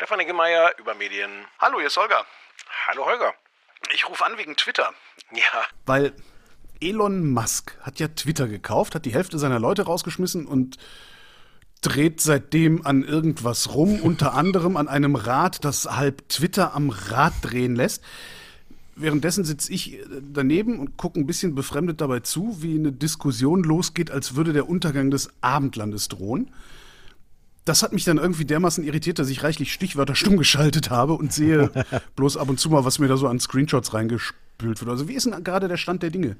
Stefan 0.00 0.16
Niggemeier 0.16 0.70
über 0.78 0.94
Medien. 0.94 1.30
Hallo, 1.58 1.76
hier 1.76 1.88
ist 1.88 1.96
Holger. 1.98 2.24
Hallo 2.88 3.04
Holger. 3.04 3.34
Ich 3.92 4.08
rufe 4.08 4.24
an 4.24 4.38
wegen 4.38 4.56
Twitter. 4.56 4.94
Ja. 5.30 5.62
Weil 5.84 6.14
Elon 6.80 7.28
Musk 7.28 7.76
hat 7.82 8.00
ja 8.00 8.08
Twitter 8.08 8.48
gekauft, 8.48 8.94
hat 8.94 9.04
die 9.04 9.12
Hälfte 9.12 9.38
seiner 9.38 9.58
Leute 9.58 9.82
rausgeschmissen 9.82 10.46
und 10.46 10.78
dreht 11.82 12.22
seitdem 12.22 12.86
an 12.86 13.04
irgendwas 13.04 13.74
rum, 13.74 14.00
unter 14.02 14.32
anderem 14.32 14.78
an 14.78 14.88
einem 14.88 15.16
Rad, 15.16 15.66
das 15.66 15.84
halb 15.84 16.26
Twitter 16.30 16.72
am 16.72 16.88
Rad 16.88 17.34
drehen 17.42 17.76
lässt. 17.76 18.02
Währenddessen 18.96 19.44
sitze 19.44 19.70
ich 19.70 19.98
daneben 20.22 20.78
und 20.78 20.96
gucke 20.96 21.20
ein 21.20 21.26
bisschen 21.26 21.54
befremdet 21.54 22.00
dabei 22.00 22.20
zu, 22.20 22.62
wie 22.62 22.76
eine 22.76 22.92
Diskussion 22.92 23.62
losgeht, 23.64 24.10
als 24.10 24.34
würde 24.34 24.54
der 24.54 24.66
Untergang 24.66 25.10
des 25.10 25.28
Abendlandes 25.42 26.08
drohen. 26.08 26.50
Das 27.64 27.82
hat 27.82 27.92
mich 27.92 28.04
dann 28.04 28.18
irgendwie 28.18 28.44
dermaßen 28.44 28.84
irritiert, 28.84 29.18
dass 29.18 29.28
ich 29.28 29.42
reichlich 29.42 29.72
Stichwörter 29.72 30.14
stumm 30.14 30.36
geschaltet 30.36 30.90
habe 30.90 31.12
und 31.14 31.32
sehe 31.32 31.70
bloß 32.16 32.36
ab 32.36 32.48
und 32.48 32.58
zu 32.58 32.70
mal, 32.70 32.84
was 32.84 32.98
mir 32.98 33.08
da 33.08 33.16
so 33.16 33.28
an 33.28 33.40
Screenshots 33.40 33.92
reingespült 33.94 34.80
wird. 34.80 34.88
Also 34.88 35.08
wie 35.08 35.14
ist 35.14 35.26
denn 35.26 35.44
gerade 35.44 35.68
der 35.68 35.76
Stand 35.76 36.02
der 36.02 36.10
Dinge? 36.10 36.36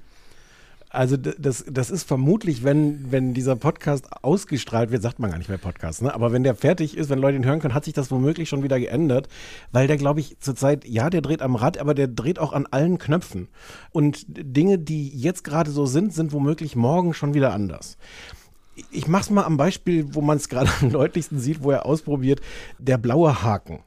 Also 0.93 1.17
das, 1.17 1.65
das 1.71 1.89
ist 1.89 2.03
vermutlich, 2.03 2.65
wenn, 2.65 3.13
wenn 3.13 3.33
dieser 3.33 3.55
Podcast 3.55 4.09
ausgestrahlt 4.25 4.91
wird, 4.91 5.03
sagt 5.03 5.21
man 5.21 5.31
gar 5.31 5.39
nicht 5.39 5.49
mehr 5.49 5.57
Podcast, 5.57 6.03
ne? 6.03 6.13
aber 6.13 6.33
wenn 6.33 6.43
der 6.43 6.57
fertig 6.57 6.97
ist, 6.97 7.09
wenn 7.09 7.21
Leute 7.21 7.37
ihn 7.37 7.45
hören 7.45 7.61
können, 7.61 7.75
hat 7.75 7.85
sich 7.85 7.95
das 7.95 8.11
womöglich 8.11 8.49
schon 8.49 8.65
wieder 8.65 8.81
geändert, 8.81 9.29
weil 9.71 9.87
der, 9.87 9.97
glaube 9.97 10.19
ich, 10.19 10.41
zurzeit, 10.41 10.85
ja, 10.85 11.09
der 11.09 11.21
dreht 11.21 11.43
am 11.43 11.55
Rad, 11.55 11.79
aber 11.79 11.95
der 11.95 12.09
dreht 12.09 12.41
auch 12.41 12.53
an 12.53 12.67
allen 12.67 12.99
Knöpfen. 12.99 13.47
Und 13.93 14.25
Dinge, 14.27 14.81
die 14.81 15.09
jetzt 15.11 15.45
gerade 15.45 15.71
so 15.71 15.87
sind, 15.87 16.13
sind 16.13 16.33
womöglich 16.33 16.75
morgen 16.75 17.15
schon 17.15 17.35
wieder 17.35 17.53
anders 17.53 17.97
ich 18.91 19.09
mache 19.09 19.23
es 19.23 19.31
mal 19.31 19.45
am 19.45 19.57
Beispiel, 19.57 20.15
wo 20.15 20.21
man 20.21 20.37
es 20.37 20.49
gerade 20.51 20.71
am 20.81 20.91
deutlichsten 20.91 21.39
sieht, 21.39 21.63
wo 21.63 21.71
er 21.71 21.87
ausprobiert, 21.87 22.41
der 22.79 22.99
blaue 22.99 23.43
Haken. 23.43 23.81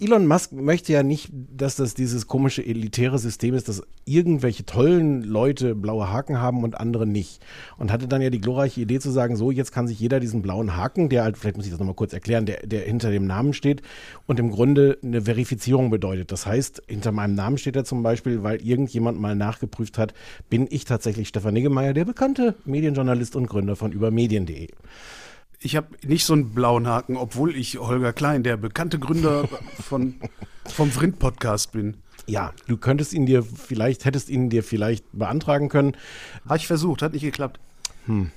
Elon 0.00 0.26
Musk 0.26 0.52
möchte 0.52 0.94
ja 0.94 1.02
nicht, 1.02 1.28
dass 1.30 1.76
das 1.76 1.92
dieses 1.92 2.26
komische 2.26 2.64
elitäre 2.64 3.18
System 3.18 3.54
ist, 3.54 3.68
dass 3.68 3.82
irgendwelche 4.06 4.64
tollen 4.64 5.22
Leute 5.22 5.74
blaue 5.74 6.10
Haken 6.10 6.40
haben 6.40 6.64
und 6.64 6.80
andere 6.80 7.06
nicht. 7.06 7.42
Und 7.76 7.92
hatte 7.92 8.08
dann 8.08 8.22
ja 8.22 8.30
die 8.30 8.40
glorreiche 8.40 8.80
Idee 8.80 8.98
zu 8.98 9.10
sagen, 9.10 9.36
so, 9.36 9.50
jetzt 9.50 9.72
kann 9.72 9.86
sich 9.86 10.00
jeder 10.00 10.18
diesen 10.18 10.40
blauen 10.40 10.74
Haken, 10.74 11.10
der 11.10 11.24
halt, 11.24 11.36
vielleicht 11.36 11.58
muss 11.58 11.66
ich 11.66 11.70
das 11.70 11.78
nochmal 11.78 11.94
kurz 11.94 12.14
erklären, 12.14 12.46
der, 12.46 12.66
der 12.66 12.80
hinter 12.80 13.10
dem 13.10 13.26
Namen 13.26 13.52
steht 13.52 13.82
und 14.26 14.40
im 14.40 14.50
Grunde 14.50 14.98
eine 15.04 15.20
Verifizierung 15.20 15.90
bedeutet. 15.90 16.32
Das 16.32 16.46
heißt, 16.46 16.82
hinter 16.88 17.12
meinem 17.12 17.34
Namen 17.34 17.58
steht 17.58 17.76
er 17.76 17.84
zum 17.84 18.02
Beispiel, 18.02 18.42
weil 18.42 18.66
irgendjemand 18.66 19.20
mal 19.20 19.36
nachgeprüft 19.36 19.98
hat, 19.98 20.14
bin 20.48 20.66
ich 20.70 20.86
tatsächlich 20.86 21.28
Stefan 21.28 21.52
Niggemeier, 21.52 21.92
der 21.92 22.06
bekannte 22.06 22.54
Medienjournalist 22.64 23.36
und 23.36 23.48
Gründer 23.48 23.76
von 23.76 23.92
übermedien.de 23.92 24.68
ich 25.62 25.76
habe 25.76 25.88
nicht 26.06 26.24
so 26.24 26.32
einen 26.32 26.54
blauen 26.54 26.86
Haken, 26.86 27.16
obwohl 27.16 27.54
ich 27.54 27.78
Holger 27.78 28.12
Klein, 28.12 28.42
der 28.42 28.56
bekannte 28.56 28.98
Gründer 28.98 29.48
von, 29.80 30.14
vom 30.66 30.90
Vrind-Podcast 30.90 31.72
bin. 31.72 31.98
Ja, 32.26 32.52
du 32.66 32.76
könntest 32.76 33.12
ihn 33.12 33.26
dir 33.26 33.42
vielleicht, 33.42 34.04
hättest 34.04 34.30
ihn 34.30 34.50
dir 34.50 34.62
vielleicht 34.62 35.04
beantragen 35.12 35.68
können. 35.68 35.96
Habe 36.46 36.56
ich 36.56 36.66
versucht, 36.66 37.02
hat 37.02 37.12
nicht 37.12 37.22
geklappt. 37.22 37.60
Hm. 38.06 38.30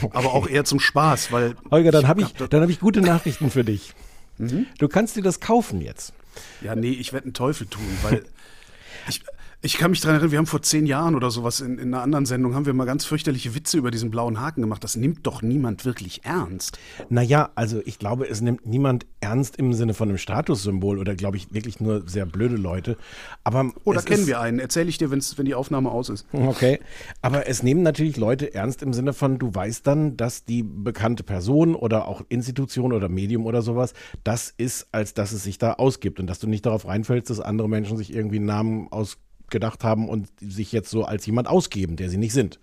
Okay. 0.00 0.10
Aber 0.16 0.32
auch 0.32 0.48
eher 0.48 0.64
zum 0.64 0.80
Spaß, 0.80 1.32
weil. 1.32 1.56
Holger, 1.70 1.90
dann 1.90 2.08
habe 2.08 2.22
ich, 2.22 2.34
hab 2.38 2.68
ich 2.68 2.80
gute 2.80 3.00
Nachrichten 3.00 3.50
für 3.50 3.64
dich. 3.64 3.94
Mhm. 4.38 4.66
Du 4.78 4.88
kannst 4.88 5.16
dir 5.16 5.22
das 5.22 5.40
kaufen 5.40 5.80
jetzt. 5.80 6.14
Ja, 6.62 6.74
nee, 6.76 6.90
ich 6.90 7.12
werde 7.12 7.24
einen 7.24 7.34
Teufel 7.34 7.66
tun, 7.66 7.86
weil 8.02 8.24
ich, 9.08 9.22
ich 9.64 9.78
kann 9.78 9.92
mich 9.92 10.00
daran 10.00 10.16
erinnern, 10.16 10.32
wir 10.32 10.38
haben 10.38 10.46
vor 10.46 10.60
zehn 10.60 10.86
Jahren 10.86 11.14
oder 11.14 11.30
sowas 11.30 11.60
in, 11.60 11.78
in, 11.78 11.94
einer 11.94 12.02
anderen 12.02 12.26
Sendung, 12.26 12.56
haben 12.56 12.66
wir 12.66 12.72
mal 12.72 12.84
ganz 12.84 13.04
fürchterliche 13.04 13.54
Witze 13.54 13.78
über 13.78 13.92
diesen 13.92 14.10
blauen 14.10 14.40
Haken 14.40 14.60
gemacht. 14.60 14.82
Das 14.82 14.96
nimmt 14.96 15.24
doch 15.24 15.40
niemand 15.40 15.84
wirklich 15.84 16.24
ernst. 16.24 16.80
Naja, 17.10 17.50
also 17.54 17.80
ich 17.84 18.00
glaube, 18.00 18.28
es 18.28 18.40
nimmt 18.40 18.66
niemand 18.66 19.06
ernst 19.20 19.56
im 19.56 19.72
Sinne 19.72 19.94
von 19.94 20.08
einem 20.08 20.18
Statussymbol 20.18 20.98
oder 20.98 21.14
glaube 21.14 21.36
ich 21.36 21.54
wirklich 21.54 21.78
nur 21.78 22.08
sehr 22.08 22.26
blöde 22.26 22.56
Leute. 22.56 22.96
Aber 23.44 23.70
oder 23.84 24.02
kennen 24.02 24.26
wir 24.26 24.40
einen? 24.40 24.58
Erzähle 24.58 24.88
ich 24.88 24.98
dir, 24.98 25.12
wenn's, 25.12 25.38
wenn 25.38 25.44
die 25.44 25.54
Aufnahme 25.54 25.92
aus 25.92 26.08
ist. 26.08 26.26
Okay. 26.32 26.80
Aber 27.20 27.46
es 27.46 27.62
nehmen 27.62 27.82
natürlich 27.82 28.16
Leute 28.16 28.52
ernst 28.52 28.82
im 28.82 28.92
Sinne 28.92 29.12
von, 29.12 29.38
du 29.38 29.54
weißt 29.54 29.86
dann, 29.86 30.16
dass 30.16 30.44
die 30.44 30.64
bekannte 30.64 31.22
Person 31.22 31.76
oder 31.76 32.08
auch 32.08 32.22
Institution 32.28 32.92
oder 32.92 33.08
Medium 33.08 33.46
oder 33.46 33.62
sowas, 33.62 33.94
das 34.24 34.52
ist, 34.56 34.88
als 34.90 35.14
dass 35.14 35.30
es 35.30 35.44
sich 35.44 35.58
da 35.58 35.74
ausgibt 35.74 36.18
und 36.18 36.26
dass 36.26 36.40
du 36.40 36.48
nicht 36.48 36.66
darauf 36.66 36.84
reinfällst, 36.84 37.30
dass 37.30 37.38
andere 37.38 37.68
Menschen 37.68 37.96
sich 37.96 38.12
irgendwie 38.12 38.36
einen 38.36 38.46
Namen 38.46 38.88
aus 38.90 39.18
gedacht 39.52 39.84
haben 39.84 40.08
und 40.08 40.28
sich 40.40 40.72
jetzt 40.72 40.90
so 40.90 41.04
als 41.04 41.24
jemand 41.26 41.46
ausgeben, 41.46 41.94
der 41.94 42.08
sie 42.08 42.18
nicht 42.18 42.32
sind. 42.32 42.58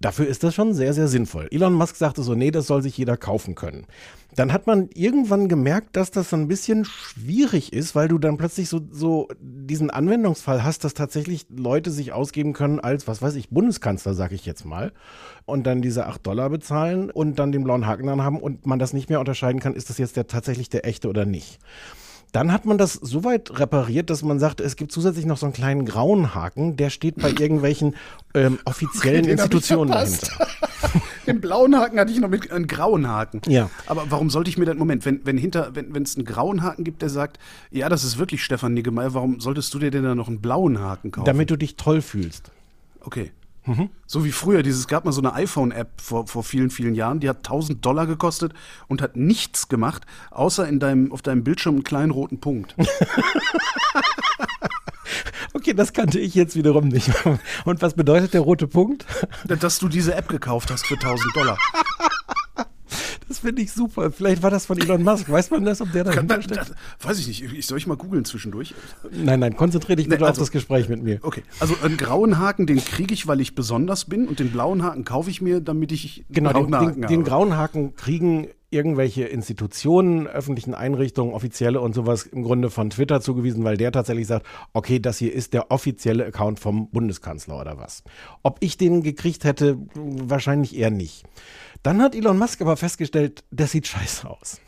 Dafür 0.00 0.28
ist 0.28 0.44
das 0.44 0.54
schon 0.54 0.74
sehr, 0.74 0.94
sehr 0.94 1.08
sinnvoll. 1.08 1.48
Elon 1.50 1.72
Musk 1.72 1.96
sagte 1.96 2.22
so, 2.22 2.36
nee, 2.36 2.52
das 2.52 2.68
soll 2.68 2.82
sich 2.82 2.96
jeder 2.96 3.16
kaufen 3.16 3.56
können. 3.56 3.84
Dann 4.36 4.52
hat 4.52 4.68
man 4.68 4.88
irgendwann 4.94 5.48
gemerkt, 5.48 5.96
dass 5.96 6.12
das 6.12 6.32
ein 6.32 6.46
bisschen 6.46 6.84
schwierig 6.84 7.72
ist, 7.72 7.96
weil 7.96 8.06
du 8.06 8.18
dann 8.18 8.36
plötzlich 8.36 8.68
so, 8.68 8.80
so 8.92 9.26
diesen 9.40 9.90
Anwendungsfall 9.90 10.62
hast, 10.62 10.84
dass 10.84 10.94
tatsächlich 10.94 11.46
Leute 11.50 11.90
sich 11.90 12.12
ausgeben 12.12 12.52
können 12.52 12.78
als, 12.78 13.08
was 13.08 13.22
weiß 13.22 13.34
ich, 13.34 13.48
Bundeskanzler, 13.50 14.14
sag 14.14 14.30
ich 14.30 14.46
jetzt 14.46 14.64
mal, 14.64 14.92
und 15.46 15.66
dann 15.66 15.82
diese 15.82 16.06
8 16.06 16.24
Dollar 16.24 16.48
bezahlen 16.48 17.10
und 17.10 17.40
dann 17.40 17.50
den 17.50 17.64
blauen 17.64 17.86
Haken 17.86 18.06
dann 18.06 18.22
haben 18.22 18.38
und 18.40 18.66
man 18.66 18.78
das 18.78 18.92
nicht 18.92 19.08
mehr 19.08 19.18
unterscheiden 19.18 19.60
kann, 19.60 19.74
ist 19.74 19.90
das 19.90 19.98
jetzt 19.98 20.16
der 20.16 20.28
tatsächlich 20.28 20.68
der 20.68 20.86
echte 20.86 21.08
oder 21.08 21.24
nicht. 21.24 21.58
Dann 22.32 22.52
hat 22.52 22.66
man 22.66 22.76
das 22.76 22.92
so 22.94 23.24
weit 23.24 23.58
repariert, 23.58 24.10
dass 24.10 24.22
man 24.22 24.38
sagt, 24.38 24.60
es 24.60 24.76
gibt 24.76 24.92
zusätzlich 24.92 25.24
noch 25.24 25.38
so 25.38 25.46
einen 25.46 25.54
kleinen 25.54 25.86
grauen 25.86 26.34
Haken, 26.34 26.76
der 26.76 26.90
steht 26.90 27.16
bei 27.16 27.30
irgendwelchen 27.30 27.96
ähm, 28.34 28.58
offiziellen 28.64 29.22
okay, 29.22 29.32
Institutionen 29.32 29.92
dahinter. 29.92 30.46
Den 31.26 31.40
blauen 31.40 31.76
Haken 31.76 31.98
hatte 31.98 32.12
ich 32.12 32.20
noch 32.20 32.28
mit 32.28 32.50
einem 32.50 32.66
grauen 32.66 33.08
Haken. 33.08 33.40
Ja. 33.46 33.70
Aber 33.86 34.10
warum 34.10 34.30
sollte 34.30 34.48
ich 34.50 34.58
mir 34.58 34.64
dann, 34.64 34.78
Moment, 34.78 35.04
wenn, 35.04 35.24
wenn 35.24 35.36
hinter, 35.36 35.74
wenn 35.74 36.02
es 36.02 36.16
einen 36.16 36.24
grauen 36.24 36.62
Haken 36.62 36.84
gibt, 36.84 37.02
der 37.02 37.10
sagt, 37.10 37.38
ja, 37.70 37.88
das 37.88 38.04
ist 38.04 38.18
wirklich 38.18 38.42
Stefan 38.42 38.74
Niggemeier, 38.74 39.14
warum 39.14 39.40
solltest 39.40 39.72
du 39.74 39.78
dir 39.78 39.90
denn 39.90 40.04
dann 40.04 40.16
noch 40.16 40.28
einen 40.28 40.40
blauen 40.40 40.80
Haken 40.80 41.10
kaufen? 41.10 41.26
Damit 41.26 41.50
du 41.50 41.56
dich 41.56 41.76
toll 41.76 42.00
fühlst. 42.02 42.50
Okay. 43.00 43.32
Mhm. 43.68 43.90
So 44.06 44.24
wie 44.24 44.32
früher, 44.32 44.62
dieses 44.62 44.88
gab 44.88 45.04
mal 45.04 45.12
so 45.12 45.20
eine 45.20 45.34
iPhone-App 45.34 46.00
vor, 46.00 46.26
vor 46.26 46.42
vielen, 46.42 46.70
vielen 46.70 46.94
Jahren, 46.94 47.20
die 47.20 47.28
hat 47.28 47.38
1000 47.38 47.84
Dollar 47.84 48.06
gekostet 48.06 48.54
und 48.88 49.02
hat 49.02 49.14
nichts 49.16 49.68
gemacht, 49.68 50.06
außer 50.30 50.66
in 50.66 50.80
deinem, 50.80 51.12
auf 51.12 51.20
deinem 51.20 51.44
Bildschirm 51.44 51.74
einen 51.76 51.84
kleinen 51.84 52.10
roten 52.10 52.40
Punkt. 52.40 52.74
okay, 55.52 55.74
das 55.74 55.92
kannte 55.92 56.18
ich 56.18 56.34
jetzt 56.34 56.56
wiederum 56.56 56.88
nicht. 56.88 57.10
Und 57.66 57.82
was 57.82 57.92
bedeutet 57.92 58.32
der 58.32 58.40
rote 58.40 58.66
Punkt? 58.66 59.04
Dass 59.44 59.78
du 59.78 59.88
diese 59.88 60.14
App 60.14 60.28
gekauft 60.28 60.70
hast 60.70 60.86
für 60.86 60.94
1000 60.94 61.36
Dollar. 61.36 61.58
Das 63.28 63.40
finde 63.40 63.62
ich 63.62 63.72
super. 63.72 64.10
Vielleicht 64.10 64.42
war 64.42 64.50
das 64.50 64.66
von 64.66 64.78
Elon 64.78 65.02
Musk. 65.02 65.30
Weiß 65.30 65.50
man 65.50 65.64
das, 65.64 65.80
ob 65.80 65.92
der 65.92 66.04
dahinter 66.04 66.42
steckt? 66.42 66.72
Weiß 67.02 67.18
ich 67.18 67.28
nicht. 67.28 67.42
Ich, 67.52 67.66
soll 67.66 67.78
ich 67.78 67.86
mal 67.86 67.96
googeln 67.96 68.24
zwischendurch? 68.24 68.74
Nein, 69.10 69.40
nein, 69.40 69.56
konzentriere 69.56 69.96
dich 69.96 70.08
bitte 70.08 70.22
nee, 70.22 70.28
also, 70.28 70.40
auf 70.40 70.46
das 70.46 70.50
Gespräch 70.50 70.88
mit 70.88 71.02
mir. 71.02 71.18
Okay, 71.22 71.42
also 71.60 71.74
einen 71.82 71.96
grauen 71.96 72.38
Haken, 72.38 72.66
den 72.66 72.78
kriege 72.78 73.12
ich, 73.12 73.26
weil 73.26 73.40
ich 73.40 73.54
besonders 73.54 74.06
bin 74.06 74.26
und 74.26 74.38
den 74.38 74.50
blauen 74.50 74.82
Haken 74.82 75.04
kaufe 75.04 75.30
ich 75.30 75.42
mir, 75.42 75.60
damit 75.60 75.92
ich 75.92 76.24
Genau, 76.30 76.52
den, 76.52 76.70
den, 76.70 77.02
den 77.02 77.24
grauen 77.24 77.56
Haken 77.56 77.94
kriegen 77.94 78.48
irgendwelche 78.70 79.24
Institutionen, 79.24 80.26
öffentlichen 80.26 80.74
Einrichtungen, 80.74 81.32
offizielle 81.32 81.80
und 81.80 81.94
sowas 81.94 82.24
im 82.24 82.42
Grunde 82.42 82.68
von 82.68 82.90
Twitter 82.90 83.20
zugewiesen, 83.20 83.64
weil 83.64 83.78
der 83.78 83.92
tatsächlich 83.92 84.26
sagt, 84.26 84.46
okay, 84.74 85.00
das 85.00 85.18
hier 85.18 85.32
ist 85.32 85.54
der 85.54 85.70
offizielle 85.70 86.26
Account 86.26 86.60
vom 86.60 86.90
Bundeskanzler 86.90 87.58
oder 87.58 87.78
was. 87.78 88.02
Ob 88.42 88.58
ich 88.60 88.76
den 88.76 89.02
gekriegt 89.02 89.44
hätte, 89.44 89.78
wahrscheinlich 89.94 90.76
eher 90.76 90.90
nicht. 90.90 91.24
Dann 91.88 92.02
hat 92.02 92.14
Elon 92.14 92.36
Musk 92.36 92.60
aber 92.60 92.76
festgestellt, 92.76 93.44
das 93.50 93.70
sieht 93.70 93.86
scheiße 93.86 94.28
aus. 94.28 94.60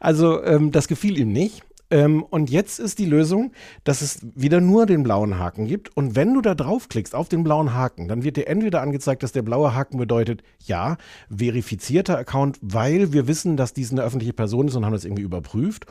Also 0.00 0.42
ähm, 0.42 0.72
das 0.72 0.88
gefiel 0.88 1.18
ihm 1.18 1.30
nicht. 1.30 1.62
Ähm, 1.90 2.22
und 2.22 2.48
jetzt 2.48 2.78
ist 2.78 2.98
die 2.98 3.04
Lösung, 3.04 3.52
dass 3.84 4.00
es 4.00 4.20
wieder 4.34 4.62
nur 4.62 4.86
den 4.86 5.02
blauen 5.02 5.38
Haken 5.38 5.66
gibt. 5.66 5.94
Und 5.94 6.16
wenn 6.16 6.32
du 6.32 6.40
da 6.40 6.54
draufklickst 6.54 7.14
auf 7.14 7.28
den 7.28 7.44
blauen 7.44 7.74
Haken, 7.74 8.08
dann 8.08 8.24
wird 8.24 8.38
dir 8.38 8.46
entweder 8.46 8.80
angezeigt, 8.80 9.22
dass 9.22 9.32
der 9.32 9.42
blaue 9.42 9.74
Haken 9.74 9.98
bedeutet, 9.98 10.42
ja, 10.64 10.96
verifizierter 11.28 12.16
Account, 12.16 12.58
weil 12.62 13.12
wir 13.12 13.28
wissen, 13.28 13.58
dass 13.58 13.74
dies 13.74 13.92
eine 13.92 14.02
öffentliche 14.02 14.32
Person 14.32 14.68
ist 14.68 14.74
und 14.74 14.86
haben 14.86 14.94
das 14.94 15.04
irgendwie 15.04 15.24
überprüft. 15.24 15.84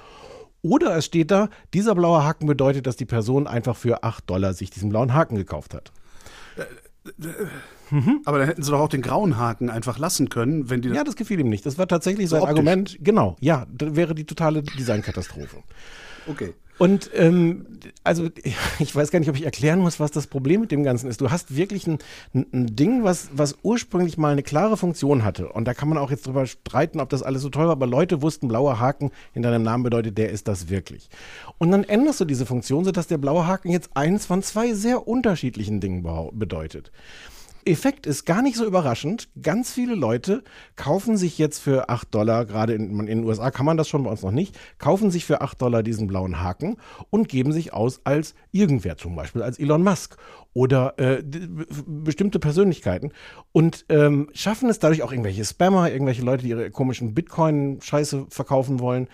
Oder 0.64 0.96
es 0.98 1.06
steht 1.06 1.30
da, 1.30 1.50
dieser 1.76 1.94
blaue 1.94 2.24
Haken 2.24 2.48
bedeutet, 2.48 2.88
dass 2.88 2.96
die 2.96 3.06
Person 3.06 3.46
einfach 3.46 3.76
für 3.76 4.04
8 4.04 4.28
Dollar 4.28 4.56
sich 4.56 4.72
diesen 4.72 4.90
blauen 4.90 5.14
Haken 5.14 5.36
gekauft 5.36 5.76
hat. 5.76 5.92
Mhm. 7.90 8.22
Aber 8.26 8.40
dann 8.40 8.48
hätten 8.48 8.64
sie 8.64 8.72
doch 8.72 8.80
auch 8.80 8.90
den 8.90 9.02
grauen 9.02 9.38
Haken 9.38 9.70
einfach 9.70 9.98
lassen 9.98 10.30
können, 10.30 10.70
wenn 10.70 10.82
die. 10.82 10.90
Ja, 10.90 11.04
das 11.04 11.16
gefiel 11.16 11.40
ihm 11.40 11.50
nicht. 11.50 11.66
Das 11.66 11.78
war 11.78 11.88
tatsächlich 11.88 12.30
sein 12.30 12.42
optisch. 12.42 12.50
Argument. 12.50 12.98
Genau, 13.02 13.38
ja, 13.40 13.66
das 13.72 13.96
wäre 13.96 14.14
die 14.14 14.26
totale 14.26 14.64
Designkatastrophe. 14.64 15.64
Okay. 16.28 16.54
Und 16.78 17.10
ähm, 17.14 17.66
also 18.04 18.30
ich 18.80 18.96
weiß 18.96 19.12
gar 19.12 19.20
nicht, 19.20 19.30
ob 19.30 19.36
ich 19.36 19.46
erklären 19.46 19.80
muss, 19.80 20.00
was 20.00 20.12
das 20.12 20.28
Problem 20.28 20.62
mit 20.62 20.72
dem 20.72 20.84
Ganzen 20.84 21.10
ist. 21.10 21.22
Du 21.22 21.32
hast 21.32 21.56
wirklich 21.56 21.88
ein, 21.88 22.00
ein, 22.34 22.76
Ding, 22.76 23.04
was, 23.04 23.30
was 23.34 23.58
ursprünglich 23.64 24.18
mal 24.18 24.32
eine 24.32 24.44
klare 24.44 24.78
Funktion 24.78 25.24
hatte. 25.24 25.50
Und 25.50 25.66
da 25.66 25.74
kann 25.74 25.90
man 25.90 25.98
auch 25.98 26.12
jetzt 26.12 26.28
drüber 26.28 26.46
streiten, 26.46 27.00
ob 27.00 27.10
das 27.10 27.24
alles 27.24 27.42
so 27.42 27.50
toll 27.50 27.66
war. 27.66 27.74
Aber 27.74 27.88
Leute 27.88 28.22
wussten, 28.22 28.48
blauer 28.48 28.80
Haken 28.80 29.12
in 29.34 29.42
deinem 29.42 29.64
Namen 29.64 29.84
bedeutet, 29.84 30.18
der 30.18 30.30
ist 30.30 30.48
das 30.48 30.70
wirklich. 30.70 31.10
Und 31.58 31.72
dann 31.72 31.84
änderst 31.84 32.20
du 32.20 32.26
diese 32.26 32.46
Funktion, 32.46 32.86
sodass 32.86 33.08
der 33.08 33.18
blaue 33.18 33.48
Haken 33.48 33.72
jetzt 33.72 33.92
eins 33.96 34.26
von 34.26 34.44
zwei 34.44 34.74
sehr 34.74 35.08
unterschiedlichen 35.08 35.80
Dingen 35.80 36.06
bedeutet 36.34 36.92
Effekt 37.68 38.06
ist 38.06 38.26
gar 38.26 38.42
nicht 38.42 38.58
so 38.58 38.66
überraschend. 38.66 39.30
Ganz 39.42 39.72
viele 39.72 39.96
Leute 39.96 40.44
kaufen 40.76 41.18
sich 41.18 41.38
jetzt 41.38 41.60
für 41.60 41.90
8 41.90 42.14
Dollar, 42.14 42.46
gerade 42.46 42.74
in, 42.74 43.00
in, 43.00 43.06
den 43.06 43.24
USA 43.24 43.52
kann 43.52 43.66
man 43.66 43.78
das 43.78 43.88
schon 43.88 44.04
bei 44.04 44.10
uns 44.10 44.22
noch 44.22 44.32
nicht, 44.32 44.58
kaufen 44.78 45.12
sich 45.12 45.26
für 45.26 45.42
8 45.42 45.62
Dollar 45.62 45.84
diesen 45.84 46.08
blauen 46.08 46.42
Haken 46.42 46.78
und 47.10 47.30
geben 47.30 47.52
sich 47.52 47.74
aus 47.74 48.02
als 48.04 48.36
irgendwer, 48.52 48.98
zum 48.98 49.16
Beispiel 49.16 49.42
als 49.42 49.60
Elon 49.60 49.84
Musk 49.84 50.18
oder 50.54 50.98
äh, 50.98 51.24
bestimmte 51.86 52.40
Persönlichkeiten 52.40 53.12
und 53.52 53.86
ähm, 53.90 54.30
schaffen 54.34 54.70
es 54.70 54.80
dadurch 54.80 55.04
auch 55.04 55.12
irgendwelche 55.12 55.46
Spammer, 55.46 55.92
irgendwelche 55.92 56.24
Leute, 56.24 56.44
die 56.44 56.50
ihre 56.50 56.72
komischen 56.72 57.14
Bitcoin-Scheiße 57.14 58.28
verkaufen 58.30 58.80
wollen 58.80 59.08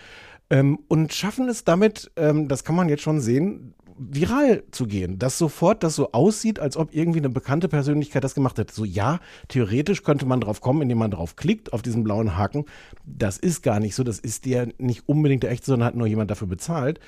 ähm, 0.50 0.78
und 0.88 1.12
schaffen 1.12 1.48
es 1.48 1.64
damit, 1.64 2.10
ähm, 2.16 2.48
das 2.48 2.64
kann 2.64 2.76
man 2.76 2.88
jetzt 2.88 3.02
schon 3.02 3.20
sehen, 3.20 3.74
viral 3.96 4.64
zu 4.70 4.86
gehen, 4.86 5.18
dass 5.18 5.38
sofort 5.38 5.82
das 5.82 5.94
so 5.94 6.12
aussieht, 6.12 6.58
als 6.58 6.76
ob 6.76 6.94
irgendwie 6.94 7.20
eine 7.20 7.28
bekannte 7.28 7.68
Persönlichkeit 7.68 8.24
das 8.24 8.34
gemacht 8.34 8.58
hätte. 8.58 8.74
So 8.74 8.84
ja, 8.84 9.20
theoretisch 9.48 10.02
könnte 10.02 10.26
man 10.26 10.40
drauf 10.40 10.60
kommen, 10.60 10.82
indem 10.82 10.98
man 10.98 11.10
drauf 11.10 11.36
klickt 11.36 11.72
auf 11.72 11.82
diesen 11.82 12.04
blauen 12.04 12.36
Haken. 12.36 12.64
Das 13.04 13.38
ist 13.38 13.62
gar 13.62 13.80
nicht 13.80 13.94
so, 13.94 14.02
das 14.02 14.18
ist 14.18 14.46
der 14.46 14.68
nicht 14.78 15.08
unbedingt 15.08 15.42
der 15.42 15.50
echte, 15.50 15.66
sondern 15.66 15.86
hat 15.86 15.94
nur 15.94 16.06
jemand 16.06 16.30
dafür 16.30 16.48
bezahlt. 16.48 17.00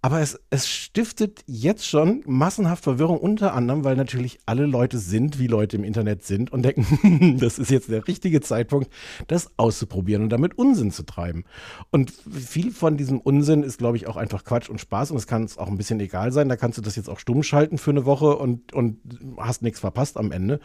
Aber 0.00 0.20
es, 0.20 0.38
es 0.50 0.68
stiftet 0.68 1.42
jetzt 1.46 1.84
schon 1.84 2.22
massenhaft 2.24 2.84
Verwirrung, 2.84 3.18
unter 3.18 3.52
anderem, 3.52 3.82
weil 3.82 3.96
natürlich 3.96 4.38
alle 4.46 4.64
Leute 4.64 4.96
sind, 4.98 5.40
wie 5.40 5.48
Leute 5.48 5.76
im 5.76 5.82
Internet 5.82 6.24
sind 6.24 6.52
und 6.52 6.62
denken, 6.62 7.38
das 7.40 7.58
ist 7.58 7.72
jetzt 7.72 7.90
der 7.90 8.06
richtige 8.06 8.40
Zeitpunkt, 8.40 8.92
das 9.26 9.50
auszuprobieren 9.56 10.22
und 10.22 10.28
damit 10.30 10.56
Unsinn 10.56 10.92
zu 10.92 11.02
treiben. 11.02 11.42
Und 11.90 12.12
viel 12.12 12.70
von 12.70 12.96
diesem 12.96 13.18
Unsinn 13.18 13.64
ist, 13.64 13.78
glaube 13.78 13.96
ich, 13.96 14.06
auch 14.06 14.16
einfach 14.16 14.44
Quatsch 14.44 14.68
und 14.68 14.80
Spaß 14.80 15.10
und 15.10 15.16
es 15.16 15.26
kann 15.26 15.42
es 15.42 15.58
auch 15.58 15.66
ein 15.66 15.76
bisschen 15.76 15.98
egal 15.98 16.30
sein. 16.30 16.48
Da 16.48 16.54
kannst 16.54 16.78
du 16.78 16.82
das 16.82 16.94
jetzt 16.94 17.10
auch 17.10 17.18
stumm 17.18 17.42
schalten 17.42 17.76
für 17.76 17.90
eine 17.90 18.04
Woche 18.04 18.36
und, 18.36 18.72
und 18.72 19.00
hast 19.36 19.62
nichts 19.62 19.80
verpasst 19.80 20.16
am 20.16 20.30
Ende. 20.30 20.60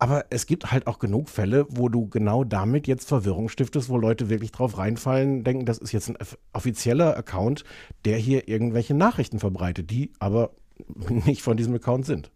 Aber 0.00 0.24
es 0.30 0.46
gibt 0.46 0.72
halt 0.72 0.88
auch 0.88 0.98
genug 0.98 1.28
Fälle, 1.28 1.66
wo 1.68 1.88
du 1.88 2.08
genau 2.08 2.42
damit 2.42 2.88
jetzt 2.88 3.06
Verwirrung 3.06 3.48
stiftest, 3.48 3.88
wo 3.88 3.96
Leute 3.96 4.28
wirklich 4.28 4.50
drauf 4.50 4.76
reinfallen, 4.76 5.44
denken, 5.44 5.66
das 5.66 5.78
ist 5.78 5.92
jetzt 5.92 6.08
ein 6.08 6.16
offizieller 6.52 7.16
Account, 7.16 7.62
der 8.04 8.16
hier 8.16 8.48
irgendwelche 8.72 8.94
Nachrichten 8.94 9.38
verbreitet, 9.38 9.90
die 9.90 10.10
aber 10.18 10.50
nicht 11.26 11.42
von 11.42 11.56
diesem 11.56 11.74
Account 11.74 12.06
sind. 12.06 12.30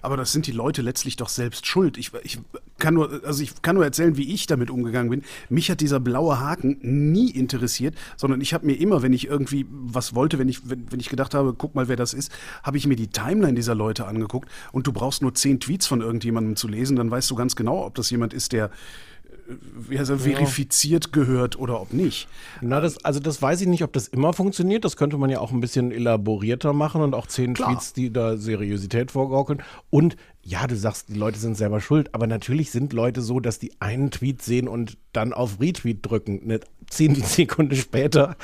Aber 0.00 0.16
das 0.16 0.32
sind 0.32 0.46
die 0.46 0.52
Leute 0.52 0.80
letztlich 0.80 1.16
doch 1.16 1.28
selbst 1.28 1.66
schuld. 1.66 1.98
Ich, 1.98 2.12
ich, 2.22 2.38
kann 2.78 2.94
nur, 2.94 3.20
also 3.24 3.42
ich 3.42 3.60
kann 3.60 3.76
nur 3.76 3.84
erzählen, 3.84 4.16
wie 4.16 4.32
ich 4.32 4.46
damit 4.46 4.70
umgegangen 4.70 5.10
bin. 5.10 5.22
Mich 5.50 5.70
hat 5.70 5.82
dieser 5.82 6.00
blaue 6.00 6.40
Haken 6.40 6.78
nie 6.80 7.30
interessiert, 7.30 7.94
sondern 8.16 8.40
ich 8.40 8.54
habe 8.54 8.64
mir 8.64 8.80
immer, 8.80 9.02
wenn 9.02 9.12
ich 9.12 9.26
irgendwie 9.26 9.66
was 9.70 10.14
wollte, 10.14 10.38
wenn 10.38 10.48
ich, 10.48 10.70
wenn, 10.70 10.90
wenn 10.90 11.00
ich 11.00 11.10
gedacht 11.10 11.34
habe, 11.34 11.52
guck 11.52 11.74
mal, 11.74 11.88
wer 11.88 11.96
das 11.96 12.14
ist, 12.14 12.32
habe 12.62 12.78
ich 12.78 12.86
mir 12.86 12.96
die 12.96 13.08
Timeline 13.08 13.54
dieser 13.54 13.74
Leute 13.74 14.06
angeguckt 14.06 14.48
und 14.72 14.86
du 14.86 14.92
brauchst 14.92 15.20
nur 15.20 15.34
zehn 15.34 15.60
Tweets 15.60 15.86
von 15.86 16.00
irgendjemandem 16.00 16.56
zu 16.56 16.68
lesen, 16.68 16.96
dann 16.96 17.10
weißt 17.10 17.30
du 17.30 17.34
ganz 17.34 17.54
genau, 17.54 17.84
ob 17.84 17.94
das 17.96 18.08
jemand 18.08 18.32
ist, 18.32 18.52
der 18.52 18.70
er, 19.90 20.06
verifiziert 20.06 21.12
gehört 21.12 21.58
oder 21.58 21.80
ob 21.80 21.92
nicht. 21.92 22.28
Na, 22.60 22.80
das, 22.80 23.04
also 23.04 23.20
das 23.20 23.40
weiß 23.40 23.60
ich 23.60 23.66
nicht, 23.66 23.82
ob 23.82 23.92
das 23.92 24.08
immer 24.08 24.32
funktioniert. 24.32 24.84
Das 24.84 24.96
könnte 24.96 25.18
man 25.18 25.30
ja 25.30 25.40
auch 25.40 25.52
ein 25.52 25.60
bisschen 25.60 25.92
elaborierter 25.92 26.72
machen 26.72 27.02
und 27.02 27.14
auch 27.14 27.26
zehn 27.26 27.54
Klar. 27.54 27.72
Tweets, 27.72 27.92
die 27.92 28.12
da 28.12 28.36
Seriosität 28.36 29.10
vorgaukeln. 29.10 29.62
Und 29.90 30.16
ja, 30.42 30.66
du 30.66 30.76
sagst, 30.76 31.08
die 31.08 31.14
Leute 31.14 31.38
sind 31.38 31.56
selber 31.56 31.80
schuld, 31.80 32.14
aber 32.14 32.26
natürlich 32.26 32.70
sind 32.70 32.92
Leute 32.92 33.20
so, 33.20 33.40
dass 33.40 33.58
die 33.58 33.72
einen 33.80 34.10
Tweet 34.10 34.42
sehen 34.42 34.68
und 34.68 34.96
dann 35.12 35.32
auf 35.32 35.60
Retweet 35.60 35.98
drücken, 36.02 36.42
eine 36.44 36.60
zehn 36.88 37.14
Sekunden 37.16 37.74
später 37.74 38.36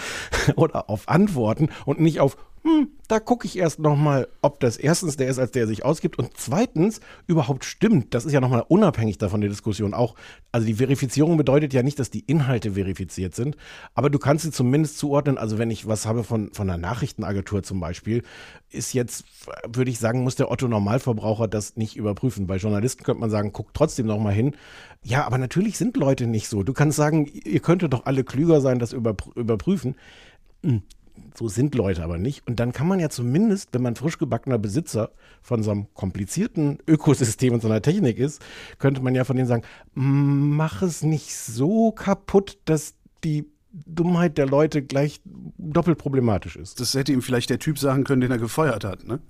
oder 0.56 0.90
auf 0.90 1.08
Antworten 1.08 1.68
und 1.84 2.00
nicht 2.00 2.20
auf 2.20 2.36
hm, 2.64 2.90
da 3.08 3.18
gucke 3.18 3.44
ich 3.46 3.58
erst 3.58 3.80
nochmal, 3.80 4.28
ob 4.40 4.60
das 4.60 4.76
erstens 4.76 5.16
der 5.16 5.28
ist, 5.28 5.40
als 5.40 5.50
der 5.50 5.66
sich 5.66 5.84
ausgibt 5.84 6.16
und 6.16 6.30
zweitens 6.36 7.00
überhaupt 7.26 7.64
stimmt. 7.64 8.14
Das 8.14 8.24
ist 8.24 8.32
ja 8.32 8.40
nochmal 8.40 8.64
unabhängig 8.68 9.18
davon 9.18 9.40
der 9.40 9.50
Diskussion 9.50 9.94
auch. 9.94 10.14
Also 10.52 10.68
die 10.68 10.74
Verifizierung 10.74 11.36
bedeutet 11.36 11.72
ja 11.72 11.82
nicht, 11.82 11.98
dass 11.98 12.10
die 12.10 12.20
Inhalte 12.20 12.74
verifiziert 12.74 13.34
sind, 13.34 13.56
aber 13.94 14.10
du 14.10 14.20
kannst 14.20 14.44
sie 14.44 14.52
zumindest 14.52 14.96
zuordnen. 14.98 15.38
Also 15.38 15.58
wenn 15.58 15.72
ich 15.72 15.88
was 15.88 16.06
habe 16.06 16.22
von, 16.22 16.52
von 16.52 16.70
einer 16.70 16.78
Nachrichtenagentur 16.78 17.64
zum 17.64 17.80
Beispiel, 17.80 18.22
ist 18.70 18.92
jetzt, 18.92 19.24
würde 19.66 19.90
ich 19.90 19.98
sagen, 19.98 20.22
muss 20.22 20.36
der 20.36 20.48
Otto 20.48 20.68
Normalverbraucher 20.68 21.48
das 21.48 21.76
nicht 21.76 21.96
überprüfen. 21.96 22.46
Bei 22.46 22.56
Journalisten 22.58 23.02
könnte 23.02 23.20
man 23.20 23.30
sagen, 23.30 23.52
guck 23.52 23.74
trotzdem 23.74 24.06
nochmal 24.06 24.34
hin. 24.34 24.54
Ja, 25.02 25.26
aber 25.26 25.38
natürlich 25.38 25.78
sind 25.78 25.96
Leute 25.96 26.28
nicht 26.28 26.48
so. 26.48 26.62
Du 26.62 26.72
kannst 26.72 26.96
sagen, 26.96 27.26
ihr 27.26 27.60
könntet 27.60 27.92
doch 27.92 28.06
alle 28.06 28.22
klüger 28.22 28.60
sein, 28.60 28.78
das 28.78 28.92
überprüfen. 28.92 29.96
Hm 30.62 30.82
so 31.34 31.48
sind 31.48 31.74
Leute 31.74 32.02
aber 32.02 32.18
nicht. 32.18 32.46
Und 32.46 32.60
dann 32.60 32.72
kann 32.72 32.86
man 32.86 33.00
ja 33.00 33.08
zumindest, 33.08 33.70
wenn 33.72 33.82
man 33.82 33.96
frisch 33.96 34.18
gebackener 34.18 34.58
Besitzer 34.58 35.10
von 35.40 35.62
so 35.62 35.70
einem 35.70 35.86
komplizierten 35.94 36.78
Ökosystem 36.86 37.54
und 37.54 37.62
so 37.62 37.68
einer 37.68 37.82
Technik 37.82 38.18
ist, 38.18 38.42
könnte 38.78 39.00
man 39.00 39.14
ja 39.14 39.24
von 39.24 39.36
denen 39.36 39.48
sagen, 39.48 39.62
mach 39.94 40.82
es 40.82 41.02
nicht 41.02 41.34
so 41.34 41.92
kaputt, 41.92 42.58
dass 42.64 42.94
die 43.24 43.46
Dummheit 43.72 44.36
der 44.36 44.46
Leute 44.46 44.82
gleich 44.82 45.20
doppelt 45.24 45.98
problematisch 45.98 46.56
ist. 46.56 46.80
Das 46.80 46.94
hätte 46.94 47.12
ihm 47.12 47.22
vielleicht 47.22 47.50
der 47.50 47.58
Typ 47.58 47.78
sagen 47.78 48.04
können, 48.04 48.20
den 48.20 48.30
er 48.30 48.38
gefeuert 48.38 48.84
hat, 48.84 49.06
ne? 49.06 49.20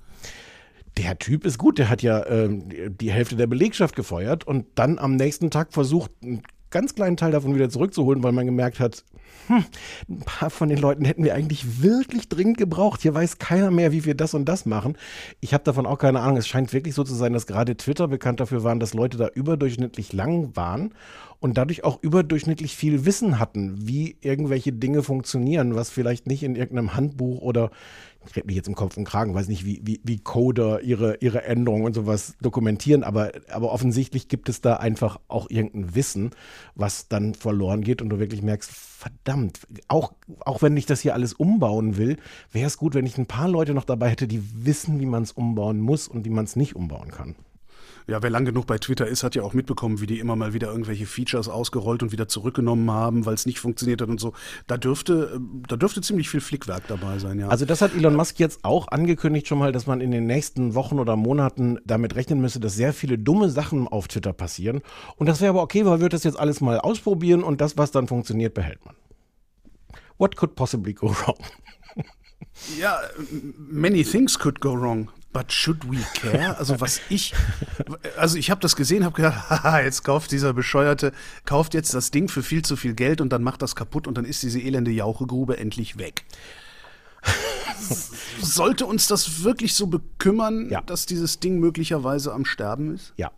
Der 0.99 1.19
Typ 1.19 1.47
ist 1.47 1.57
gut, 1.57 1.79
der 1.79 1.89
hat 1.89 2.03
ja 2.03 2.27
ähm, 2.27 2.69
die 2.69 3.11
Hälfte 3.11 3.37
der 3.37 3.47
Belegschaft 3.47 3.97
gefeuert 3.97 4.47
und 4.47 4.67
dann 4.75 4.99
am 4.99 5.17
nächsten 5.17 5.51
Tag 5.51 5.73
versucht, 5.73 6.11
einen 6.23 6.43
ganz 6.69 6.95
kleinen 6.95 7.17
Teil 7.17 7.31
davon 7.31 7.55
wieder 7.55 7.71
zurückzuholen, 7.71 8.23
weil 8.23 8.33
man 8.33 8.45
gemerkt 8.45 8.79
hat, 8.79 9.05
hm, 9.49 9.65
ein 10.09 10.21
paar 10.21 10.51
von 10.51 10.69
den 10.69 10.79
Leuten 10.79 11.05
hätten 11.05 11.25
wir 11.25 11.35
eigentlich 11.35 11.83
wirklich 11.83 12.29
dringend 12.29 12.59
gebraucht. 12.59 13.03
Hier 13.03 13.15
weiß 13.15 13.39
keiner 13.39 13.71
mehr, 13.71 13.93
wie 13.93 14.05
wir 14.05 14.15
das 14.15 14.35
und 14.35 14.45
das 14.45 14.67
machen. 14.67 14.97
Ich 15.41 15.53
habe 15.53 15.65
davon 15.65 15.87
auch 15.87 15.99
keine 15.99 16.21
Ahnung. 16.21 16.37
Es 16.37 16.47
scheint 16.47 16.73
wirklich 16.73 16.95
so 16.95 17.05
zu 17.05 17.15
sein, 17.15 17.33
dass 17.33 17.47
gerade 17.47 17.77
Twitter 17.77 18.09
bekannt 18.09 18.41
dafür 18.41 18.63
waren, 18.65 18.81
dass 18.81 18.95
Leute 18.95 19.17
da 19.17 19.29
überdurchschnittlich 19.29 20.13
lang 20.13 20.55
waren 20.55 20.95
und 21.41 21.59
dadurch 21.59 21.83
auch 21.83 22.01
überdurchschnittlich 22.03 22.77
viel 22.77 23.05
Wissen 23.05 23.41
hatten, 23.41 23.87
wie 23.87 24.17
irgendwelche 24.21 24.73
Dinge 24.73 25.03
funktionieren, 25.03 25.75
was 25.75 25.91
vielleicht 25.91 26.29
nicht 26.29 26.45
in 26.45 26.55
irgendeinem 26.55 26.95
Handbuch 26.95 27.41
oder 27.43 27.73
ich 28.27 28.37
rede 28.37 28.47
mich 28.47 28.57
jetzt 28.57 28.69
im 28.69 28.75
Kopf 28.75 28.97
und 28.97 29.05
Kragen, 29.05 29.35
weiß 29.35 29.49
nicht, 29.49 29.65
wie, 29.65 29.81
wie, 29.85 30.01
wie 30.05 30.19
Coder 30.19 30.83
ihre, 30.83 31.17
ihre 31.17 31.43
Änderungen 31.45 31.85
und 31.85 31.95
sowas 31.95 32.35
dokumentieren, 32.41 33.05
aber, 33.05 33.33
aber 33.51 33.73
offensichtlich 33.73 34.29
gibt 34.29 34.49
es 34.49 34.61
da 34.61 34.77
einfach 34.77 35.19
auch 35.29 35.51
irgendein 35.51 35.95
Wissen, 35.95 36.31
was 36.75 37.09
dann 37.09 37.35
verloren 37.35 37.83
geht 37.83 38.03
und 38.03 38.11
du 38.11 38.19
wirklich 38.19 38.43
merkst, 38.43 38.71
verdammt, 38.71 39.61
auch, 39.89 40.13
auch 40.41 40.63
wenn 40.63 40.77
ich 40.77 40.87
das 40.87 41.01
hier 41.01 41.15
alles 41.15 41.33
umbauen 41.33 41.97
will, 41.97 42.17
wäre 42.53 42.67
es 42.67 42.77
gut, 42.77 42.95
wenn 42.95 43.07
ich 43.07 43.19
ein 43.19 43.27
paar 43.27 43.49
Leute 43.49 43.75
noch 43.75 43.85
dabei 43.85 44.11
hätte, 44.11 44.29
die 44.29 44.65
wissen, 44.65 45.01
wie 45.01 45.07
man 45.07 45.23
es 45.23 45.33
umbauen 45.33 45.81
muss 45.81 46.09
und 46.09 46.25
wie 46.25 46.31
man 46.31 46.45
es 46.45 46.57
nicht 46.57 46.77
umbauen 46.77 47.11
kann 47.11 47.35
ja, 48.07 48.23
wer 48.23 48.31
lang 48.31 48.45
genug 48.45 48.67
bei 48.67 48.79
Twitter 48.79 49.07
ist, 49.07 49.23
hat 49.23 49.35
ja 49.35 49.43
auch 49.43 49.55
mitbekommen, 49.55 50.01
wie 50.01 50.07
die 50.07 50.19
immer 50.19 50.37
mal 50.37 50.53
wieder 50.53 50.69
irgendwelche 50.69 51.07
Features 51.07 51.49
ausgerollt 51.49 52.03
und 52.03 52.13
wieder 52.13 52.29
zurückgenommen 52.29 52.91
haben, 52.91 53.27
weil 53.27 53.35
es 53.35 53.47
nicht 53.47 53.59
funktioniert 53.59 54.03
hat 54.03 54.09
und 54.09 54.21
so. 54.21 54.33
Da 54.67 54.77
dürfte, 54.77 55.41
da 55.69 55.77
dürfte 55.77 56.01
ziemlich 56.01 56.29
viel 56.29 56.41
Flickwerk 56.41 56.87
dabei 56.89 57.19
sein, 57.19 57.39
ja. 57.39 57.49
Also 57.49 57.65
das 57.65 57.81
hat 57.83 57.95
Elon 57.95 58.15
Musk 58.15 58.39
jetzt 58.39 58.65
auch 58.65 58.89
angekündigt 58.89 59.47
schon 59.47 59.59
mal, 59.59 59.73
dass 59.73 59.87
man 59.87 60.01
in 60.01 60.11
den 60.11 60.27
nächsten 60.27 60.75
Wochen 60.75 60.99
oder 60.99 61.17
Monaten 61.17 61.79
damit 61.85 62.15
rechnen 62.15 62.41
müsse, 62.41 62.61
dass 62.61 62.75
sehr 62.75 62.93
viele 62.93 63.19
dumme 63.19 63.51
Sachen 63.51 63.89
auf 63.89 64.09
Twitter 64.09 64.33
passieren. 64.33 64.81
Und 65.17 65.27
das 65.27 65.41
wäre 65.41 65.51
aber 65.51 65.63
okay, 65.63 65.85
weil 65.87 66.01
wir 66.01 66.09
das 66.09 66.25
jetzt 66.25 66.39
alles 66.39 66.61
mal 66.61 66.81
ausprobieren 66.81 67.43
und 67.43 67.61
das, 67.61 67.77
was 67.77 67.91
dann 67.91 68.09
funktioniert, 68.09 68.55
behält 68.55 68.85
man. 68.85 68.95
What 70.19 70.37
could 70.37 70.55
possibly 70.55 70.93
go 70.93 71.09
wrong? 71.09 71.39
Ja, 72.79 73.01
many 73.57 74.05
things 74.05 74.39
could 74.39 74.61
go 74.61 74.75
wrong. 74.75 75.09
But 75.33 75.51
should 75.51 75.91
we 75.91 75.99
care? 76.15 76.59
Also 76.59 76.81
was 76.81 77.01
ich, 77.09 77.33
also 78.19 78.37
ich 78.37 78.51
habe 78.51 78.61
das 78.61 78.77
gesehen, 78.77 79.05
habe 79.05 79.17
gedacht, 79.17 79.51
haha, 79.51 79.81
jetzt 79.81 80.05
kauft 80.05 80.31
dieser 80.31 80.53
Bescheuerte, 80.53 81.13
kauft 81.45 81.75
jetzt 81.75 81.95
das 81.95 82.11
Ding 82.11 82.29
für 82.29 82.43
viel 82.43 82.63
zu 82.63 82.77
viel 82.77 82.95
Geld 82.95 83.21
und 83.21 83.31
dann 83.31 83.43
macht 83.43 83.63
das 83.63 83.75
kaputt 83.75 84.07
und 84.07 84.19
dann 84.19 84.25
ist 84.25 84.43
diese 84.43 84.61
elende 84.61 84.91
Jauchegrube 84.91 85.57
endlich 85.57 85.99
weg. 85.99 86.25
Sollte 88.41 88.87
uns 88.87 89.07
das 89.07 89.43
wirklich 89.45 89.75
so 89.75 89.87
bekümmern, 89.87 90.69
ja. 90.71 90.81
dass 90.83 91.07
dieses 91.07 91.41
Ding 91.41 91.59
möglicherweise 91.59 92.33
am 92.33 92.45
Sterben 92.45 92.95
ist? 92.95 93.15
Ja, 93.17 93.31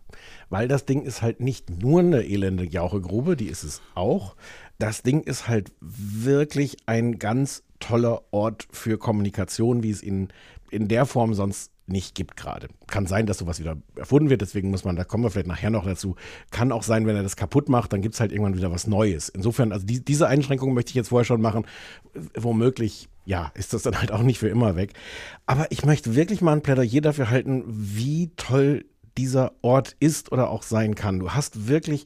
weil 0.49 0.67
das 0.67 0.85
Ding 0.85 1.03
ist 1.03 1.21
halt 1.21 1.39
nicht 1.39 1.69
nur 1.69 2.01
eine 2.01 2.23
elende 2.23 2.65
Jauchegrube, 2.65 3.35
die 3.35 3.47
ist 3.47 3.63
es 3.63 3.81
auch. 3.93 4.35
Das 4.79 5.03
Ding 5.03 5.21
ist 5.21 5.47
halt 5.47 5.71
wirklich 5.79 6.77
ein 6.85 7.19
ganz 7.19 7.63
toller 7.79 8.23
Ort 8.31 8.67
für 8.71 8.97
Kommunikation, 8.97 9.83
wie 9.83 9.91
es 9.91 10.03
ihn 10.03 10.29
in 10.71 10.87
der 10.87 11.05
Form 11.05 11.33
sonst 11.33 11.71
nicht 11.87 12.15
gibt 12.15 12.35
gerade. 12.35 12.67
Kann 12.87 13.05
sein, 13.05 13.25
dass 13.25 13.37
sowas 13.37 13.59
wieder 13.59 13.77
erfunden 13.95 14.29
wird, 14.29 14.41
deswegen 14.41 14.69
muss 14.69 14.83
man, 14.83 14.95
da 14.95 15.03
kommen 15.03 15.23
wir 15.23 15.29
vielleicht 15.29 15.47
nachher 15.47 15.69
noch 15.69 15.85
dazu. 15.85 16.15
Kann 16.51 16.71
auch 16.71 16.83
sein, 16.83 17.05
wenn 17.05 17.15
er 17.15 17.23
das 17.23 17.35
kaputt 17.35 17.69
macht, 17.69 17.93
dann 17.93 18.01
gibt 18.01 18.15
es 18.15 18.21
halt 18.21 18.31
irgendwann 18.31 18.57
wieder 18.57 18.71
was 18.71 18.87
Neues. 18.87 19.29
Insofern, 19.29 19.71
also 19.71 19.85
die, 19.85 20.03
diese 20.03 20.27
Einschränkung 20.27 20.73
möchte 20.73 20.89
ich 20.89 20.95
jetzt 20.95 21.09
vorher 21.09 21.25
schon 21.25 21.41
machen. 21.41 21.65
Womöglich, 22.35 23.07
ja, 23.25 23.51
ist 23.55 23.73
das 23.73 23.83
dann 23.83 23.99
halt 23.99 24.11
auch 24.11 24.23
nicht 24.23 24.39
für 24.39 24.49
immer 24.49 24.75
weg. 24.75 24.93
Aber 25.45 25.71
ich 25.71 25.85
möchte 25.85 26.15
wirklich 26.15 26.41
mal 26.41 26.53
ein 26.53 26.63
Plädoyer 26.63 27.01
dafür 27.01 27.29
halten, 27.29 27.63
wie 27.67 28.31
toll 28.35 28.85
dieser 29.17 29.53
Ort 29.61 29.95
ist 29.99 30.31
oder 30.31 30.49
auch 30.49 30.63
sein 30.63 30.95
kann. 30.95 31.19
Du 31.19 31.31
hast 31.31 31.67
wirklich 31.67 32.05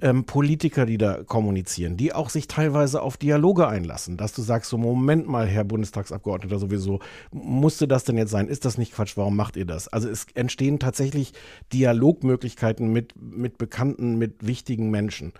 ähm, 0.00 0.24
Politiker, 0.24 0.86
die 0.86 0.98
da 0.98 1.22
kommunizieren, 1.22 1.96
die 1.96 2.12
auch 2.12 2.30
sich 2.30 2.48
teilweise 2.48 3.02
auf 3.02 3.16
Dialoge 3.16 3.68
einlassen, 3.68 4.16
dass 4.16 4.32
du 4.32 4.42
sagst, 4.42 4.70
so 4.70 4.78
Moment 4.78 5.28
mal, 5.28 5.46
Herr 5.46 5.64
Bundestagsabgeordneter, 5.64 6.58
sowieso, 6.58 7.00
musste 7.30 7.86
das 7.88 8.04
denn 8.04 8.16
jetzt 8.16 8.30
sein? 8.30 8.48
Ist 8.48 8.64
das 8.64 8.78
nicht 8.78 8.92
Quatsch? 8.92 9.16
Warum 9.16 9.36
macht 9.36 9.56
ihr 9.56 9.66
das? 9.66 9.88
Also 9.88 10.08
es 10.08 10.26
entstehen 10.34 10.78
tatsächlich 10.78 11.32
Dialogmöglichkeiten 11.72 12.92
mit, 12.92 13.14
mit 13.20 13.58
Bekannten, 13.58 14.16
mit 14.16 14.46
wichtigen 14.46 14.90
Menschen 14.90 15.32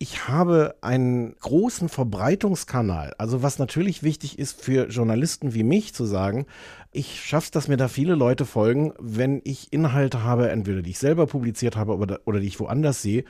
ich 0.00 0.28
habe 0.28 0.76
einen 0.80 1.34
großen 1.40 1.88
Verbreitungskanal. 1.88 3.14
Also 3.18 3.42
was 3.42 3.58
natürlich 3.58 4.04
wichtig 4.04 4.38
ist 4.38 4.62
für 4.62 4.88
Journalisten 4.88 5.54
wie 5.54 5.64
mich 5.64 5.92
zu 5.92 6.04
sagen, 6.04 6.46
ich 6.92 7.24
schaffe 7.24 7.46
es, 7.46 7.50
dass 7.50 7.68
mir 7.68 7.76
da 7.76 7.88
viele 7.88 8.14
Leute 8.14 8.44
folgen, 8.44 8.92
wenn 8.98 9.40
ich 9.44 9.72
Inhalte 9.72 10.22
habe, 10.22 10.50
entweder 10.50 10.82
die 10.82 10.90
ich 10.90 10.98
selber 10.98 11.26
publiziert 11.26 11.76
habe 11.76 11.96
oder, 11.96 12.20
oder 12.26 12.38
die 12.38 12.46
ich 12.46 12.60
woanders 12.60 13.02
sehe, 13.02 13.24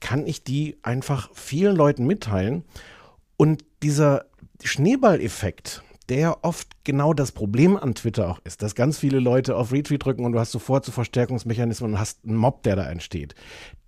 kann 0.00 0.26
ich 0.26 0.42
die 0.42 0.78
einfach 0.82 1.30
vielen 1.34 1.76
Leuten 1.76 2.06
mitteilen. 2.06 2.64
Und 3.36 3.64
dieser 3.82 4.24
Schneeballeffekt, 4.64 5.82
der 6.08 6.44
oft 6.44 6.84
genau 6.84 7.12
das 7.12 7.32
Problem 7.32 7.76
an 7.76 7.94
Twitter 7.94 8.28
auch 8.28 8.40
ist, 8.44 8.62
dass 8.62 8.74
ganz 8.74 8.98
viele 8.98 9.18
Leute 9.18 9.56
auf 9.56 9.72
Retweet 9.72 10.04
drücken 10.04 10.24
und 10.24 10.32
du 10.32 10.38
hast 10.38 10.52
sofort 10.52 10.84
so 10.84 10.92
Verstärkungsmechanismen 10.92 11.92
und 11.92 11.98
hast 11.98 12.24
einen 12.24 12.36
Mob, 12.36 12.62
der 12.62 12.76
da 12.76 12.88
entsteht. 12.88 13.34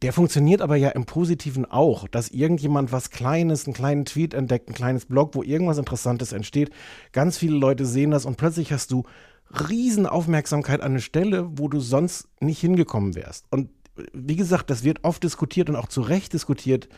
Der 0.02 0.12
funktioniert 0.12 0.60
aber 0.60 0.76
ja 0.76 0.90
im 0.90 1.04
Positiven 1.04 1.64
auch, 1.64 2.08
dass 2.08 2.30
irgendjemand 2.30 2.90
was 2.90 3.10
Kleines, 3.10 3.66
einen 3.66 3.74
kleinen 3.74 4.04
Tweet 4.04 4.34
entdeckt, 4.34 4.68
ein 4.68 4.74
kleines 4.74 5.06
Blog, 5.06 5.34
wo 5.34 5.42
irgendwas 5.42 5.78
Interessantes 5.78 6.32
entsteht. 6.32 6.70
Ganz 7.12 7.38
viele 7.38 7.56
Leute 7.56 7.86
sehen 7.86 8.10
das 8.10 8.24
und 8.24 8.36
plötzlich 8.36 8.72
hast 8.72 8.90
du 8.90 9.04
Riesenaufmerksamkeit 9.50 10.80
an 10.80 10.92
eine 10.92 11.00
Stelle, 11.00 11.48
wo 11.58 11.68
du 11.68 11.80
sonst 11.80 12.28
nicht 12.40 12.60
hingekommen 12.60 13.14
wärst. 13.14 13.46
Und 13.50 13.70
wie 14.12 14.36
gesagt, 14.36 14.70
das 14.70 14.84
wird 14.84 15.04
oft 15.04 15.22
diskutiert 15.22 15.68
und 15.70 15.76
auch 15.76 15.88
zu 15.88 16.02
Recht 16.02 16.32
diskutiert, 16.32 16.88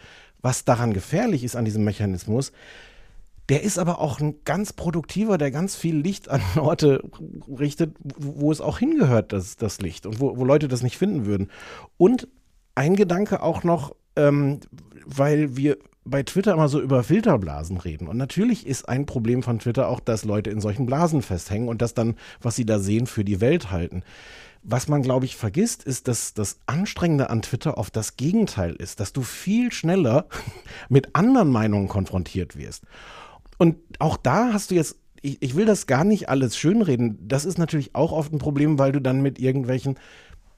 was 0.42 0.64
daran 0.64 0.92
gefährlich 0.92 1.44
ist 1.44 1.56
an 1.56 1.64
diesem 1.64 1.84
Mechanismus, 1.84 2.52
der 3.50 3.64
ist 3.64 3.78
aber 3.78 3.98
auch 3.98 4.20
ein 4.20 4.36
ganz 4.44 4.72
produktiver, 4.72 5.36
der 5.36 5.50
ganz 5.50 5.74
viel 5.74 5.96
Licht 5.96 6.28
an 6.28 6.40
Orte 6.56 7.02
richtet, 7.48 7.96
wo 8.16 8.50
es 8.52 8.60
auch 8.60 8.78
hingehört, 8.78 9.32
das, 9.32 9.56
das 9.56 9.80
Licht 9.80 10.06
und 10.06 10.20
wo, 10.20 10.36
wo 10.36 10.44
Leute 10.44 10.68
das 10.68 10.82
nicht 10.82 10.96
finden 10.96 11.26
würden. 11.26 11.50
Und 11.96 12.28
ein 12.76 12.94
Gedanke 12.94 13.42
auch 13.42 13.64
noch, 13.64 13.94
ähm, 14.14 14.60
weil 15.04 15.56
wir 15.56 15.78
bei 16.04 16.22
Twitter 16.22 16.54
immer 16.54 16.68
so 16.68 16.80
über 16.80 17.02
Filterblasen 17.02 17.76
reden. 17.76 18.08
Und 18.08 18.16
natürlich 18.16 18.66
ist 18.66 18.88
ein 18.88 19.04
Problem 19.04 19.42
von 19.42 19.58
Twitter 19.58 19.88
auch, 19.88 20.00
dass 20.00 20.24
Leute 20.24 20.50
in 20.50 20.60
solchen 20.60 20.86
Blasen 20.86 21.20
festhängen 21.20 21.68
und 21.68 21.82
das 21.82 21.92
dann, 21.92 22.16
was 22.40 22.56
sie 22.56 22.64
da 22.64 22.78
sehen, 22.78 23.06
für 23.06 23.24
die 23.24 23.40
Welt 23.40 23.70
halten. 23.70 24.02
Was 24.62 24.88
man, 24.88 25.02
glaube 25.02 25.24
ich, 25.24 25.36
vergisst, 25.36 25.84
ist, 25.84 26.06
dass 26.06 26.34
das 26.34 26.58
Anstrengende 26.66 27.30
an 27.30 27.42
Twitter 27.42 27.78
oft 27.78 27.96
das 27.96 28.16
Gegenteil 28.16 28.74
ist, 28.74 29.00
dass 29.00 29.12
du 29.12 29.22
viel 29.22 29.72
schneller 29.72 30.26
mit 30.88 31.14
anderen 31.14 31.50
Meinungen 31.50 31.88
konfrontiert 31.88 32.56
wirst. 32.56 32.84
Und 33.60 33.76
auch 33.98 34.16
da 34.16 34.54
hast 34.54 34.70
du 34.70 34.74
jetzt, 34.74 34.96
ich, 35.20 35.36
ich 35.42 35.54
will 35.54 35.66
das 35.66 35.86
gar 35.86 36.02
nicht 36.02 36.30
alles 36.30 36.56
schönreden. 36.56 37.18
Das 37.28 37.44
ist 37.44 37.58
natürlich 37.58 37.94
auch 37.94 38.10
oft 38.10 38.32
ein 38.32 38.38
Problem, 38.38 38.78
weil 38.78 38.90
du 38.90 39.00
dann 39.00 39.20
mit 39.20 39.38
irgendwelchen 39.38 39.96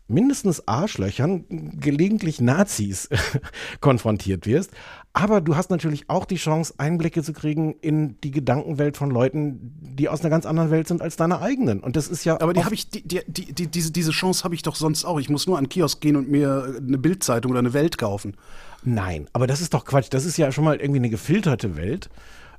mindestens 0.06 0.68
Arschlöchern, 0.68 1.44
gelegentlich 1.80 2.40
Nazis 2.40 3.08
konfrontiert 3.80 4.46
wirst. 4.46 4.70
Aber 5.14 5.40
du 5.40 5.56
hast 5.56 5.70
natürlich 5.70 6.08
auch 6.10 6.24
die 6.26 6.36
Chance, 6.36 6.74
Einblicke 6.78 7.24
zu 7.24 7.32
kriegen 7.32 7.74
in 7.80 8.20
die 8.20 8.30
Gedankenwelt 8.30 8.96
von 8.96 9.10
Leuten, 9.10 9.74
die 9.80 10.08
aus 10.08 10.20
einer 10.20 10.30
ganz 10.30 10.46
anderen 10.46 10.70
Welt 10.70 10.86
sind 10.86 11.02
als 11.02 11.16
deine 11.16 11.40
eigenen. 11.40 11.80
Und 11.80 11.96
das 11.96 12.06
ist 12.06 12.24
ja. 12.24 12.40
Aber 12.40 12.52
die 12.52 12.64
habe 12.64 12.76
ich, 12.76 12.88
die, 12.88 13.02
die, 13.02 13.24
die, 13.26 13.66
diese, 13.66 13.90
diese 13.90 14.12
Chance 14.12 14.44
habe 14.44 14.54
ich 14.54 14.62
doch 14.62 14.76
sonst 14.76 15.04
auch. 15.04 15.18
Ich 15.18 15.28
muss 15.28 15.48
nur 15.48 15.58
an 15.58 15.68
Kiosk 15.68 16.00
gehen 16.00 16.14
und 16.14 16.30
mir 16.30 16.76
eine 16.78 16.98
Bildzeitung 16.98 17.50
oder 17.50 17.58
eine 17.58 17.72
Welt 17.72 17.98
kaufen. 17.98 18.36
Nein, 18.84 19.26
aber 19.32 19.48
das 19.48 19.60
ist 19.60 19.74
doch 19.74 19.84
Quatsch. 19.84 20.06
Das 20.10 20.24
ist 20.24 20.36
ja 20.36 20.52
schon 20.52 20.62
mal 20.62 20.76
irgendwie 20.76 21.00
eine 21.00 21.10
gefilterte 21.10 21.74
Welt. 21.74 22.08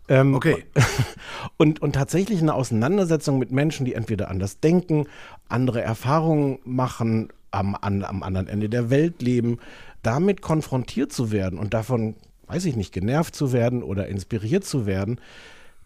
Ähm, 0.09 0.35
okay. 0.35 0.65
Und, 1.57 1.81
und 1.81 1.93
tatsächlich 1.93 2.41
eine 2.41 2.53
Auseinandersetzung 2.53 3.37
mit 3.37 3.51
Menschen, 3.51 3.85
die 3.85 3.93
entweder 3.93 4.29
anders 4.29 4.59
denken, 4.59 5.07
andere 5.49 5.81
Erfahrungen 5.81 6.59
machen, 6.63 7.29
am, 7.51 7.75
an, 7.75 8.03
am 8.03 8.23
anderen 8.23 8.47
Ende 8.47 8.69
der 8.69 8.89
Welt 8.89 9.21
leben, 9.21 9.59
damit 10.01 10.41
konfrontiert 10.41 11.13
zu 11.13 11.31
werden 11.31 11.59
und 11.59 11.73
davon, 11.73 12.15
weiß 12.47 12.65
ich 12.65 12.75
nicht, 12.75 12.93
genervt 12.93 13.35
zu 13.35 13.53
werden 13.53 13.83
oder 13.83 14.07
inspiriert 14.07 14.65
zu 14.65 14.85
werden, 14.85 15.19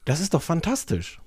das 0.05 0.19
ist 0.19 0.33
doch 0.33 0.41
fantastisch. 0.41 1.19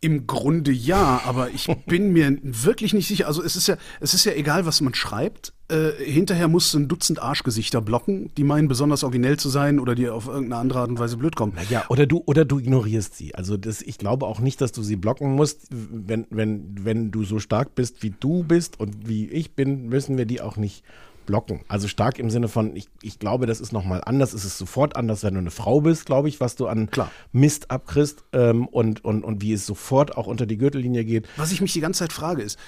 Im 0.00 0.26
Grunde 0.26 0.70
ja, 0.70 1.22
aber 1.24 1.50
ich 1.50 1.66
bin 1.86 2.12
mir 2.12 2.38
wirklich 2.42 2.94
nicht 2.94 3.08
sicher. 3.08 3.26
Also 3.26 3.42
es 3.42 3.56
ist 3.56 3.66
ja, 3.66 3.76
es 4.00 4.14
ist 4.14 4.24
ja 4.24 4.32
egal, 4.32 4.66
was 4.66 4.80
man 4.80 4.94
schreibt. 4.94 5.52
Äh, 5.70 6.02
hinterher 6.02 6.48
musst 6.48 6.72
du 6.72 6.78
ein 6.78 6.88
Dutzend 6.88 7.20
Arschgesichter 7.20 7.82
blocken, 7.82 8.30
die 8.36 8.44
meinen 8.44 8.68
besonders 8.68 9.04
originell 9.04 9.38
zu 9.38 9.50
sein 9.50 9.78
oder 9.78 9.94
dir 9.94 10.14
auf 10.14 10.26
irgendeine 10.26 10.56
andere 10.56 10.80
Art 10.80 10.88
und 10.88 10.98
Weise 10.98 11.18
blöd 11.18 11.36
kommen. 11.36 11.52
Naja, 11.56 11.84
oder 11.90 12.06
du, 12.06 12.22
oder 12.24 12.46
du 12.46 12.58
ignorierst 12.58 13.16
sie. 13.16 13.34
Also 13.34 13.58
das, 13.58 13.82
ich 13.82 13.98
glaube 13.98 14.26
auch 14.26 14.40
nicht, 14.40 14.62
dass 14.62 14.72
du 14.72 14.82
sie 14.82 14.96
blocken 14.96 15.34
musst. 15.34 15.66
Wenn, 15.70 16.26
wenn, 16.30 16.74
wenn 16.84 17.10
du 17.10 17.24
so 17.24 17.38
stark 17.38 17.74
bist, 17.74 18.02
wie 18.02 18.14
du 18.18 18.44
bist 18.44 18.80
und 18.80 19.08
wie 19.08 19.28
ich 19.28 19.52
bin, 19.52 19.90
müssen 19.90 20.16
wir 20.16 20.24
die 20.24 20.40
auch 20.40 20.56
nicht 20.56 20.84
blocken. 21.26 21.60
Also 21.68 21.86
stark 21.86 22.18
im 22.18 22.30
Sinne 22.30 22.48
von, 22.48 22.74
ich, 22.74 22.88
ich 23.02 23.18
glaube, 23.18 23.44
das 23.44 23.60
ist 23.60 23.70
nochmal 23.70 24.00
anders. 24.02 24.32
Es 24.32 24.46
ist 24.46 24.56
sofort 24.56 24.96
anders, 24.96 25.22
wenn 25.22 25.34
du 25.34 25.40
eine 25.40 25.50
Frau 25.50 25.82
bist, 25.82 26.06
glaube 26.06 26.30
ich, 26.30 26.40
was 26.40 26.56
du 26.56 26.66
an 26.66 26.88
Klar. 26.90 27.10
Mist 27.32 27.70
abkriegst 27.70 28.24
ähm, 28.32 28.66
und, 28.66 29.04
und, 29.04 29.22
und 29.22 29.42
wie 29.42 29.52
es 29.52 29.66
sofort 29.66 30.16
auch 30.16 30.26
unter 30.26 30.46
die 30.46 30.56
Gürtellinie 30.56 31.04
geht. 31.04 31.28
Was 31.36 31.52
ich 31.52 31.60
mich 31.60 31.74
die 31.74 31.80
ganze 31.80 31.98
Zeit 31.98 32.14
frage 32.14 32.40
ist, 32.40 32.58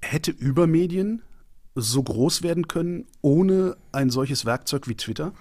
hätte 0.00 0.30
Übermedien 0.30 1.22
so 1.76 2.02
groß 2.02 2.42
werden 2.42 2.68
können 2.68 3.06
ohne 3.20 3.76
ein 3.92 4.10
solches 4.10 4.44
Werkzeug 4.44 4.88
wie 4.88 4.96
Twitter? 4.96 5.32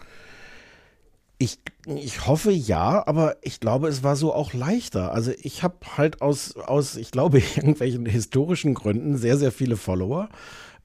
Ich, 1.37 1.59
ich 1.85 2.27
hoffe 2.27 2.51
ja, 2.51 3.05
aber 3.07 3.37
ich 3.41 3.59
glaube, 3.59 3.87
es 3.87 4.03
war 4.03 4.15
so 4.15 4.33
auch 4.33 4.53
leichter. 4.53 5.11
Also 5.11 5.31
ich 5.41 5.63
habe 5.63 5.75
halt 5.97 6.21
aus, 6.21 6.55
aus, 6.55 6.95
ich 6.95 7.11
glaube, 7.11 7.39
irgendwelchen 7.55 8.05
historischen 8.05 8.73
Gründen 8.73 9.17
sehr, 9.17 9.37
sehr 9.37 9.51
viele 9.51 9.77
Follower 9.77 10.29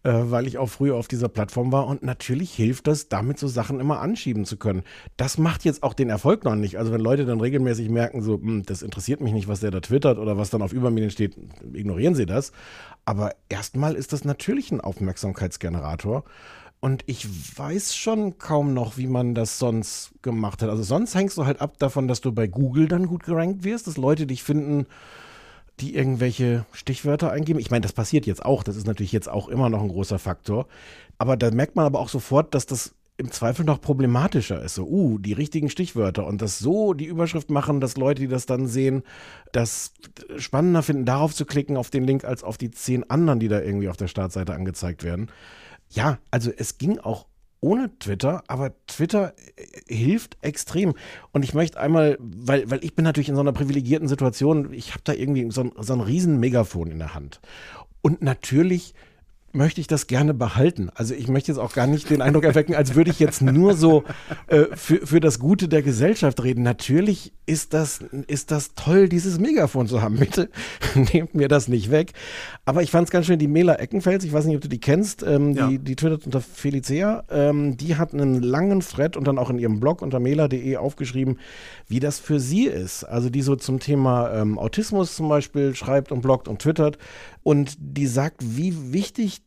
äh, 0.03 0.13
weil 0.13 0.47
ich 0.47 0.59
auch 0.59 0.69
früher 0.69 0.97
auf 0.97 1.09
dieser 1.09 1.29
Plattform 1.29 1.73
war. 1.73 1.87
Und 1.87 2.03
natürlich 2.03 2.53
hilft 2.55 2.87
das, 2.87 3.09
damit 3.09 3.39
so 3.39 3.49
Sachen 3.49 3.81
immer 3.81 4.01
anschieben 4.01 4.45
zu 4.45 4.57
können. 4.57 4.83
Das 5.17 5.39
macht 5.39 5.65
jetzt 5.65 5.83
auch 5.83 5.95
den 5.95 6.09
Erfolg 6.09 6.45
noch 6.45 6.55
nicht. 6.55 6.79
Also 6.79 6.93
wenn 6.93 7.01
Leute 7.01 7.27
dann 7.27 7.41
regelmäßig 7.41 7.91
merken, 7.91 8.23
so, 8.23 8.35
hm, 8.35 8.63
das 8.65 8.83
interessiert 8.83 9.21
mich 9.21 9.33
nicht, 9.33 9.49
was 9.49 9.61
der 9.61 9.71
da 9.71 9.81
twittert 9.81 10.19
oder 10.19 10.39
was 10.39 10.51
dann 10.51 10.63
auf 10.63 10.73
Übermedien 10.73 11.11
steht, 11.11 11.37
ignorieren 11.73 12.15
sie 12.15 12.27
das. 12.27 12.53
Aber 13.05 13.35
erstmal 13.49 13.95
ist 13.95 14.13
das 14.13 14.25
natürlich 14.25 14.71
ein 14.71 14.81
Aufmerksamkeitsgenerator. 14.81 16.25
Und 16.81 17.03
ich 17.05 17.27
weiß 17.59 17.95
schon 17.95 18.39
kaum 18.39 18.73
noch, 18.73 18.97
wie 18.97 19.07
man 19.07 19.35
das 19.35 19.59
sonst 19.59 20.13
gemacht 20.23 20.63
hat. 20.63 20.71
Also 20.71 20.83
sonst 20.83 21.15
hängst 21.15 21.37
du 21.37 21.45
halt 21.45 21.61
ab 21.61 21.79
davon, 21.79 22.09
dass 22.09 22.23
du 22.23 22.33
bei 22.33 22.47
Google 22.47 22.89
dann 22.89 23.07
gut 23.07 23.25
gerankt 23.25 23.65
wirst, 23.65 23.87
dass 23.87 23.99
Leute 23.99 24.27
dich 24.27 24.43
finden, 24.43 24.87
die 25.81 25.95
irgendwelche 25.95 26.65
Stichwörter 26.73 27.33
eingeben. 27.33 27.59
Ich 27.59 27.71
meine, 27.71 27.83
das 27.83 27.93
passiert 27.93 28.27
jetzt 28.27 28.45
auch. 28.45 28.63
Das 28.63 28.77
ist 28.77 28.87
natürlich 28.87 29.13
jetzt 29.13 29.29
auch 29.29 29.49
immer 29.49 29.69
noch 29.69 29.83
ein 29.83 29.89
großer 29.89 30.19
Faktor. 30.19 30.67
Aber 31.19 31.37
da 31.37 31.51
merkt 31.51 31.77
man 31.77 31.87
aber 31.87 32.01
auch 32.01 32.09
sofort, 32.09 32.55
dass 32.55 32.67
das 32.67 32.95
im 33.17 33.31
Zweifel 33.31 33.67
noch 33.67 33.81
problematischer 33.81 34.63
ist. 34.63 34.75
So, 34.75 34.87
uh, 34.87 35.19
die 35.19 35.35
richtigen 35.35 35.69
Stichwörter 35.69 36.27
und 36.27 36.41
das 36.41 36.59
so 36.59 36.95
die 36.95 37.05
Überschrift 37.05 37.51
machen, 37.51 37.81
dass 37.81 37.99
Leute, 37.99 38.23
die 38.23 38.29
das 38.29 38.47
dann 38.47 38.67
sehen, 38.67 39.03
das 39.53 39.93
spannender 40.39 40.83
finden, 40.83 41.05
darauf 41.05 41.35
zu 41.35 41.45
klicken, 41.45 41.77
auf 41.77 41.91
den 41.91 42.05
Link, 42.05 42.25
als 42.25 42.43
auf 42.43 42.57
die 42.57 42.71
zehn 42.71 43.09
anderen, 43.11 43.39
die 43.39 43.49
da 43.49 43.61
irgendwie 43.61 43.91
auf 43.91 43.99
der 43.99 44.09
Startseite 44.09 44.55
angezeigt 44.55 45.05
werden. 45.05 45.31
Ja, 45.91 46.19
also 46.31 46.51
es 46.57 46.79
ging 46.79 46.99
auch 46.99 47.27
ohne 47.61 47.91
Twitter, 47.99 48.43
aber 48.47 48.73
Twitter 48.87 49.35
äh, 49.57 49.95
hilft 49.95 50.39
extrem. 50.41 50.95
Und 51.33 51.45
ich 51.45 51.55
möchte 51.55 51.79
einmal, 51.79 52.17
weil, 52.19 52.71
weil 52.71 52.85
ich 52.85 52.95
bin 52.95 53.05
natürlich 53.05 53.29
in 53.29 53.35
so 53.35 53.41
einer 53.41 53.53
privilegierten 53.53 54.09
Situation, 54.09 54.73
ich 54.73 54.93
habe 54.93 55.03
da 55.05 55.13
irgendwie 55.13 55.51
so 55.51 55.63
ein, 55.63 55.73
so 55.79 55.93
ein 55.93 56.01
riesen 56.01 56.41
Megafon 56.41 56.91
in 56.91 56.99
der 56.99 57.15
Hand. 57.15 57.41
Und 58.03 58.23
natürlich 58.23 58.95
möchte 59.53 59.81
ich 59.81 59.87
das 59.87 60.07
gerne 60.07 60.35
behalten. 60.35 60.91
Also 60.95 61.15
ich 61.15 61.29
möchte 61.29 61.51
jetzt 61.51 61.59
auch 61.59 61.73
gar 61.73 61.87
nicht 61.87 62.11
den 62.11 62.23
Eindruck 62.23 62.45
erwecken, 62.45 62.75
als 62.75 62.95
würde 62.95 63.11
ich 63.11 63.19
jetzt 63.19 63.43
nur 63.43 63.75
so 63.75 64.05
äh, 64.47 64.65
für, 64.75 65.07
für 65.07 65.21
das 65.21 65.39
Gute 65.39 65.69
der 65.69 65.83
Gesellschaft 65.83 66.43
reden. 66.43 66.63
Natürlich 66.63 67.33
ist 67.47 67.75
das, 67.75 68.01
ist 68.29 68.53
das 68.53 68.75
toll, 68.75 69.09
dieses 69.09 69.41
Megafon 69.41 69.89
zu 69.89 70.03
haben. 70.03 70.19
Bitte 70.19 70.51
nehmt 71.13 71.35
mir 71.35 71.49
das 71.49 71.69
nicht 71.69 71.91
weg. 71.91 72.13
Aber 72.65 72.83
ich 72.83 72.91
fand 72.91 73.09
es 73.09 73.11
ganz 73.11 73.27
schön, 73.27 73.39
die 73.39 73.49
Mela 73.49 73.75
Eckenfels, 73.75 74.25
ich 74.25 74.33
weiß 74.33 74.45
nicht, 74.45 74.57
ob 74.57 74.63
du 74.63 74.69
die 74.69 74.79
kennst, 74.79 75.25
ähm, 75.25 75.53
ja. 75.53 75.69
die, 75.69 75.79
die 75.79 75.97
twittert 75.97 76.27
unter 76.27 76.41
Felicia, 76.41 77.25
ähm, 77.31 77.77
die 77.77 77.97
hat 77.97 78.15
einen 78.15 78.41
langen 78.43 78.81
Thread 78.81 79.17
und 79.17 79.27
dann 79.27 79.39
auch 79.39 79.51
in 79.51 79.59
ihrem 79.59 79.81
Blog 79.81 80.03
unter 80.03 80.21
mela.de 80.21 80.77
aufgeschrieben, 80.77 81.39
wie 81.89 81.99
das 81.99 82.21
für 82.21 82.39
sie 82.39 82.67
ist. 82.67 83.05
Also 83.05 83.31
die 83.31 83.43
so 83.43 83.57
zum 83.57 83.81
Thema 83.81 84.33
ähm, 84.33 84.59
Autismus 84.59 85.17
zum 85.17 85.29
Beispiel 85.29 85.75
schreibt 85.75 86.13
und 86.13 86.21
bloggt 86.21 86.47
und 86.47 86.61
twittert 86.63 86.99
und 87.43 87.77
die 87.79 88.07
sagt, 88.07 88.37
wie 88.41 88.93
wichtig 88.93 89.43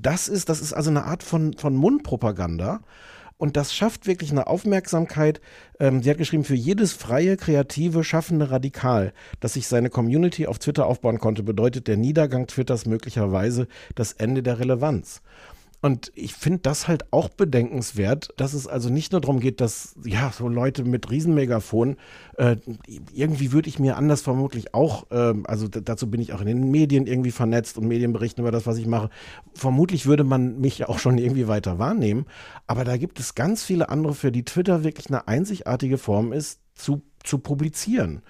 das 0.00 0.28
ist. 0.28 0.48
Das 0.48 0.60
ist 0.60 0.72
also 0.72 0.90
eine 0.90 1.04
Art 1.04 1.22
von, 1.22 1.54
von 1.54 1.74
Mundpropaganda 1.74 2.80
Und 3.36 3.56
das 3.56 3.72
schafft 3.72 4.06
wirklich 4.06 4.30
eine 4.30 4.48
Aufmerksamkeit. 4.48 5.40
Ähm, 5.78 6.02
sie 6.02 6.10
hat 6.10 6.18
geschrieben, 6.18 6.44
für 6.44 6.54
jedes 6.54 6.92
freie, 6.92 7.36
kreative, 7.36 8.04
schaffende 8.04 8.50
Radikal, 8.50 9.12
das 9.40 9.54
sich 9.54 9.68
seine 9.68 9.90
Community 9.90 10.46
auf 10.46 10.58
Twitter 10.58 10.86
aufbauen 10.86 11.18
konnte, 11.18 11.42
bedeutet 11.42 11.86
der 11.86 11.96
Niedergang 11.96 12.46
Twitters 12.46 12.84
möglicherweise 12.84 13.68
das 13.94 14.12
Ende 14.12 14.42
der 14.42 14.58
Relevanz. 14.58 15.22
Und 15.80 16.10
ich 16.16 16.34
finde 16.34 16.60
das 16.62 16.88
halt 16.88 17.12
auch 17.12 17.28
bedenkenswert, 17.28 18.30
dass 18.36 18.52
es 18.52 18.66
also 18.66 18.90
nicht 18.90 19.12
nur 19.12 19.20
darum 19.20 19.38
geht, 19.38 19.60
dass 19.60 19.94
ja 20.04 20.32
so 20.36 20.48
Leute 20.48 20.82
mit 20.82 21.08
Riesenmegafon, 21.08 21.96
äh, 22.36 22.56
irgendwie 23.12 23.52
würde 23.52 23.68
ich 23.68 23.78
mir 23.78 23.96
anders 23.96 24.22
vermutlich 24.22 24.74
auch, 24.74 25.08
äh, 25.12 25.34
also 25.44 25.68
dazu 25.68 26.10
bin 26.10 26.20
ich 26.20 26.32
auch 26.32 26.40
in 26.40 26.48
den 26.48 26.70
Medien 26.72 27.06
irgendwie 27.06 27.30
vernetzt 27.30 27.78
und 27.78 27.86
Medien 27.86 28.12
berichten 28.12 28.40
über 28.40 28.50
das, 28.50 28.66
was 28.66 28.76
ich 28.78 28.86
mache. 28.86 29.08
Vermutlich 29.54 30.06
würde 30.06 30.24
man 30.24 30.60
mich 30.60 30.88
auch 30.88 30.98
schon 30.98 31.16
irgendwie 31.16 31.46
weiter 31.46 31.78
wahrnehmen. 31.78 32.26
Aber 32.66 32.84
da 32.84 32.96
gibt 32.96 33.20
es 33.20 33.36
ganz 33.36 33.62
viele 33.62 33.88
andere, 33.88 34.14
für 34.14 34.32
die 34.32 34.44
Twitter 34.44 34.82
wirklich 34.82 35.08
eine 35.08 35.28
einzigartige 35.28 35.98
Form 35.98 36.32
ist, 36.32 36.60
zu, 36.74 37.02
zu 37.22 37.38
publizieren 37.38 38.22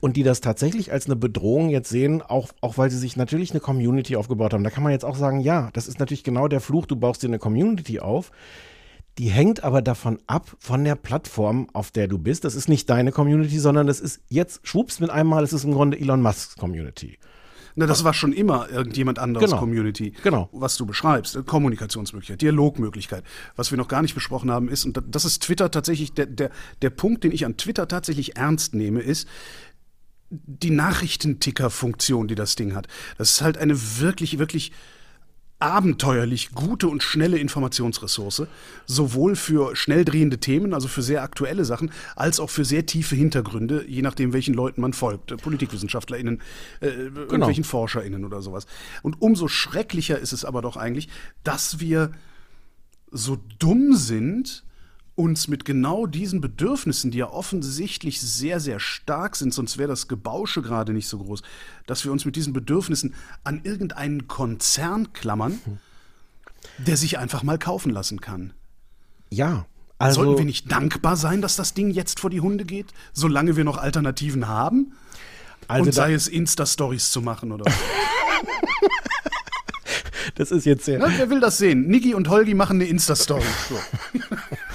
und 0.00 0.16
die 0.16 0.22
das 0.22 0.40
tatsächlich 0.40 0.92
als 0.92 1.06
eine 1.06 1.16
Bedrohung 1.16 1.68
jetzt 1.70 1.88
sehen, 1.90 2.22
auch, 2.22 2.48
auch 2.60 2.78
weil 2.78 2.90
sie 2.90 2.98
sich 2.98 3.16
natürlich 3.16 3.50
eine 3.50 3.60
Community 3.60 4.16
aufgebaut 4.16 4.52
haben. 4.54 4.64
Da 4.64 4.70
kann 4.70 4.82
man 4.82 4.92
jetzt 4.92 5.04
auch 5.04 5.16
sagen, 5.16 5.40
ja, 5.40 5.70
das 5.72 5.88
ist 5.88 5.98
natürlich 5.98 6.24
genau 6.24 6.48
der 6.48 6.60
Fluch, 6.60 6.86
du 6.86 6.96
baust 6.96 7.22
dir 7.22 7.26
eine 7.28 7.38
Community 7.38 8.00
auf. 8.00 8.30
Die 9.18 9.28
hängt 9.28 9.64
aber 9.64 9.82
davon 9.82 10.18
ab, 10.26 10.56
von 10.60 10.84
der 10.84 10.94
Plattform, 10.94 11.68
auf 11.72 11.90
der 11.90 12.08
du 12.08 12.16
bist. 12.18 12.44
Das 12.44 12.54
ist 12.54 12.68
nicht 12.68 12.88
deine 12.88 13.12
Community, 13.12 13.58
sondern 13.58 13.86
das 13.86 14.00
ist 14.00 14.20
jetzt, 14.28 14.66
schwupps 14.66 15.00
mit 15.00 15.10
einmal, 15.10 15.42
es 15.44 15.52
ist 15.52 15.64
im 15.64 15.72
Grunde 15.72 15.98
Elon 15.98 16.22
Musks 16.22 16.56
Community. 16.56 17.18
Na, 17.76 17.86
das 17.86 18.02
war 18.02 18.14
schon 18.14 18.32
immer 18.32 18.68
irgendjemand 18.68 19.18
anderes 19.18 19.48
Genau. 19.50 19.60
Community. 19.60 20.12
Genau. 20.24 20.48
Was 20.52 20.76
du 20.76 20.86
beschreibst. 20.86 21.38
Kommunikationsmöglichkeit, 21.46 22.40
Dialogmöglichkeit. 22.42 23.22
Was 23.56 23.70
wir 23.70 23.78
noch 23.78 23.88
gar 23.88 24.02
nicht 24.02 24.14
besprochen 24.14 24.50
haben, 24.50 24.68
ist, 24.68 24.84
und 24.84 24.96
da- 24.96 25.02
das 25.06 25.24
ist 25.24 25.42
Twitter 25.42 25.70
tatsächlich, 25.70 26.12
der, 26.12 26.26
der, 26.26 26.50
der 26.82 26.90
Punkt, 26.90 27.22
den 27.22 27.30
ich 27.32 27.44
an 27.46 27.56
Twitter 27.56 27.86
tatsächlich 27.88 28.36
ernst 28.36 28.74
nehme, 28.74 29.00
ist, 29.00 29.28
die 30.30 30.70
Nachrichtenticker-Funktion, 30.70 32.28
die 32.28 32.36
das 32.36 32.54
Ding 32.54 32.74
hat. 32.74 32.86
Das 33.18 33.30
ist 33.30 33.42
halt 33.42 33.58
eine 33.58 34.00
wirklich, 34.00 34.38
wirklich 34.38 34.72
abenteuerlich 35.60 36.52
gute 36.52 36.88
und 36.88 37.02
schnelle 37.02 37.36
Informationsressource, 37.36 38.46
sowohl 38.86 39.36
für 39.36 39.76
schnell 39.76 40.06
drehende 40.06 40.38
Themen, 40.38 40.72
also 40.72 40.88
für 40.88 41.02
sehr 41.02 41.22
aktuelle 41.22 41.66
Sachen, 41.66 41.92
als 42.16 42.40
auch 42.40 42.48
für 42.48 42.64
sehr 42.64 42.86
tiefe 42.86 43.14
Hintergründe, 43.14 43.84
je 43.86 44.00
nachdem, 44.00 44.32
welchen 44.32 44.54
Leuten 44.54 44.80
man 44.80 44.94
folgt. 44.94 45.36
PolitikwissenschaftlerInnen, 45.42 46.40
äh, 46.80 46.86
irgendwelchen 46.86 47.64
ForscherInnen 47.64 48.24
oder 48.24 48.40
sowas. 48.40 48.66
Und 49.02 49.20
umso 49.20 49.48
schrecklicher 49.48 50.18
ist 50.18 50.32
es 50.32 50.46
aber 50.46 50.62
doch 50.62 50.78
eigentlich, 50.78 51.08
dass 51.44 51.78
wir 51.78 52.12
so 53.10 53.36
dumm 53.58 53.94
sind, 53.94 54.64
uns 55.20 55.48
mit 55.48 55.64
genau 55.64 56.06
diesen 56.06 56.40
Bedürfnissen, 56.40 57.10
die 57.10 57.18
ja 57.18 57.30
offensichtlich 57.30 58.20
sehr, 58.20 58.58
sehr 58.58 58.80
stark 58.80 59.36
sind, 59.36 59.52
sonst 59.52 59.76
wäre 59.76 59.88
das 59.88 60.08
Gebausche 60.08 60.62
gerade 60.62 60.92
nicht 60.92 61.08
so 61.08 61.18
groß, 61.18 61.42
dass 61.86 62.04
wir 62.04 62.12
uns 62.12 62.24
mit 62.24 62.36
diesen 62.36 62.52
Bedürfnissen 62.52 63.14
an 63.44 63.60
irgendeinen 63.62 64.26
Konzern 64.26 65.12
klammern, 65.12 65.60
der 66.78 66.96
sich 66.96 67.18
einfach 67.18 67.42
mal 67.42 67.58
kaufen 67.58 67.90
lassen 67.90 68.20
kann. 68.20 68.54
Ja, 69.30 69.66
also. 69.98 70.24
Sollten 70.24 70.38
wir 70.38 70.44
nicht 70.46 70.72
dankbar 70.72 71.16
sein, 71.16 71.42
dass 71.42 71.56
das 71.56 71.74
Ding 71.74 71.90
jetzt 71.90 72.20
vor 72.20 72.30
die 72.30 72.40
Hunde 72.40 72.64
geht, 72.64 72.86
solange 73.12 73.56
wir 73.56 73.64
noch 73.64 73.76
Alternativen 73.76 74.48
haben? 74.48 74.94
also 75.68 75.84
und 75.84 75.92
sei 75.92 76.14
es 76.14 76.26
Insta-Stories 76.26 77.10
zu 77.10 77.20
machen 77.20 77.52
oder 77.52 77.70
so. 77.70 77.76
das 80.34 80.50
ist 80.50 80.66
jetzt 80.66 80.84
sehr. 80.84 80.98
Na, 80.98 81.06
wer 81.16 81.30
will 81.30 81.40
das 81.40 81.58
sehen? 81.58 81.86
Niki 81.86 82.14
und 82.14 82.28
Holgi 82.28 82.54
machen 82.54 82.76
eine 82.76 82.86
Insta-Story. 82.86 83.44
So. 83.68 83.78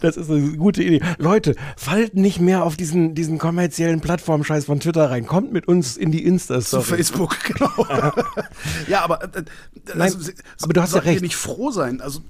Das 0.00 0.16
ist 0.16 0.30
eine 0.30 0.56
gute 0.56 0.82
Idee. 0.82 1.00
Leute, 1.18 1.54
fallt 1.76 2.14
nicht 2.14 2.40
mehr 2.40 2.64
auf 2.64 2.76
diesen, 2.76 3.14
diesen 3.14 3.38
kommerziellen 3.38 4.00
Plattformscheiß 4.00 4.64
von 4.66 4.80
Twitter 4.80 5.10
rein. 5.10 5.26
Kommt 5.26 5.52
mit 5.52 5.68
uns 5.68 5.96
in 5.96 6.10
die 6.10 6.22
Zu 6.22 6.28
Insta-Story. 6.28 6.82
Facebook, 6.84 7.36
genau. 7.44 7.86
ja, 8.88 9.02
aber, 9.02 9.22
äh, 9.24 9.42
Nein, 9.94 10.00
also, 10.00 10.30
aber 10.62 10.72
du 10.72 10.82
hast 10.82 10.94
ja 10.94 11.00
recht. 11.00 11.22
nicht 11.22 11.36
froh 11.36 11.70
sein. 11.70 12.00
Also, 12.00 12.20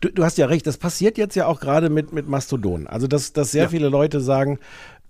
Du, 0.00 0.08
du 0.10 0.24
hast 0.24 0.38
ja 0.38 0.46
recht, 0.46 0.66
das 0.66 0.76
passiert 0.76 1.18
jetzt 1.18 1.36
ja 1.36 1.46
auch 1.46 1.60
gerade 1.60 1.88
mit, 1.88 2.12
mit 2.12 2.28
Mastodon. 2.28 2.86
Also, 2.88 3.06
dass, 3.06 3.32
dass 3.32 3.52
sehr 3.52 3.64
Ja. 3.64 3.68
viele 3.68 3.88
Leute 3.88 4.20
sagen, 4.20 4.58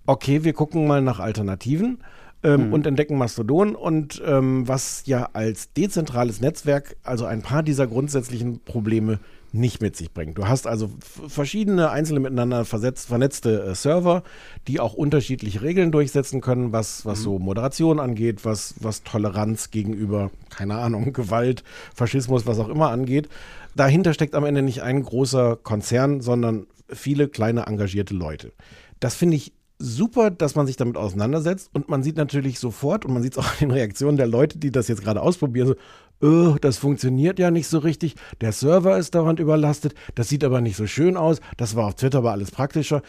okay, 0.07 0.45
wir 0.45 0.53
gucken 0.53 0.87
mal 0.87 1.01
nach 1.01 1.21
Alternativen 1.21 1.99
ähm, 2.43 2.73
und 2.73 2.87
entdecken 2.87 3.17
Mastodon 3.17 3.75
und 3.75 4.23
ähm, 4.25 4.69
was 4.69 5.03
ja 5.07 5.31
als 5.33 5.73
dezentrales 5.73 6.41
Netzwerk 6.41 6.97
also 7.03 7.25
ein 7.25 7.43
paar 7.43 7.63
dieser 7.63 7.87
grundsätzlichen 7.87 8.61
Probleme 8.61 9.19
nicht 9.53 9.81
mit 9.81 9.97
sich 9.97 10.13
bringt. 10.13 10.37
Du 10.39 10.47
hast 10.47 10.67
also 10.67 10.91
verschiedene 11.01 11.91
einzelne 11.91 12.21
miteinander 12.21 12.65
versetzt, 12.65 13.09
vernetzte 13.09 13.63
äh, 13.63 13.75
Server, 13.75 14.23
die 14.67 14.81
auch 14.81 14.95
unterschiedliche 14.95 15.63
Regeln 15.63 15.93
durchsetzen 15.93 16.41
können, 16.41 16.73
was, 16.73 17.07
was 17.07 17.23
so 17.23 17.39
Moderation 17.39 18.01
angeht, 18.01 18.45
was, 18.45 18.75
was 18.81 19.03
Toleranz 19.03 19.71
gegenüber, 19.71 20.31
keine 20.51 20.77
Ahnung, 20.77 21.13
Gewalt, 21.13 21.65
Faschismus, 21.95 22.47
was 22.47 22.59
auch 22.59 22.69
immer 22.69 22.91
angeht. 22.91 23.29
Dahinter 23.75 24.13
steckt 24.13 24.35
am 24.35 24.45
Ende 24.45 24.63
nicht 24.63 24.83
ein 24.83 25.03
großer 25.03 25.57
Konzern, 25.57 26.21
sondern 26.21 26.67
viele 26.89 27.29
kleine 27.29 27.67
engagierte 27.67 28.15
Leute. 28.15 28.53
Das 29.01 29.15
finde 29.15 29.37
ich 29.37 29.53
super, 29.79 30.31
dass 30.31 30.57
man 30.57 30.67
sich 30.67 30.77
damit 30.77 30.97
auseinandersetzt 30.97 31.71
und 31.73 31.89
man 31.89 32.03
sieht 32.03 32.17
natürlich 32.17 32.59
sofort 32.59 33.05
und 33.05 33.13
man 33.13 33.23
sieht 33.23 33.33
es 33.33 33.39
auch 33.39 33.53
in 33.61 33.69
den 33.69 33.71
Reaktionen 33.71 34.17
der 34.17 34.27
Leute, 34.27 34.59
die 34.59 34.73
das 34.73 34.89
jetzt 34.89 35.03
gerade 35.03 35.23
ausprobieren, 35.23 35.69
so, 35.69 35.75
äh, 36.23 36.59
das 36.61 36.79
funktioniert 36.79 37.39
ja 37.39 37.51
nicht 37.51 37.69
so 37.69 37.79
richtig, 37.79 38.15
der 38.41 38.53
Server 38.53 38.99
ist 38.99 39.15
dauernd 39.15 39.41
überlastet, 39.41 39.95
das 40.15 40.29
sieht 40.29 40.45
aber 40.45 40.61
nicht 40.61 40.77
so 40.77 40.87
schön 40.87 41.17
aus, 41.17 41.41
das 41.57 41.77
war 41.77 41.87
auf 41.87 41.95
Twitter 41.95 42.19
aber 42.19 42.33
alles 42.33 42.51
praktischer. 42.51 43.03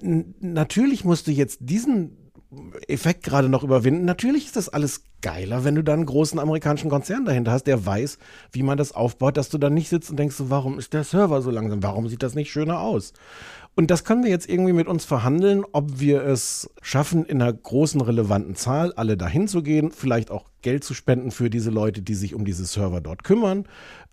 N 0.00 0.34
natürlich 0.40 1.04
musst 1.04 1.26
du 1.26 1.30
jetzt 1.30 1.58
diesen 1.60 2.22
Effekt 2.86 3.22
gerade 3.22 3.48
noch 3.48 3.62
überwinden. 3.62 4.04
Natürlich 4.04 4.46
ist 4.46 4.56
das 4.56 4.68
alles 4.68 5.04
geiler, 5.22 5.64
wenn 5.64 5.74
du 5.74 5.82
dann 5.82 6.00
einen 6.00 6.06
großen 6.06 6.38
amerikanischen 6.38 6.90
Konzern 6.90 7.24
dahinter 7.24 7.52
hast, 7.52 7.66
der 7.66 7.86
weiß, 7.86 8.18
wie 8.50 8.62
man 8.62 8.76
das 8.76 8.92
aufbaut, 8.92 9.36
dass 9.36 9.48
du 9.48 9.56
dann 9.56 9.72
nicht 9.72 9.88
sitzt 9.88 10.10
und 10.10 10.18
denkst, 10.18 10.36
warum 10.38 10.78
ist 10.78 10.92
der 10.92 11.04
Server 11.04 11.40
so 11.40 11.50
langsam? 11.50 11.82
Warum 11.82 12.08
sieht 12.08 12.22
das 12.22 12.34
nicht 12.34 12.50
schöner 12.50 12.80
aus? 12.80 13.14
Und 13.74 13.90
das 13.90 14.04
können 14.04 14.22
wir 14.22 14.30
jetzt 14.30 14.50
irgendwie 14.50 14.74
mit 14.74 14.86
uns 14.86 15.06
verhandeln, 15.06 15.64
ob 15.72 15.98
wir 15.98 16.22
es 16.24 16.68
schaffen, 16.82 17.24
in 17.24 17.40
einer 17.40 17.52
großen 17.52 18.02
relevanten 18.02 18.54
Zahl 18.54 18.92
alle 18.92 19.16
dahin 19.16 19.48
zu 19.48 19.62
gehen, 19.62 19.92
vielleicht 19.92 20.30
auch 20.30 20.44
Geld 20.60 20.84
zu 20.84 20.92
spenden 20.92 21.30
für 21.30 21.48
diese 21.48 21.70
Leute, 21.70 22.02
die 22.02 22.14
sich 22.14 22.34
um 22.34 22.44
diese 22.44 22.66
Server 22.66 23.00
dort 23.00 23.24
kümmern. 23.24 23.64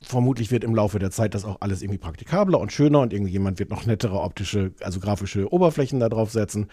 Vermutlich 0.02 0.50
wird 0.50 0.63
im 0.63 0.74
Laufe 0.74 0.98
der 0.98 1.12
Zeit 1.12 1.36
das 1.36 1.43
auch 1.43 1.58
alles 1.60 1.82
irgendwie 1.82 1.98
praktikabler 1.98 2.58
und 2.58 2.72
schöner 2.72 3.02
und 3.02 3.12
irgendjemand 3.12 3.60
wird 3.60 3.69
noch 3.69 3.86
nettere 3.86 4.22
optische, 4.22 4.72
also 4.80 5.02
grafische 5.02 5.52
Oberflächen 5.52 6.00
da 6.00 6.08
drauf 6.08 6.32
setzen. 6.32 6.67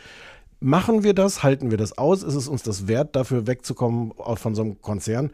Machen 0.60 1.02
wir 1.02 1.12
das? 1.12 1.42
Halten 1.42 1.72
wir 1.72 1.78
das 1.78 1.98
aus? 1.98 2.22
Ist 2.22 2.36
es 2.36 2.46
uns 2.46 2.62
das 2.62 2.86
wert, 2.86 3.16
dafür 3.16 3.48
wegzukommen 3.48 4.12
von 4.36 4.54
so 4.54 4.62
einem 4.62 4.80
Konzern? 4.80 5.32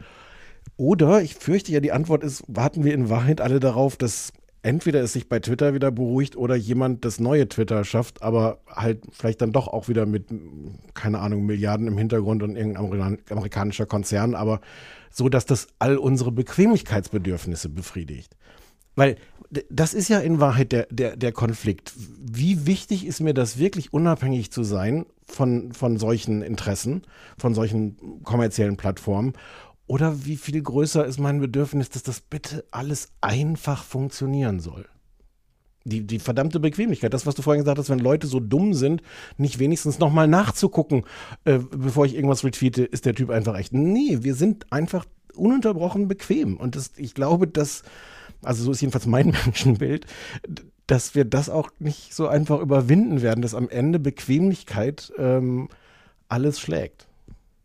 Oder, 0.75 1.21
ich 1.21 1.35
fürchte 1.35 1.71
ja, 1.71 1.81
die 1.81 1.91
Antwort 1.91 2.23
ist, 2.23 2.43
warten 2.47 2.83
wir 2.83 2.95
in 2.95 3.09
Wahrheit 3.09 3.41
alle 3.41 3.59
darauf, 3.59 3.95
dass 3.95 4.33
entweder 4.63 5.01
es 5.01 5.13
sich 5.13 5.29
bei 5.29 5.39
Twitter 5.39 5.73
wieder 5.73 5.91
beruhigt 5.91 6.35
oder 6.35 6.55
jemand 6.55 7.05
das 7.05 7.19
neue 7.19 7.47
Twitter 7.47 7.83
schafft, 7.83 8.23
aber 8.23 8.59
halt 8.67 9.03
vielleicht 9.11 9.41
dann 9.41 9.51
doch 9.51 9.67
auch 9.67 9.89
wieder 9.89 10.05
mit, 10.05 10.25
keine 10.93 11.19
Ahnung, 11.19 11.45
Milliarden 11.45 11.87
im 11.87 11.97
Hintergrund 11.97 12.41
und 12.41 12.55
irgendein 12.55 12.85
Amerikan 12.85 13.17
amerikanischer 13.29 13.85
Konzern, 13.85 14.33
aber 14.33 14.61
so, 15.11 15.29
dass 15.29 15.45
das 15.45 15.67
all 15.79 15.97
unsere 15.97 16.31
Bequemlichkeitsbedürfnisse 16.31 17.69
befriedigt. 17.69 18.35
Weil 18.95 19.17
das 19.69 19.93
ist 19.93 20.07
ja 20.07 20.19
in 20.19 20.39
Wahrheit 20.39 20.71
der, 20.71 20.87
der, 20.89 21.15
der 21.15 21.31
Konflikt. 21.31 21.93
Wie 21.97 22.65
wichtig 22.65 23.05
ist 23.05 23.19
mir 23.19 23.33
das 23.33 23.57
wirklich 23.57 23.93
unabhängig 23.93 24.51
zu 24.51 24.63
sein 24.63 25.05
von, 25.27 25.73
von 25.73 25.97
solchen 25.97 26.41
Interessen, 26.41 27.03
von 27.37 27.53
solchen 27.53 28.23
kommerziellen 28.23 28.77
Plattformen? 28.77 29.33
Oder 29.87 30.25
wie 30.25 30.37
viel 30.37 30.61
größer 30.61 31.05
ist 31.05 31.19
mein 31.19 31.39
Bedürfnis, 31.39 31.89
dass 31.89 32.03
das 32.03 32.21
bitte 32.21 32.63
alles 32.71 33.09
einfach 33.21 33.83
funktionieren 33.83 34.59
soll? 34.59 34.85
Die, 35.85 36.07
die 36.07 36.19
verdammte 36.19 36.61
Bequemlichkeit, 36.61 37.13
das, 37.13 37.25
was 37.25 37.35
du 37.35 37.41
vorhin 37.41 37.61
gesagt 37.61 37.77
hast, 37.77 37.89
wenn 37.89 37.99
Leute 37.99 38.25
so 38.27 38.39
dumm 38.39 38.73
sind, 38.73 39.01
nicht 39.37 39.59
wenigstens 39.59 39.99
nochmal 39.99 40.29
nachzugucken, 40.29 41.03
äh, 41.43 41.59
bevor 41.59 42.05
ich 42.05 42.15
irgendwas 42.15 42.45
retweete, 42.45 42.85
ist 42.85 43.05
der 43.05 43.15
Typ 43.15 43.29
einfach 43.29 43.57
echt. 43.57 43.73
Nee, 43.73 44.19
wir 44.21 44.35
sind 44.35 44.71
einfach 44.71 45.05
ununterbrochen 45.35 46.07
bequem. 46.07 46.55
Und 46.55 46.77
das, 46.77 46.91
ich 46.95 47.13
glaube, 47.13 47.49
dass, 47.49 47.83
also 48.41 48.63
so 48.63 48.71
ist 48.71 48.79
jedenfalls 48.79 49.07
mein 49.07 49.27
Menschenbild, 49.45 50.05
dass 50.87 51.15
wir 51.15 51.25
das 51.25 51.49
auch 51.49 51.69
nicht 51.79 52.13
so 52.13 52.27
einfach 52.27 52.61
überwinden 52.61 53.21
werden, 53.21 53.41
dass 53.41 53.53
am 53.53 53.67
Ende 53.67 53.99
Bequemlichkeit 53.99 55.11
ähm, 55.17 55.67
alles 56.29 56.61
schlägt. 56.61 57.07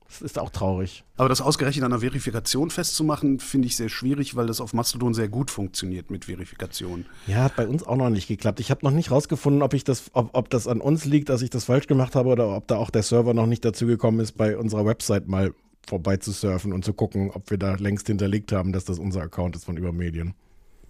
Das 0.08 0.22
ist 0.22 0.38
auch 0.38 0.48
traurig. 0.48 1.04
Aber 1.16 1.28
das 1.28 1.42
ausgerechnet 1.42 1.84
an 1.84 1.92
einer 1.92 2.00
Verifikation 2.00 2.70
festzumachen, 2.70 3.40
finde 3.40 3.66
ich 3.68 3.76
sehr 3.76 3.90
schwierig, 3.90 4.36
weil 4.36 4.46
das 4.46 4.60
auf 4.60 4.72
Mastodon 4.72 5.12
sehr 5.12 5.28
gut 5.28 5.50
funktioniert 5.50 6.10
mit 6.10 6.24
Verifikation. 6.24 7.04
Ja, 7.26 7.44
hat 7.44 7.56
bei 7.56 7.68
uns 7.68 7.82
auch 7.82 7.96
noch 7.96 8.08
nicht 8.08 8.26
geklappt. 8.26 8.58
Ich 8.58 8.70
habe 8.70 8.84
noch 8.84 8.90
nicht 8.90 9.10
rausgefunden, 9.10 9.62
ob 9.62 9.74
ich 9.74 9.84
das, 9.84 10.10
ob, 10.14 10.30
ob 10.32 10.48
das 10.48 10.66
an 10.66 10.80
uns 10.80 11.04
liegt, 11.04 11.28
dass 11.28 11.42
ich 11.42 11.50
das 11.50 11.66
falsch 11.66 11.86
gemacht 11.86 12.14
habe 12.14 12.30
oder 12.30 12.56
ob 12.56 12.66
da 12.68 12.76
auch 12.76 12.90
der 12.90 13.02
Server 13.02 13.34
noch 13.34 13.46
nicht 13.46 13.64
dazu 13.64 13.86
gekommen 13.86 14.20
ist, 14.20 14.32
bei 14.32 14.56
unserer 14.56 14.86
Website 14.86 15.28
mal 15.28 15.52
vorbei 15.86 16.16
zu 16.16 16.32
surfen 16.32 16.72
und 16.72 16.84
zu 16.84 16.94
gucken, 16.94 17.30
ob 17.30 17.50
wir 17.50 17.58
da 17.58 17.74
längst 17.74 18.06
hinterlegt 18.06 18.52
haben, 18.52 18.72
dass 18.72 18.86
das 18.86 18.98
unser 18.98 19.22
Account 19.22 19.56
ist 19.56 19.64
von 19.64 19.76
Übermedien. 19.76 20.34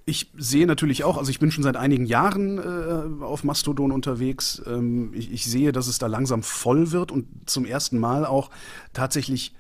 Ich 0.09 0.31
sehe 0.39 0.67
natürlich 0.67 1.05
auch, 1.05 1.19
also 1.19 1.31
ich 1.31 1.39
bin 1.39 1.51
schon 1.51 1.63
seit 1.63 1.77
einigen 1.77 2.07
Jahren 2.07 2.57
äh, 2.57 3.23
auf 3.23 3.45
Mastodon 3.45 3.93
unterwegs. 3.93 4.63
Ähm, 4.67 5.13
ich, 5.13 5.31
ich, 5.31 5.45
sehe, 5.45 5.71
dass 5.71 5.87
es 5.87 5.99
da 5.99 6.07
langsam 6.07 6.43
voll 6.43 6.93
wird 6.93 7.13
und 7.13 7.27
zum 7.45 7.67
ersten 7.67 7.99
Mal 7.99 8.25
auch 8.25 8.49
tatsächlich 8.95 9.55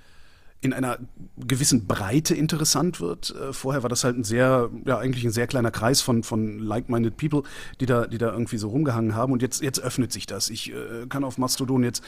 in 0.62 0.72
einer 0.72 1.00
gewissen 1.36 1.86
Breite 1.86 2.34
interessant 2.34 2.98
wird. 2.98 3.34
Äh, 3.36 3.52
vorher 3.52 3.82
war 3.82 3.90
das 3.90 4.04
halt 4.04 4.16
ein 4.16 4.24
sehr, 4.24 4.70
ja, 4.86 4.96
eigentlich 4.96 5.22
ein 5.26 5.32
sehr 5.32 5.46
kleiner 5.46 5.70
Kreis 5.70 6.00
von, 6.00 6.22
von 6.22 6.58
like-minded 6.60 7.18
people, 7.18 7.42
die 7.82 7.86
da, 7.86 8.06
die 8.06 8.16
da 8.16 8.32
irgendwie 8.32 8.56
so 8.56 8.70
rumgehangen 8.70 9.14
haben. 9.14 9.34
Und 9.34 9.42
jetzt, 9.42 9.60
jetzt 9.60 9.80
öffnet 9.80 10.12
sich 10.14 10.24
das. 10.24 10.48
Ich 10.48 10.72
äh, 10.72 11.06
kann 11.10 11.24
auf 11.24 11.36
Mastodon 11.36 11.84
jetzt 11.84 12.02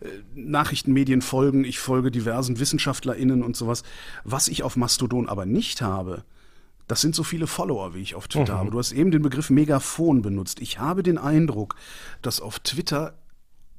äh, 0.00 0.08
Nachrichtenmedien 0.34 1.22
folgen. 1.22 1.62
Ich 1.62 1.78
folge 1.78 2.10
diversen 2.10 2.58
WissenschaftlerInnen 2.58 3.44
und 3.44 3.56
sowas. 3.56 3.84
Was 4.24 4.48
ich 4.48 4.64
auf 4.64 4.74
Mastodon 4.74 5.28
aber 5.28 5.46
nicht 5.46 5.82
habe, 5.82 6.24
das 6.88 7.00
sind 7.00 7.14
so 7.14 7.24
viele 7.24 7.46
Follower, 7.46 7.94
wie 7.94 8.00
ich 8.00 8.14
auf 8.14 8.28
Twitter 8.28 8.54
mhm. 8.54 8.58
habe. 8.58 8.70
Du 8.70 8.78
hast 8.78 8.92
eben 8.92 9.10
den 9.10 9.22
Begriff 9.22 9.50
Megafon 9.50 10.22
benutzt. 10.22 10.60
Ich 10.60 10.78
habe 10.78 11.02
den 11.02 11.18
Eindruck, 11.18 11.76
dass 12.22 12.40
auf 12.40 12.60
Twitter 12.60 13.14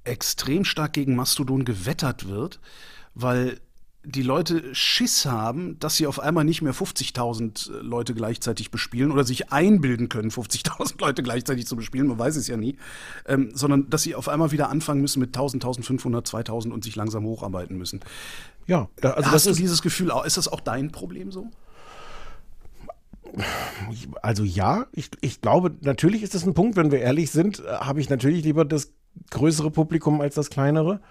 extrem 0.04 0.66
stark 0.66 0.94
gegen 0.94 1.16
Mastodon 1.16 1.66
gewettert 1.66 2.28
wird, 2.28 2.60
weil 3.14 3.60
die 4.04 4.22
Leute 4.22 4.74
Schiss 4.74 5.26
haben, 5.26 5.78
dass 5.80 5.98
sie 5.98 6.08
auf 6.08 6.20
einmal 6.20 6.46
nicht 6.46 6.62
mehr 6.62 6.74
50.000 6.74 7.70
äh, 7.70 7.82
Leute 7.82 8.14
gleichzeitig 8.14 8.72
bespielen 8.72 9.12
oder 9.12 9.26
sich 9.26 9.52
einbilden 9.52 10.08
können, 10.08 10.32
50.000 10.32 11.00
Leute 11.00 11.24
gleichzeitig 11.24 11.68
zu 11.68 11.76
bespielen, 11.76 12.08
man 12.08 12.18
weiß 12.18 12.38
es 12.38 12.48
ja 12.48 12.56
nie, 12.56 12.78
ähm, 13.26 13.52
sondern 13.54 13.90
dass 13.90 14.04
sie 14.04 14.16
auf 14.16 14.30
einmal 14.30 14.52
wieder 14.52 14.70
anfangen 14.70 15.02
müssen 15.02 15.20
mit 15.20 15.36
1.000, 15.36 15.62
1.500, 15.62 16.26
2.000 16.26 16.72
und 16.72 16.86
sich 16.86 16.96
langsam 16.96 17.26
hocharbeiten 17.26 17.78
müssen. 17.78 18.00
Ja, 18.66 18.90
also 19.02 19.16
Hast 19.16 19.34
das 19.34 19.44
du 19.44 19.50
ist 19.52 19.60
dieses 19.60 19.82
Gefühl, 19.82 20.14
ist 20.26 20.38
das 20.38 20.48
auch 20.48 20.62
dein 20.62 20.92
Problem 20.92 21.32
so? 21.32 21.52
Also 24.22 24.44
ja, 24.44 24.88
ich, 24.92 25.10
ich 25.22 25.42
glaube, 25.42 25.76
natürlich 25.82 26.24
ist 26.24 26.36
das 26.36 26.46
ein 26.46 26.54
Punkt, 26.54 26.76
wenn 26.76 26.92
wir 26.92 27.00
ehrlich 27.00 27.32
sind, 27.32 27.60
äh, 27.60 27.68
habe 27.68 28.00
ich 28.00 28.10
natürlich 28.10 28.44
lieber 28.44 28.66
das 28.66 28.94
größere 29.32 29.72
Publikum 29.72 30.22
als 30.22 30.36
das 30.36 30.50
kleinere. 30.50 31.02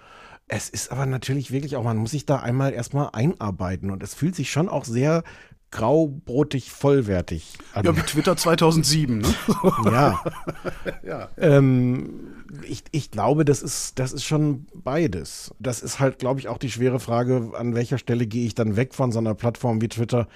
Es 0.47 0.69
ist 0.69 0.91
aber 0.91 1.05
natürlich 1.05 1.51
wirklich 1.51 1.75
auch, 1.75 1.83
man 1.83 1.97
muss 1.97 2.11
sich 2.11 2.25
da 2.25 2.37
einmal 2.37 2.73
erstmal 2.73 3.09
einarbeiten 3.11 3.91
und 3.91 4.01
es 4.01 4.13
fühlt 4.13 4.35
sich 4.35 4.49
schon 4.49 4.69
auch 4.69 4.85
sehr 4.85 5.23
graubrotig 5.71 6.71
vollwertig 6.71 7.57
an. 7.73 7.85
Ja, 7.85 7.97
wie 7.97 8.01
Twitter 8.01 8.37
2007, 8.37 9.17
ne? 9.17 9.35
ja. 9.85 10.23
ja. 11.03 11.29
Ähm, 11.37 12.26
ich, 12.67 12.83
ich 12.91 13.11
glaube, 13.11 13.45
das 13.45 13.61
ist, 13.61 13.99
das 13.99 14.13
ist 14.13 14.23
schon 14.23 14.67
beides. 14.73 15.53
Das 15.59 15.81
ist 15.81 15.99
halt, 15.99 16.19
glaube 16.19 16.39
ich, 16.39 16.47
auch 16.47 16.57
die 16.57 16.71
schwere 16.71 16.99
Frage, 16.99 17.51
an 17.55 17.75
welcher 17.75 17.97
Stelle 17.97 18.27
gehe 18.27 18.45
ich 18.45 18.55
dann 18.55 18.75
weg 18.75 18.93
von 18.93 19.11
so 19.11 19.19
einer 19.19 19.35
Plattform 19.35 19.81
wie 19.81 19.87
Twitter, 19.87 20.27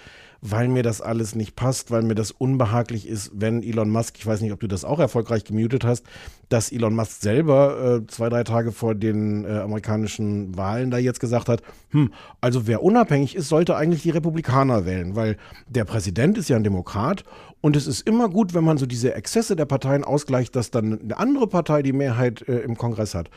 weil 0.42 0.68
mir 0.68 0.82
das 0.82 1.02
alles 1.02 1.36
nicht 1.36 1.56
passt, 1.56 1.92
weil 1.92 2.02
mir 2.02 2.16
das 2.16 2.32
unbehaglich 2.32 3.08
ist, 3.08 3.32
wenn 3.36 3.62
Elon 3.62 3.92
Musk, 3.92 4.18
ich 4.18 4.26
weiß 4.26 4.42
nicht, 4.42 4.52
ob 4.52 4.60
du 4.60 4.68
das 4.68 4.84
auch 4.84 5.00
erfolgreich 5.00 5.44
gemutet 5.44 5.84
hast, 5.84 6.06
dass 6.50 6.72
Elon 6.72 6.96
Musk 6.96 7.22
selber 7.22 8.02
äh, 8.02 8.08
zwei, 8.08 8.30
drei 8.30 8.44
Tage 8.44 8.72
vor 8.72 8.96
den 8.96 9.46
äh, 9.46 9.60
amerikanischen 9.60 10.58
Wahlen 10.58 10.90
da 10.90 10.98
jetzt 10.98 11.20
gesagt 11.20 11.48
hat, 11.48 11.62
hm, 11.90 12.12
also 12.42 12.66
wer 12.66 12.82
unabhängig 12.82 13.36
ist, 13.36 13.50
sollte 13.50 13.76
eigentlich 13.76 14.02
die 14.02 14.10
Republikaner 14.10 14.86
wählen, 14.86 15.16
weil 15.16 15.38
der 15.68 15.86
Präsident 15.86 16.38
ist 16.40 16.50
ja 16.50 16.56
ein 16.56 16.64
Demokrat 16.64 17.24
und 17.62 17.76
es 17.76 17.88
ist 17.88 18.08
immer 18.08 18.30
gut, 18.30 18.54
wenn 18.54 18.64
man 18.64 18.78
so 18.78 18.86
diese 18.86 19.14
Exzesse 19.14 19.56
der 19.56 19.66
Parteien 19.66 20.04
ausgleicht, 20.04 20.56
dass 20.56 20.72
dann 20.72 21.00
eine 21.00 21.18
andere 21.18 21.48
Partei 21.48 21.84
die 21.84 21.94
Mehrheit 21.94 22.48
äh, 22.48 22.60
im 22.60 22.78
Kongress 22.78 23.16
hat. 23.16 23.30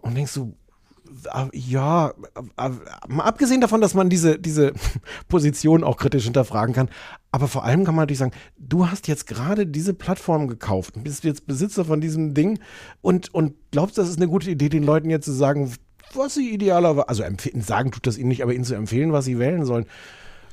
Und 0.00 0.16
denkst 0.16 0.34
du, 0.34 0.54
ja, 1.52 2.12
mal 3.08 3.24
abgesehen 3.24 3.60
davon, 3.60 3.80
dass 3.80 3.94
man 3.94 4.08
diese, 4.08 4.38
diese 4.38 4.72
Position 5.28 5.84
auch 5.84 5.96
kritisch 5.96 6.24
hinterfragen 6.24 6.74
kann, 6.74 6.88
aber 7.32 7.48
vor 7.48 7.64
allem 7.64 7.84
kann 7.84 7.94
man 7.94 8.02
natürlich 8.02 8.18
sagen, 8.18 8.32
du 8.58 8.88
hast 8.88 9.08
jetzt 9.08 9.26
gerade 9.26 9.66
diese 9.66 9.94
Plattform 9.94 10.48
gekauft 10.48 10.96
und 10.96 11.04
bist 11.04 11.24
jetzt 11.24 11.46
Besitzer 11.46 11.84
von 11.84 12.00
diesem 12.00 12.34
Ding 12.34 12.60
und, 13.00 13.32
und 13.34 13.54
glaubst, 13.70 13.98
das 13.98 14.08
ist 14.08 14.18
eine 14.18 14.28
gute 14.28 14.50
Idee, 14.50 14.68
den 14.68 14.84
Leuten 14.84 15.10
jetzt 15.10 15.24
zu 15.24 15.32
sagen, 15.32 15.72
was 16.14 16.34
sie 16.34 16.50
idealerweise, 16.50 17.08
also 17.08 17.24
sagen 17.60 17.90
tut 17.90 18.06
das 18.06 18.18
ihnen 18.18 18.28
nicht, 18.28 18.42
aber 18.42 18.52
ihnen 18.52 18.64
zu 18.64 18.74
empfehlen, 18.74 19.12
was 19.12 19.24
sie 19.24 19.38
wählen 19.38 19.64
sollen. 19.64 19.86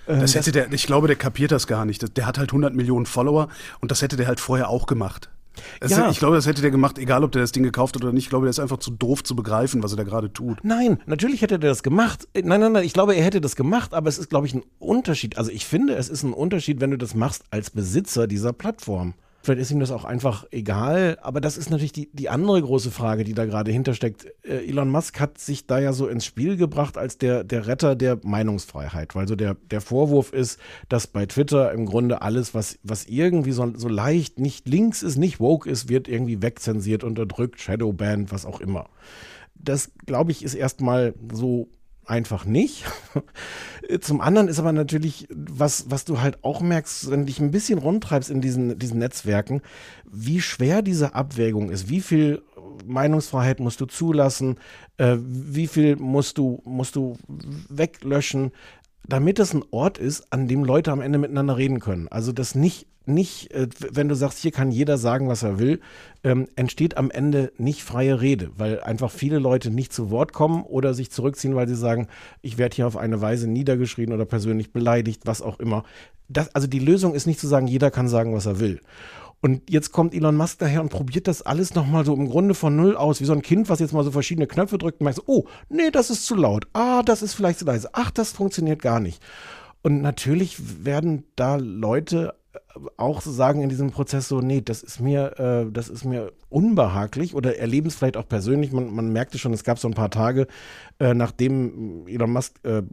Ähm, 0.07 0.19
das 0.19 0.35
hätte 0.35 0.51
der, 0.51 0.71
ich 0.71 0.85
glaube, 0.85 1.07
der 1.07 1.15
kapiert 1.15 1.51
das 1.51 1.67
gar 1.67 1.85
nicht. 1.85 2.17
Der 2.17 2.25
hat 2.25 2.37
halt 2.37 2.49
100 2.49 2.73
Millionen 2.73 3.05
Follower 3.05 3.49
und 3.79 3.91
das 3.91 4.01
hätte 4.01 4.17
der 4.17 4.27
halt 4.27 4.39
vorher 4.39 4.69
auch 4.69 4.85
gemacht. 4.85 5.29
Ja. 5.87 6.09
Ich 6.09 6.19
glaube, 6.19 6.35
das 6.35 6.45
hätte 6.45 6.61
der 6.61 6.71
gemacht, 6.71 6.97
egal 6.97 7.23
ob 7.23 7.31
der 7.31 7.41
das 7.41 7.51
Ding 7.51 7.63
gekauft 7.63 7.95
hat 7.95 8.03
oder 8.03 8.13
nicht. 8.13 8.25
Ich 8.25 8.29
glaube, 8.29 8.45
der 8.45 8.51
ist 8.51 8.59
einfach 8.59 8.77
zu 8.77 8.91
doof 8.91 9.23
zu 9.23 9.35
begreifen, 9.35 9.83
was 9.83 9.91
er 9.91 9.97
da 9.97 10.03
gerade 10.03 10.31
tut. 10.31 10.63
Nein, 10.63 10.99
natürlich 11.05 11.41
hätte 11.41 11.59
der 11.59 11.71
das 11.71 11.83
gemacht. 11.83 12.27
Nein, 12.35 12.59
nein, 12.59 12.71
nein, 12.71 12.83
ich 12.83 12.93
glaube, 12.93 13.15
er 13.15 13.23
hätte 13.23 13.41
das 13.41 13.55
gemacht, 13.55 13.93
aber 13.93 14.09
es 14.09 14.17
ist, 14.17 14.29
glaube 14.29 14.47
ich, 14.47 14.53
ein 14.53 14.63
Unterschied. 14.79 15.37
Also 15.37 15.51
ich 15.51 15.65
finde, 15.65 15.95
es 15.95 16.09
ist 16.09 16.23
ein 16.23 16.33
Unterschied, 16.33 16.79
wenn 16.79 16.91
du 16.91 16.97
das 16.97 17.15
machst 17.15 17.43
als 17.49 17.69
Besitzer 17.69 18.27
dieser 18.27 18.53
Plattform. 18.53 19.13
Vielleicht 19.41 19.61
ist 19.61 19.71
ihm 19.71 19.79
das 19.79 19.91
auch 19.91 20.03
einfach 20.03 20.45
egal. 20.51 21.17
Aber 21.21 21.39
das 21.39 21.57
ist 21.57 21.69
natürlich 21.69 21.93
die, 21.93 22.09
die 22.11 22.29
andere 22.29 22.61
große 22.61 22.91
Frage, 22.91 23.23
die 23.23 23.33
da 23.33 23.45
gerade 23.45 23.71
hintersteckt. 23.71 24.25
Äh, 24.43 24.67
Elon 24.67 24.89
Musk 24.89 25.19
hat 25.19 25.37
sich 25.37 25.67
da 25.67 25.79
ja 25.79 25.93
so 25.93 26.07
ins 26.07 26.25
Spiel 26.25 26.57
gebracht 26.57 26.97
als 26.97 27.17
der, 27.17 27.43
der 27.43 27.67
Retter 27.67 27.95
der 27.95 28.19
Meinungsfreiheit. 28.23 29.15
Weil 29.15 29.27
so 29.27 29.35
der, 29.35 29.55
der 29.71 29.81
Vorwurf 29.81 30.33
ist, 30.33 30.59
dass 30.89 31.07
bei 31.07 31.25
Twitter 31.25 31.71
im 31.71 31.85
Grunde 31.85 32.21
alles, 32.21 32.53
was, 32.53 32.79
was 32.83 33.05
irgendwie 33.05 33.51
so, 33.51 33.71
so 33.75 33.87
leicht 33.87 34.39
nicht 34.39 34.67
links 34.67 35.03
ist, 35.03 35.17
nicht 35.17 35.39
woke 35.39 35.69
ist, 35.69 35.87
wird 35.87 36.07
irgendwie 36.07 36.41
wegzensiert, 36.41 37.03
unterdrückt, 37.03 37.61
Shadowbanned, 37.61 38.31
was 38.31 38.45
auch 38.45 38.59
immer. 38.59 38.89
Das, 39.55 39.91
glaube 40.05 40.31
ich, 40.31 40.43
ist 40.43 40.55
erstmal 40.55 41.13
so 41.31 41.69
einfach 42.07 42.45
nicht. 42.45 42.85
Zum 44.01 44.21
anderen 44.21 44.47
ist 44.47 44.59
aber 44.59 44.71
natürlich, 44.71 45.27
was, 45.29 45.89
was 45.89 46.05
du 46.05 46.21
halt 46.21 46.43
auch 46.43 46.61
merkst, 46.61 47.09
wenn 47.11 47.21
du 47.21 47.25
dich 47.27 47.39
ein 47.39 47.51
bisschen 47.51 47.79
rundtreibst 47.79 48.29
in 48.29 48.41
diesen, 48.41 48.77
diesen 48.79 48.99
Netzwerken, 48.99 49.61
wie 50.09 50.41
schwer 50.41 50.81
diese 50.81 51.15
Abwägung 51.15 51.69
ist, 51.69 51.89
wie 51.89 52.01
viel 52.01 52.41
Meinungsfreiheit 52.85 53.59
musst 53.59 53.81
du 53.81 53.85
zulassen, 53.85 54.57
äh, 54.97 55.17
wie 55.19 55.67
viel 55.67 55.95
musst 55.95 56.37
du, 56.37 56.61
musst 56.65 56.95
du 56.95 57.17
weglöschen, 57.69 58.51
damit 59.07 59.39
es 59.39 59.53
ein 59.53 59.63
Ort 59.71 59.97
ist, 59.97 60.31
an 60.31 60.47
dem 60.47 60.63
Leute 60.63 60.91
am 60.91 61.01
Ende 61.01 61.17
miteinander 61.17 61.57
reden 61.57 61.79
können. 61.79 62.07
Also 62.07 62.31
das 62.31 62.55
nicht 62.55 62.87
nicht, 63.07 63.51
äh, 63.53 63.67
wenn 63.91 64.09
du 64.09 64.15
sagst, 64.15 64.39
hier 64.39 64.51
kann 64.51 64.71
jeder 64.71 64.97
sagen, 64.97 65.29
was 65.29 65.43
er 65.43 65.59
will, 65.59 65.79
ähm, 66.23 66.47
entsteht 66.55 66.97
am 66.97 67.09
Ende 67.09 67.51
nicht 67.57 67.83
freie 67.83 68.21
Rede, 68.21 68.51
weil 68.57 68.81
einfach 68.81 69.11
viele 69.11 69.39
Leute 69.39 69.71
nicht 69.71 69.93
zu 69.93 70.11
Wort 70.11 70.33
kommen 70.33 70.63
oder 70.63 70.93
sich 70.93 71.09
zurückziehen, 71.09 71.55
weil 71.55 71.67
sie 71.67 71.75
sagen, 71.75 72.07
ich 72.41 72.57
werde 72.57 72.75
hier 72.75 72.87
auf 72.87 72.97
eine 72.97 73.21
Weise 73.21 73.47
niedergeschrien 73.47 74.11
oder 74.11 74.25
persönlich 74.25 74.71
beleidigt, 74.71 75.21
was 75.25 75.41
auch 75.41 75.59
immer. 75.59 75.83
Das, 76.27 76.53
also 76.53 76.67
die 76.67 76.79
Lösung 76.79 77.15
ist 77.15 77.27
nicht 77.27 77.39
zu 77.39 77.47
sagen, 77.47 77.67
jeder 77.67 77.91
kann 77.91 78.09
sagen, 78.09 78.33
was 78.33 78.45
er 78.45 78.59
will. 78.59 78.81
Und 79.41 79.69
jetzt 79.69 79.91
kommt 79.91 80.13
Elon 80.13 80.35
Musk 80.35 80.59
daher 80.59 80.81
und 80.81 80.89
probiert 80.89 81.27
das 81.27 81.41
alles 81.43 81.75
nochmal 81.75 82.05
so 82.05 82.13
im 82.13 82.27
Grunde 82.27 82.55
von 82.55 82.75
Null 82.75 82.95
aus, 82.95 83.21
wie 83.21 83.25
so 83.25 83.33
ein 83.33 83.43
Kind, 83.43 83.69
was 83.69 83.79
jetzt 83.79 83.93
mal 83.93 84.03
so 84.03 84.11
verschiedene 84.11 84.47
Knöpfe 84.47 84.77
drückt 84.77 84.99
und 84.99 85.05
merkt 85.05 85.17
so, 85.17 85.23
oh, 85.27 85.45
nee, 85.69 85.91
das 85.91 86.09
ist 86.09 86.25
zu 86.25 86.35
laut. 86.35 86.67
Ah, 86.73 87.03
das 87.03 87.21
ist 87.21 87.35
vielleicht 87.35 87.59
zu 87.59 87.65
leise. 87.65 87.89
Ach, 87.93 88.09
das 88.09 88.31
funktioniert 88.31 88.81
gar 88.81 88.99
nicht. 88.99 89.21
Und 89.83 90.01
natürlich 90.01 90.83
werden 90.83 91.23
da 91.35 91.55
Leute 91.55 92.33
auch 92.97 93.21
sagen 93.21 93.61
in 93.61 93.69
diesem 93.69 93.91
Prozess 93.91 94.27
so, 94.27 94.41
nee, 94.41 94.61
das 94.61 94.83
ist 94.83 94.99
mir, 94.99 95.39
äh, 95.39 95.71
das 95.71 95.89
ist 95.89 96.05
mir 96.05 96.31
unbehaglich 96.49 97.35
oder 97.35 97.57
erleben 97.57 97.87
es 97.87 97.95
vielleicht 97.95 98.17
auch 98.17 98.27
persönlich. 98.27 98.71
Man, 98.71 98.93
man 98.93 99.11
merkte 99.11 99.37
schon, 99.37 99.53
es 99.53 99.63
gab 99.63 99.79
so 99.79 99.87
ein 99.87 99.93
paar 99.93 100.09
Tage, 100.09 100.47
äh, 100.99 101.13
nachdem 101.13 102.07
Elon 102.07 102.31
Musk 102.31 102.59
äh, 102.63 102.83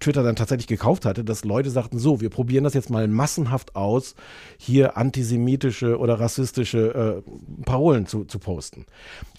Twitter 0.00 0.22
dann 0.22 0.36
tatsächlich 0.36 0.66
gekauft 0.66 1.04
hatte, 1.04 1.24
dass 1.24 1.44
Leute 1.44 1.70
sagten, 1.70 1.98
so, 1.98 2.20
wir 2.20 2.30
probieren 2.30 2.64
das 2.64 2.74
jetzt 2.74 2.90
mal 2.90 3.08
massenhaft 3.08 3.76
aus, 3.76 4.14
hier 4.58 4.96
antisemitische 4.96 5.98
oder 5.98 6.20
rassistische 6.20 7.22
äh, 7.26 7.62
Parolen 7.64 8.06
zu, 8.06 8.24
zu 8.24 8.38
posten. 8.38 8.86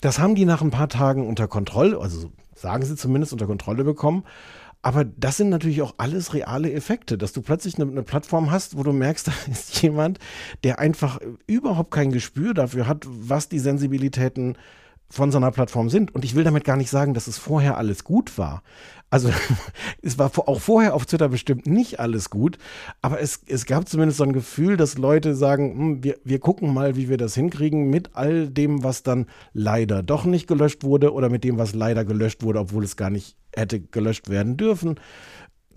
Das 0.02 0.20
haben 0.20 0.36
die 0.36 0.46
nach 0.46 0.62
ein 0.62 0.72
paar 0.72 0.90
Tagen 0.90 1.28
unter 1.28 1.48
Kontrolle, 1.48 2.00
also 2.00 2.32
sagen 2.56 2.86
sie 2.86 2.96
zumindest 2.96 3.34
unter 3.34 3.48
Kontrolle 3.48 3.84
bekommen. 3.84 4.24
Aber 4.82 5.04
das 5.04 5.38
sind 5.38 5.50
natürlich 5.50 5.82
auch 5.82 5.96
alles 5.98 6.34
reale 6.34 6.72
Effekte, 6.72 7.18
dass 7.18 7.34
du 7.34 7.42
plötzlich 7.42 7.80
eine, 7.80 7.92
eine, 7.92 8.04
Plattform 8.04 8.52
hast, 8.52 8.78
wo 8.78 8.84
du 8.84 8.94
merkst, 8.94 9.28
da 9.28 9.34
ist 9.52 9.82
jemand, 9.82 10.20
der 10.64 10.80
einfach 10.80 11.20
überhaupt 11.46 11.92
kein 11.92 12.12
Gespür 12.12 12.54
dafür 12.54 12.88
hat, 12.88 13.06
was 13.08 13.50
die 13.50 13.60
Sensibilitäten 13.60 14.58
von 15.10 15.32
so 15.32 15.38
einer 15.38 15.52
Plattform 15.52 15.90
sind. 15.90 16.14
Und 16.14 16.26
ich 16.26 16.36
will 16.36 16.44
damit 16.44 16.64
gar 16.64 16.78
nicht 16.78 16.90
sagen, 16.90 17.14
dass 17.14 17.28
es 17.28 17.38
vorher 17.38 17.78
alles 17.78 18.04
gut 18.04 18.38
war. 18.38 18.64
Also 19.10 19.30
es 20.02 20.18
war 20.18 20.32
auch 20.36 20.60
vorher 20.60 20.94
auf 20.94 21.06
Twitter 21.06 21.30
bestimmt 21.30 21.66
nicht 21.66 22.00
alles 22.00 22.30
gut, 22.30 22.58
aber 23.02 23.22
es, 23.22 23.42
es 23.48 23.66
gab 23.66 23.88
zumindest 23.88 24.18
so 24.18 24.26
ein 24.26 24.34
Gefühl, 24.34 24.76
dass 24.76 24.98
Leute 24.98 25.34
sagen, 25.34 25.78
hm, 25.78 26.04
wir, 26.04 26.18
wir 26.24 26.40
gucken 26.40 26.74
mal, 26.74 26.98
wie 26.98 27.08
wir 27.08 27.18
das 27.18 27.34
hinkriegen 27.34 27.90
mit 27.90 28.16
all 28.16 28.50
dem, 28.50 28.84
was 28.84 29.04
dann 29.04 29.28
leider 29.54 30.04
doch 30.04 30.26
nicht 30.26 30.48
gelöscht 30.48 30.84
wurde 30.84 31.14
oder 31.14 31.30
mit 31.30 31.44
dem, 31.46 31.58
was 31.58 31.74
leider 31.74 32.04
gelöscht 32.04 32.44
wurde, 32.44 32.60
obwohl 32.60 32.84
es 32.84 32.98
gar 32.98 33.10
nicht 33.10 33.38
hätte 33.56 33.80
gelöscht 33.80 34.30
werden 34.30 34.58
dürfen. 34.58 35.00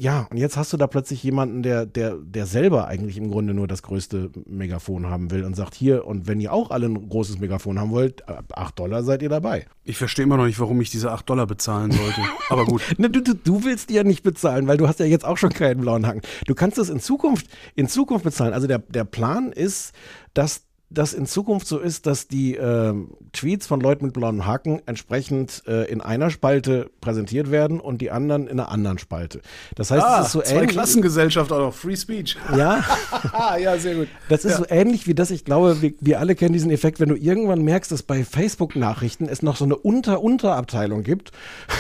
Ja, 0.00 0.26
und 0.30 0.38
jetzt 0.38 0.56
hast 0.56 0.72
du 0.72 0.78
da 0.78 0.86
plötzlich 0.86 1.22
jemanden, 1.22 1.62
der, 1.62 1.84
der, 1.84 2.16
der 2.16 2.46
selber 2.46 2.88
eigentlich 2.88 3.18
im 3.18 3.30
Grunde 3.30 3.52
nur 3.52 3.68
das 3.68 3.82
größte 3.82 4.30
Megafon 4.46 5.06
haben 5.10 5.30
will 5.30 5.44
und 5.44 5.54
sagt, 5.54 5.74
hier, 5.74 6.06
und 6.06 6.26
wenn 6.26 6.40
ihr 6.40 6.54
auch 6.54 6.70
alle 6.70 6.86
ein 6.86 7.08
großes 7.08 7.38
Megafon 7.38 7.78
haben 7.78 7.90
wollt, 7.90 8.26
ab 8.26 8.46
8 8.54 8.78
Dollar 8.78 9.02
seid 9.02 9.20
ihr 9.20 9.28
dabei. 9.28 9.66
Ich 9.84 9.98
verstehe 9.98 10.24
immer 10.24 10.38
noch 10.38 10.46
nicht, 10.46 10.58
warum 10.58 10.80
ich 10.80 10.90
diese 10.90 11.12
8 11.12 11.28
Dollar 11.28 11.46
bezahlen 11.46 11.92
sollte. 11.92 12.22
Aber 12.48 12.64
gut. 12.64 12.80
Ne, 12.96 13.10
du, 13.10 13.20
du, 13.20 13.34
du 13.34 13.62
willst 13.64 13.90
die 13.90 13.94
ja 13.94 14.02
nicht 14.02 14.22
bezahlen, 14.22 14.66
weil 14.66 14.78
du 14.78 14.88
hast 14.88 15.00
ja 15.00 15.06
jetzt 15.06 15.26
auch 15.26 15.36
schon 15.36 15.50
keinen 15.50 15.82
blauen 15.82 16.06
Haken. 16.06 16.22
Du 16.46 16.54
kannst 16.54 16.78
es 16.78 16.88
in 16.88 17.00
Zukunft, 17.00 17.46
in 17.74 17.86
Zukunft 17.86 18.24
bezahlen. 18.24 18.54
Also 18.54 18.66
der, 18.66 18.78
der 18.78 19.04
Plan 19.04 19.52
ist, 19.52 19.92
dass 20.32 20.62
das 20.90 21.12
in 21.12 21.24
Zukunft 21.26 21.66
so 21.68 21.78
ist, 21.78 22.06
dass 22.06 22.26
die 22.26 22.56
äh, 22.56 22.92
Tweets 23.32 23.66
von 23.66 23.80
Leuten 23.80 24.06
mit 24.06 24.14
blauen 24.14 24.44
Haken 24.44 24.82
entsprechend 24.86 25.62
äh, 25.68 25.84
in 25.90 26.00
einer 26.00 26.30
Spalte 26.30 26.90
präsentiert 27.00 27.50
werden 27.52 27.78
und 27.78 28.00
die 28.00 28.10
anderen 28.10 28.48
in 28.48 28.58
einer 28.58 28.70
anderen 28.70 28.98
Spalte. 28.98 29.40
Das 29.76 29.90
heißt, 29.92 30.02
Ah, 30.04 30.20
es 30.20 30.26
ist 30.26 30.32
so 30.32 30.40
zwei 30.42 30.56
ähnlich. 30.56 30.70
Klassengesellschaft 30.70 31.52
auch 31.52 31.58
noch. 31.58 31.74
Free 31.74 31.96
Speech. 31.96 32.36
Ja, 32.56 32.82
ja, 33.62 33.78
sehr 33.78 33.94
gut. 33.94 34.08
das 34.28 34.44
ist 34.44 34.56
so 34.56 34.64
ähnlich 34.68 35.06
wie 35.06 35.14
das. 35.14 35.30
Ich 35.30 35.44
glaube, 35.44 35.80
wir, 35.80 35.92
wir 36.00 36.18
alle 36.18 36.34
kennen 36.34 36.52
diesen 36.52 36.70
Effekt, 36.72 36.98
wenn 36.98 37.08
du 37.08 37.14
irgendwann 37.14 37.62
merkst, 37.62 37.92
dass 37.92 38.02
bei 38.02 38.24
Facebook-Nachrichten 38.24 39.28
es 39.28 39.42
noch 39.42 39.56
so 39.56 39.64
eine 39.64 39.76
Unter-Unterabteilung 39.76 41.04
gibt 41.04 41.30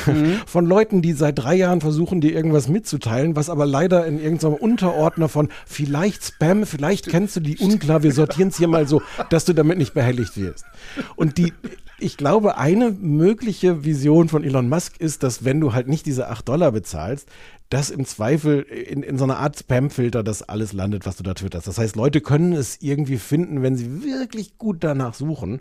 von 0.46 0.66
Leuten, 0.66 1.02
die 1.02 1.12
seit 1.12 1.38
drei 1.38 1.54
Jahren 1.56 1.80
versuchen, 1.80 2.20
dir 2.20 2.32
irgendwas 2.32 2.68
mitzuteilen, 2.68 3.34
was 3.36 3.50
aber 3.50 3.66
leider 3.66 4.06
in 4.06 4.20
irgendeinem 4.22 4.54
Unterordner 4.54 5.28
von 5.28 5.48
vielleicht 5.66 6.24
Spam, 6.24 6.64
vielleicht 6.66 7.08
kennst 7.08 7.36
du 7.36 7.40
die 7.40 7.58
unklar, 7.58 8.02
wir 8.02 8.12
sortieren 8.12 8.48
es 8.48 8.56
hier 8.56 8.68
mal 8.68 8.86
so, 8.86 8.99
dass 9.28 9.44
du 9.44 9.52
damit 9.52 9.78
nicht 9.78 9.94
behelligt 9.94 10.36
wirst. 10.36 10.64
Und 11.16 11.38
die, 11.38 11.52
ich 11.98 12.16
glaube, 12.16 12.56
eine 12.56 12.90
mögliche 12.90 13.84
Vision 13.84 14.28
von 14.28 14.44
Elon 14.44 14.68
Musk 14.68 14.98
ist, 14.98 15.22
dass 15.22 15.44
wenn 15.44 15.60
du 15.60 15.72
halt 15.72 15.88
nicht 15.88 16.06
diese 16.06 16.28
8 16.28 16.48
Dollar 16.48 16.72
bezahlst, 16.72 17.28
dass 17.68 17.90
im 17.90 18.04
Zweifel 18.04 18.62
in, 18.62 19.02
in 19.02 19.16
so 19.16 19.24
einer 19.24 19.38
Art 19.38 19.56
Spam-Filter 19.56 20.22
das 20.22 20.42
alles 20.42 20.72
landet, 20.72 21.06
was 21.06 21.16
du 21.16 21.22
da 21.22 21.34
twitterst. 21.34 21.68
Das 21.68 21.78
heißt, 21.78 21.96
Leute 21.96 22.20
können 22.20 22.52
es 22.52 22.78
irgendwie 22.80 23.18
finden, 23.18 23.62
wenn 23.62 23.76
sie 23.76 24.02
wirklich 24.02 24.58
gut 24.58 24.78
danach 24.82 25.14
suchen. 25.14 25.60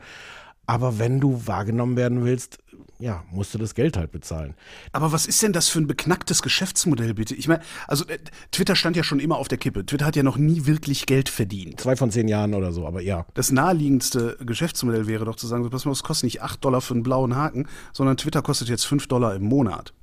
Aber 0.69 0.99
wenn 0.99 1.19
du 1.19 1.47
wahrgenommen 1.47 1.97
werden 1.97 2.23
willst, 2.23 2.59
ja, 2.99 3.23
musst 3.31 3.55
du 3.55 3.57
das 3.57 3.73
Geld 3.73 3.97
halt 3.97 4.11
bezahlen. 4.11 4.53
Aber 4.91 5.11
was 5.11 5.25
ist 5.25 5.41
denn 5.41 5.51
das 5.51 5.67
für 5.67 5.79
ein 5.79 5.87
beknacktes 5.87 6.43
Geschäftsmodell, 6.43 7.15
bitte? 7.15 7.33
Ich 7.33 7.47
meine, 7.47 7.61
also 7.87 8.05
äh, 8.05 8.19
Twitter 8.51 8.75
stand 8.75 8.95
ja 8.95 9.01
schon 9.01 9.19
immer 9.19 9.37
auf 9.37 9.47
der 9.47 9.57
Kippe. 9.57 9.83
Twitter 9.83 10.05
hat 10.05 10.15
ja 10.15 10.21
noch 10.21 10.37
nie 10.37 10.67
wirklich 10.67 11.07
Geld 11.07 11.27
verdient. 11.27 11.81
Zwei 11.81 11.95
von 11.95 12.11
zehn 12.11 12.27
Jahren 12.27 12.53
oder 12.53 12.71
so, 12.71 12.85
aber 12.85 13.01
ja. 13.01 13.25
Das 13.33 13.51
naheliegendste 13.51 14.37
Geschäftsmodell 14.41 15.07
wäre 15.07 15.25
doch 15.25 15.37
zu 15.37 15.47
sagen, 15.47 15.63
so, 15.63 15.71
pass 15.71 15.85
mal, 15.85 15.91
es 15.91 16.03
kostet 16.03 16.25
nicht 16.25 16.43
8 16.43 16.63
Dollar 16.63 16.81
für 16.81 16.93
einen 16.93 17.01
blauen 17.01 17.35
Haken, 17.35 17.67
sondern 17.91 18.17
Twitter 18.17 18.43
kostet 18.43 18.69
jetzt 18.69 18.85
5 18.85 19.07
Dollar 19.07 19.33
im 19.33 19.45
Monat. 19.45 19.95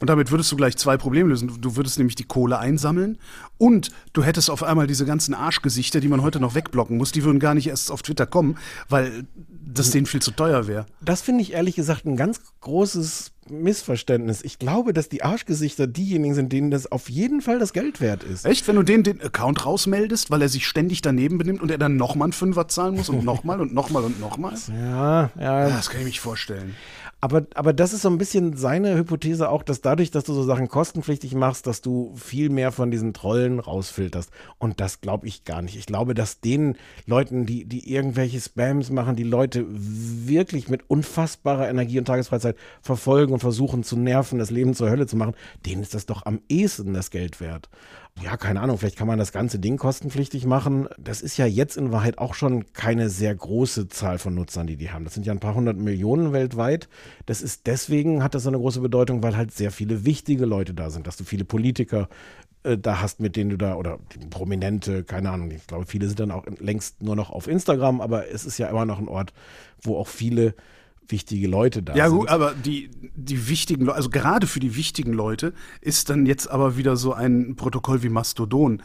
Und 0.00 0.08
damit 0.08 0.30
würdest 0.30 0.50
du 0.52 0.56
gleich 0.56 0.76
zwei 0.76 0.96
Probleme 0.96 1.28
lösen. 1.28 1.60
Du 1.60 1.76
würdest 1.76 1.98
nämlich 1.98 2.14
die 2.14 2.24
Kohle 2.24 2.58
einsammeln 2.58 3.18
und 3.58 3.90
du 4.12 4.22
hättest 4.22 4.50
auf 4.50 4.62
einmal 4.62 4.86
diese 4.86 5.04
ganzen 5.04 5.34
Arschgesichter, 5.34 6.00
die 6.00 6.08
man 6.08 6.22
heute 6.22 6.40
noch 6.40 6.54
wegblocken 6.54 6.96
muss, 6.96 7.12
die 7.12 7.24
würden 7.24 7.40
gar 7.40 7.54
nicht 7.54 7.68
erst 7.68 7.90
auf 7.90 8.02
Twitter 8.02 8.26
kommen, 8.26 8.58
weil 8.88 9.26
das 9.60 9.90
denen 9.90 10.06
viel 10.06 10.22
zu 10.22 10.30
teuer 10.30 10.66
wäre. 10.66 10.86
Das 11.00 11.22
finde 11.22 11.42
ich 11.42 11.52
ehrlich 11.52 11.76
gesagt 11.76 12.04
ein 12.04 12.16
ganz 12.16 12.40
großes 12.60 13.32
Missverständnis. 13.50 14.42
Ich 14.42 14.58
glaube, 14.58 14.92
dass 14.92 15.08
die 15.08 15.22
Arschgesichter 15.22 15.86
diejenigen 15.86 16.34
sind, 16.34 16.52
denen 16.52 16.70
das 16.70 16.90
auf 16.90 17.08
jeden 17.08 17.40
Fall 17.40 17.58
das 17.58 17.72
Geld 17.72 18.00
wert 18.00 18.24
ist. 18.24 18.44
Echt? 18.44 18.66
Wenn 18.68 18.76
du 18.76 18.82
den, 18.82 19.02
den 19.02 19.20
Account 19.20 19.64
rausmeldest, 19.64 20.30
weil 20.30 20.42
er 20.42 20.48
sich 20.48 20.66
ständig 20.66 21.02
daneben 21.02 21.38
benimmt 21.38 21.60
und 21.60 21.70
er 21.70 21.78
dann 21.78 21.96
nochmal 21.96 22.26
einen 22.26 22.32
Fünfer 22.32 22.68
zahlen 22.68 22.96
muss 22.96 23.08
und 23.08 23.24
nochmal 23.24 23.60
und 23.60 23.74
nochmal 23.74 24.04
und 24.04 24.20
nochmal? 24.20 24.54
Ja, 24.68 25.30
ja. 25.38 25.68
Das 25.68 25.90
kann 25.90 26.00
ich 26.00 26.06
mich 26.06 26.20
vorstellen. 26.20 26.74
Aber, 27.20 27.46
aber 27.54 27.72
das 27.72 27.92
ist 27.92 28.02
so 28.02 28.10
ein 28.10 28.18
bisschen 28.18 28.56
seine 28.56 28.96
Hypothese 28.96 29.48
auch, 29.48 29.64
dass 29.64 29.80
dadurch, 29.80 30.12
dass 30.12 30.22
du 30.22 30.34
so 30.34 30.44
Sachen 30.44 30.68
kostenpflichtig 30.68 31.34
machst, 31.34 31.66
dass 31.66 31.80
du 31.80 32.14
viel 32.14 32.48
mehr 32.48 32.70
von 32.70 32.92
diesen 32.92 33.12
Trollen 33.12 33.58
rausfilterst. 33.58 34.30
Und 34.58 34.78
das 34.78 35.00
glaube 35.00 35.26
ich 35.26 35.42
gar 35.42 35.60
nicht. 35.60 35.76
Ich 35.76 35.86
glaube, 35.86 36.14
dass 36.14 36.40
den 36.40 36.76
Leuten, 37.06 37.44
die, 37.44 37.64
die 37.64 37.92
irgendwelche 37.92 38.40
Spams 38.40 38.90
machen, 38.90 39.16
die 39.16 39.24
Leute 39.24 39.66
wirklich 39.68 40.68
mit 40.68 40.88
unfassbarer 40.88 41.68
Energie 41.68 41.98
und 41.98 42.04
Tagesfreizeit 42.04 42.56
verfolgen 42.82 43.32
und 43.38 43.40
versuchen 43.40 43.84
zu 43.84 43.96
nerven, 43.96 44.38
das 44.38 44.50
Leben 44.50 44.74
zur 44.74 44.90
Hölle 44.90 45.06
zu 45.06 45.16
machen, 45.16 45.34
denen 45.64 45.82
ist 45.82 45.94
das 45.94 46.06
doch 46.06 46.26
am 46.26 46.40
ehesten 46.48 46.92
das 46.92 47.10
Geld 47.10 47.40
wert. 47.40 47.68
Ja, 48.20 48.36
keine 48.36 48.60
Ahnung, 48.60 48.78
vielleicht 48.78 48.96
kann 48.96 49.06
man 49.06 49.18
das 49.18 49.30
ganze 49.30 49.60
Ding 49.60 49.76
kostenpflichtig 49.76 50.44
machen. 50.44 50.88
Das 50.98 51.22
ist 51.22 51.36
ja 51.36 51.46
jetzt 51.46 51.76
in 51.76 51.92
Wahrheit 51.92 52.18
auch 52.18 52.34
schon 52.34 52.72
keine 52.72 53.10
sehr 53.10 53.32
große 53.32 53.86
Zahl 53.86 54.18
von 54.18 54.34
Nutzern, 54.34 54.66
die 54.66 54.76
die 54.76 54.90
haben. 54.90 55.04
Das 55.04 55.14
sind 55.14 55.24
ja 55.24 55.32
ein 55.32 55.38
paar 55.38 55.54
hundert 55.54 55.76
Millionen 55.76 56.32
weltweit. 56.32 56.88
Das 57.26 57.42
ist 57.42 57.68
deswegen 57.68 58.24
hat 58.24 58.34
das 58.34 58.42
so 58.42 58.48
eine 58.48 58.58
große 58.58 58.80
Bedeutung, 58.80 59.22
weil 59.22 59.36
halt 59.36 59.52
sehr 59.52 59.70
viele 59.70 60.04
wichtige 60.04 60.46
Leute 60.46 60.74
da 60.74 60.90
sind, 60.90 61.06
dass 61.06 61.16
du 61.16 61.22
viele 61.22 61.44
Politiker 61.44 62.08
äh, 62.64 62.76
da 62.76 63.00
hast, 63.00 63.20
mit 63.20 63.36
denen 63.36 63.50
du 63.50 63.56
da, 63.56 63.76
oder 63.76 64.00
Prominente, 64.30 65.04
keine 65.04 65.30
Ahnung, 65.30 65.52
ich 65.52 65.64
glaube, 65.68 65.86
viele 65.86 66.08
sind 66.08 66.18
dann 66.18 66.32
auch 66.32 66.44
längst 66.58 67.00
nur 67.04 67.14
noch 67.14 67.30
auf 67.30 67.46
Instagram, 67.46 68.00
aber 68.00 68.28
es 68.32 68.44
ist 68.44 68.58
ja 68.58 68.66
immer 68.66 68.84
noch 68.84 68.98
ein 68.98 69.06
Ort, 69.06 69.32
wo 69.80 69.96
auch 69.96 70.08
viele 70.08 70.54
wichtige 71.08 71.48
Leute 71.48 71.82
da 71.82 71.94
Ja, 71.94 72.08
sind. 72.08 72.18
gut, 72.18 72.28
aber 72.28 72.54
die, 72.54 72.90
die 73.14 73.48
wichtigen 73.48 73.84
Leute, 73.84 73.96
also 73.96 74.10
gerade 74.10 74.46
für 74.46 74.60
die 74.60 74.76
wichtigen 74.76 75.12
Leute 75.12 75.52
ist 75.80 76.10
dann 76.10 76.26
jetzt 76.26 76.48
aber 76.50 76.76
wieder 76.76 76.96
so 76.96 77.12
ein 77.12 77.56
Protokoll 77.56 78.02
wie 78.02 78.08
Mastodon 78.08 78.82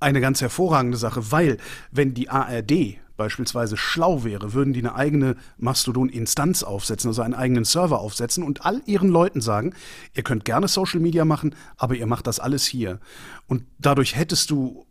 eine 0.00 0.20
ganz 0.20 0.40
hervorragende 0.40 0.96
Sache, 0.98 1.30
weil 1.30 1.58
wenn 1.90 2.12
die 2.14 2.28
ARD 2.28 2.96
beispielsweise 3.16 3.76
schlau 3.76 4.24
wäre, 4.24 4.52
würden 4.52 4.72
die 4.72 4.80
eine 4.80 4.94
eigene 4.96 5.36
Mastodon-Instanz 5.58 6.62
aufsetzen, 6.62 7.08
also 7.08 7.22
einen 7.22 7.34
eigenen 7.34 7.64
Server 7.64 8.00
aufsetzen 8.00 8.42
und 8.42 8.64
all 8.66 8.82
ihren 8.86 9.08
Leuten 9.10 9.40
sagen, 9.40 9.74
ihr 10.14 10.22
könnt 10.22 10.44
gerne 10.44 10.66
Social 10.68 11.00
Media 11.00 11.24
machen, 11.24 11.54
aber 11.76 11.94
ihr 11.94 12.06
macht 12.06 12.26
das 12.26 12.40
alles 12.40 12.66
hier. 12.66 12.98
Und 13.46 13.64
dadurch 13.78 14.16
hättest 14.16 14.50
du 14.50 14.86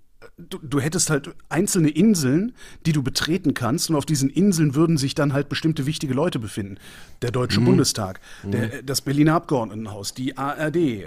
Du, 0.50 0.60
du 0.62 0.80
hättest 0.80 1.10
halt 1.10 1.34
einzelne 1.50 1.90
Inseln, 1.90 2.54
die 2.86 2.92
du 2.92 3.04
betreten 3.04 3.54
kannst, 3.54 3.90
und 3.90 3.96
auf 3.96 4.06
diesen 4.06 4.30
Inseln 4.30 4.76
würden 4.76 4.98
sich 4.98 5.16
dann 5.16 5.34
halt 5.34 5.50
bestimmte 5.50 5.86
wichtige 5.86 6.14
Leute 6.14 6.40
befinden. 6.40 6.78
Der 7.22 7.32
Deutsche 7.32 7.62
Bundestag, 7.62 8.20
der, 8.44 8.82
das 8.84 9.02
Berliner 9.02 9.36
Abgeordnetenhaus, 9.36 10.14
die 10.14 10.38
ARD, 10.38 10.76
äh, 10.76 11.04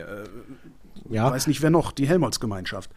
ja. 1.10 1.30
weiß 1.30 1.46
nicht 1.46 1.62
wer 1.62 1.70
noch, 1.70 1.92
die 1.92 2.06
Helmholtz-Gemeinschaft. 2.06 2.90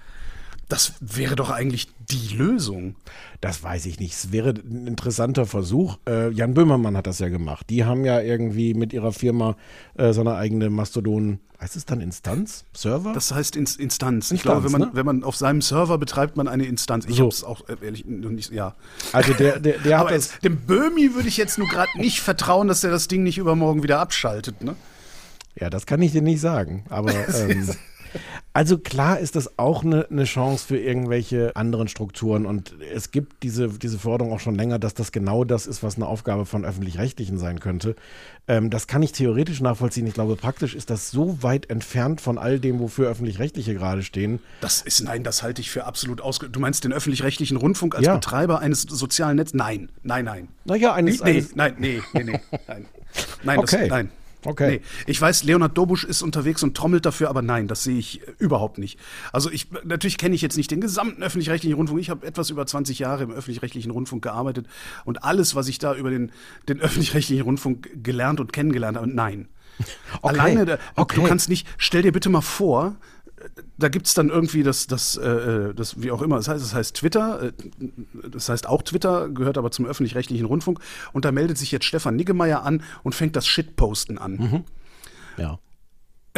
Das 0.69 0.93
wäre 0.99 1.36
doch 1.38 1.49
eigentlich 1.49 1.88
die 2.10 2.36
Lösung. 2.36 2.95
Das 3.39 3.63
weiß 3.63 3.86
ich 3.86 3.99
nicht. 3.99 4.13
Es 4.13 4.32
wäre 4.34 4.49
ein 4.49 4.86
interessanter 4.88 5.45
Versuch. 5.45 5.97
Äh, 6.08 6.30
Jan 6.32 6.53
Böhmermann 6.53 6.97
hat 6.97 7.08
das 7.08 7.19
ja 7.19 7.30
gemacht. 7.30 7.67
Die 7.69 7.86
haben 7.86 8.03
ja 8.03 8.19
irgendwie 8.19 8.73
mit 8.73 8.91
ihrer 8.91 9.13
Firma 9.13 9.56
äh, 9.95 10.12
so 10.12 10.21
eine 10.21 10.36
eigene 10.36 10.69
Mastodon, 10.69 11.39
heißt 11.62 11.77
es 11.77 11.86
dann 11.86 12.01
Instanz? 12.01 12.65
Server? 12.73 13.13
Das 13.13 13.32
heißt 13.34 13.56
Ins 13.56 13.77
Instanz. 13.77 14.32
Instanz, 14.32 14.38
Ich 14.39 14.43
glaube, 14.43 14.65
wenn 14.65 14.71
man, 14.73 14.82
ne? 14.82 14.89
wenn 14.91 15.06
man 15.06 15.23
auf 15.23 15.38
seinem 15.38 15.62
Server 15.62 15.97
betreibt 15.97 16.36
man 16.36 16.49
eine 16.49 16.65
Instanz. 16.65 17.06
Ich 17.06 17.15
So. 17.15 17.23
habe 17.23 17.30
es 17.30 17.43
auch 17.45 17.69
äh, 17.69 17.75
ehrlich 17.82 18.06
noch 18.06 18.30
nicht, 18.32 18.51
ja. 18.51 18.75
also 19.13 19.34
der, 19.34 19.60
der, 19.60 19.77
der 19.77 19.99
hat 19.99 20.08
das. 20.08 20.32
jetzt, 20.32 20.43
dem 20.43 20.58
Böhmi 20.58 21.13
würde 21.15 21.30
ich 21.30 21.38
jetzt 21.38 21.58
nur 21.58 21.67
gerade 21.69 21.91
nicht 21.97 22.19
vertrauen, 22.19 22.67
dass 22.67 22.82
der 22.82 22.91
das 22.91 23.08
Ding 23.08 23.23
nicht 23.23 23.38
übermorgen 23.38 23.84
wieder 23.84 23.99
abschaltet, 23.99 24.62
ne? 24.63 24.75
Ja, 25.56 25.69
das 25.69 25.86
kann 25.86 26.01
ich 26.01 26.12
dir 26.12 26.21
nicht 26.21 26.41
sagen. 26.41 26.84
Aber 26.89 27.12
ähm, 27.36 27.69
also 28.53 28.77
klar 28.77 29.19
ist 29.19 29.35
das 29.35 29.57
auch 29.59 29.83
eine 29.83 30.07
eine 30.09 30.23
Chance 30.25 30.65
für 30.67 30.77
irgendwelche 30.77 31.55
anderen 31.55 31.87
Strukturen. 31.87 32.45
Und 32.45 32.73
es 32.93 33.11
gibt 33.11 33.43
diese, 33.43 33.69
diese 33.69 33.99
Forderung 33.99 34.33
auch 34.33 34.39
schon 34.39 34.55
länger, 34.55 34.79
dass 34.79 34.93
das 34.93 35.11
genau 35.11 35.43
das 35.43 35.67
ist, 35.67 35.83
was 35.83 35.95
eine 35.95 36.07
Aufgabe 36.07 36.45
von 36.45 36.65
öffentlich-rechtlichen 36.65 37.37
sein 37.37 37.59
könnte. 37.59 37.95
Ähm, 38.47 38.69
das 38.69 38.87
kann 38.87 39.03
ich 39.03 39.11
theoretisch 39.11 39.61
nachvollziehen. 39.61 40.07
Ich 40.07 40.13
glaube, 40.13 40.35
praktisch 40.35 40.75
ist 40.75 40.89
das 40.89 41.11
so 41.11 41.41
weit 41.43 41.69
entfernt 41.69 42.21
von 42.21 42.37
all 42.37 42.59
dem, 42.59 42.79
wofür 42.79 43.09
öffentlich-rechtliche 43.09 43.73
gerade 43.73 44.03
stehen. 44.03 44.39
Das 44.61 44.81
ist, 44.81 45.01
nein, 45.01 45.23
das 45.23 45.43
halte 45.43 45.61
ich 45.61 45.69
für 45.69 45.85
absolut 45.85 46.21
ausge... 46.21 46.49
Du 46.49 46.59
meinst 46.59 46.83
den 46.83 46.93
öffentlich-rechtlichen 46.93 47.57
Rundfunk 47.57 47.95
als 47.95 48.05
Ja. 48.05 48.15
Betreiber 48.15 48.59
eines 48.59 48.81
sozialen 48.83 49.35
Netzes? 49.37 49.53
Nein, 49.53 49.89
nein, 50.03 50.25
nein. 50.25 50.47
Naja, 50.65 50.89
Nee, 50.91 50.97
eines, 50.99 51.23
nee, 51.23 51.29
eines 51.31 51.55
nein, 51.55 51.75
nee, 51.77 52.01
nee, 52.13 52.23
nee, 52.23 52.39
nein. 52.67 52.85
Nein, 53.43 53.59
Okay. 53.59 53.77
das, 53.81 53.89
nein. 53.89 54.09
Okay. 54.45 54.69
Nee. 54.69 54.82
Ich 55.08 55.19
weiß, 55.19 55.43
Leonard 55.43 55.78
Dobusch 55.78 56.04
ist 56.04 56.21
unterwegs 56.21 56.63
und 56.63 56.76
trommelt 56.78 57.06
dafür, 57.06 57.30
aber 57.30 57.41
nein, 57.41 57.67
das 57.67 57.84
sehe 57.84 57.97
ich 57.97 58.21
äh, 58.21 58.32
überhaupt 58.39 58.78
nicht. 58.78 59.00
Also 59.34 59.52
ich, 59.52 59.67
natürlich 59.84 60.17
kenne 60.17 60.36
ich 60.36 60.41
jetzt 60.41 60.58
nicht 60.58 60.71
den 60.71 60.82
gesamten 60.82 61.23
öffentlich-rechtlichen 61.23 61.76
Rundfunk. 61.76 62.00
Ich 62.00 62.10
habe 62.10 62.26
etwas 62.26 62.50
über 62.50 62.65
20 62.65 63.00
Jahre 63.00 63.23
im 63.23 63.32
öffentlich-rechtlichen 63.32 63.91
Rundfunk 63.91 64.23
gearbeitet 64.23 64.67
und 65.06 65.23
alles, 65.23 65.56
was 65.56 65.67
ich 65.67 65.80
da 65.80 65.95
über 65.95 66.10
den, 66.10 66.32
den 66.69 66.80
öffentlich-rechtlichen 66.82 67.43
Rundfunk 67.43 68.04
gelernt 68.04 68.39
und 68.39 68.54
kennengelernt 68.54 68.97
habe, 68.97 69.08
nein. 69.08 69.47
Okay. 70.21 70.39
Alleine, 70.39 70.80
Okay. 70.95 71.15
du 71.17 71.23
kannst 71.28 71.50
nicht, 71.50 71.67
stell 71.78 72.02
dir 72.02 72.12
bitte 72.12 72.30
mal 72.30 72.41
vor, 72.41 72.95
da 73.78 73.89
gibt's 73.89 74.13
dann 74.13 74.30
irgendwie 74.30 74.63
das, 74.63 74.88
das, 74.88 75.17
äh, 75.17 75.73
das, 75.73 76.02
wie 76.02 76.12
auch 76.12 76.21
immer, 76.21 76.38
das 76.38 76.47
heißt, 76.47 76.63
das 76.63 76.73
heißt 76.73 76.95
Twitter, 76.95 77.43
äh, 77.43 77.52
das 78.30 78.50
heißt 78.50 78.67
auch 78.67 78.82
Twitter, 78.82 79.30
gehört 79.30 79.58
aber 79.58 79.71
zum 79.71 79.86
öffentlich-rechtlichen 79.86 80.45
Rundfunk 80.45 80.80
und 81.13 81.26
da 81.26 81.32
meldet 81.32 81.58
sich 81.58 81.71
jetzt 81.71 81.86
Stefan 81.86 82.15
Niggemeier 82.15 82.63
an 82.63 82.84
und 83.04 83.15
fängt 83.15 83.36
das 83.36 83.47
Shitposten 83.47 84.17
an. 84.17 84.38
ja. 85.38 85.60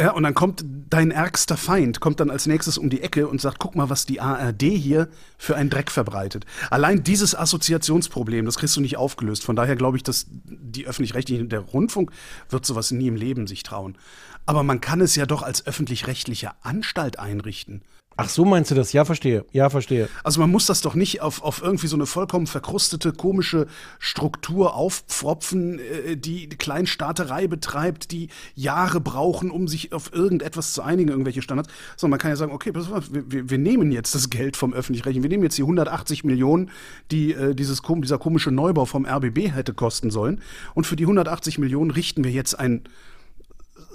Ja, 0.00 0.12
und 0.12 0.22
dann 0.22 0.32
kommt 0.32 0.64
dein 0.88 1.10
ärgster 1.10 1.58
Feind, 1.58 2.00
kommt 2.00 2.20
dann 2.20 2.30
als 2.30 2.46
nächstes 2.46 2.78
um 2.78 2.88
die 2.88 3.02
Ecke 3.02 3.28
und 3.28 3.38
sagt, 3.38 3.58
guck 3.58 3.76
mal, 3.76 3.90
was 3.90 4.06
die 4.06 4.18
ARD 4.18 4.62
hier 4.62 5.08
für 5.36 5.56
einen 5.56 5.68
Dreck 5.68 5.90
verbreitet. 5.90 6.46
Allein 6.70 7.02
dieses 7.04 7.34
Assoziationsproblem, 7.34 8.46
das 8.46 8.56
kriegst 8.56 8.74
du 8.76 8.80
nicht 8.80 8.96
aufgelöst. 8.96 9.44
Von 9.44 9.56
daher 9.56 9.76
glaube 9.76 9.98
ich, 9.98 10.02
dass 10.02 10.26
die 10.30 10.86
öffentlich-rechtlichen, 10.86 11.50
der 11.50 11.60
Rundfunk 11.60 12.12
wird 12.48 12.64
sowas 12.64 12.92
nie 12.92 13.08
im 13.08 13.16
Leben 13.16 13.46
sich 13.46 13.62
trauen. 13.62 13.98
Aber 14.46 14.62
man 14.62 14.80
kann 14.80 15.02
es 15.02 15.16
ja 15.16 15.26
doch 15.26 15.42
als 15.42 15.66
öffentlich-rechtliche 15.66 16.52
Anstalt 16.62 17.18
einrichten. 17.18 17.82
Ach 18.16 18.28
so 18.28 18.44
meinst 18.44 18.70
du 18.70 18.74
das? 18.74 18.92
Ja, 18.92 19.06
verstehe. 19.06 19.46
Ja, 19.52 19.70
verstehe. 19.70 20.08
Also 20.22 20.40
man 20.40 20.50
muss 20.50 20.66
das 20.66 20.82
doch 20.82 20.94
nicht 20.94 21.22
auf, 21.22 21.42
auf 21.42 21.62
irgendwie 21.62 21.86
so 21.86 21.96
eine 21.96 22.04
vollkommen 22.04 22.46
verkrustete, 22.46 23.12
komische 23.12 23.66
Struktur 23.98 24.74
aufpfropfen, 24.74 25.78
äh, 25.78 26.16
die 26.16 26.48
Kleinstaaterei 26.50 27.46
betreibt, 27.46 28.10
die 28.10 28.28
Jahre 28.54 29.00
brauchen, 29.00 29.50
um 29.50 29.68
sich 29.68 29.94
auf 29.94 30.12
irgendetwas 30.12 30.74
zu 30.74 30.82
einigen, 30.82 31.08
irgendwelche 31.08 31.40
Standards. 31.40 31.70
Sondern 31.96 32.10
man 32.10 32.18
kann 32.20 32.30
ja 32.30 32.36
sagen, 32.36 32.52
okay, 32.52 32.72
pass 32.72 32.90
wir, 32.90 33.48
wir 33.48 33.58
nehmen 33.58 33.90
jetzt 33.90 34.14
das 34.14 34.28
Geld 34.28 34.56
vom 34.56 34.74
Öffentlich-Rechtlichen, 34.74 35.22
wir 35.22 35.30
nehmen 35.30 35.44
jetzt 35.44 35.56
die 35.56 35.62
180 35.62 36.24
Millionen, 36.24 36.70
die 37.10 37.32
äh, 37.32 37.54
dieses, 37.54 37.80
dieser 37.80 38.18
komische 38.18 38.50
Neubau 38.50 38.84
vom 38.84 39.06
RBB 39.06 39.54
hätte 39.54 39.72
kosten 39.72 40.10
sollen. 40.10 40.42
Und 40.74 40.86
für 40.86 40.96
die 40.96 41.04
180 41.04 41.58
Millionen 41.58 41.90
richten 41.90 42.22
wir 42.22 42.32
jetzt 42.32 42.58
ein 42.58 42.82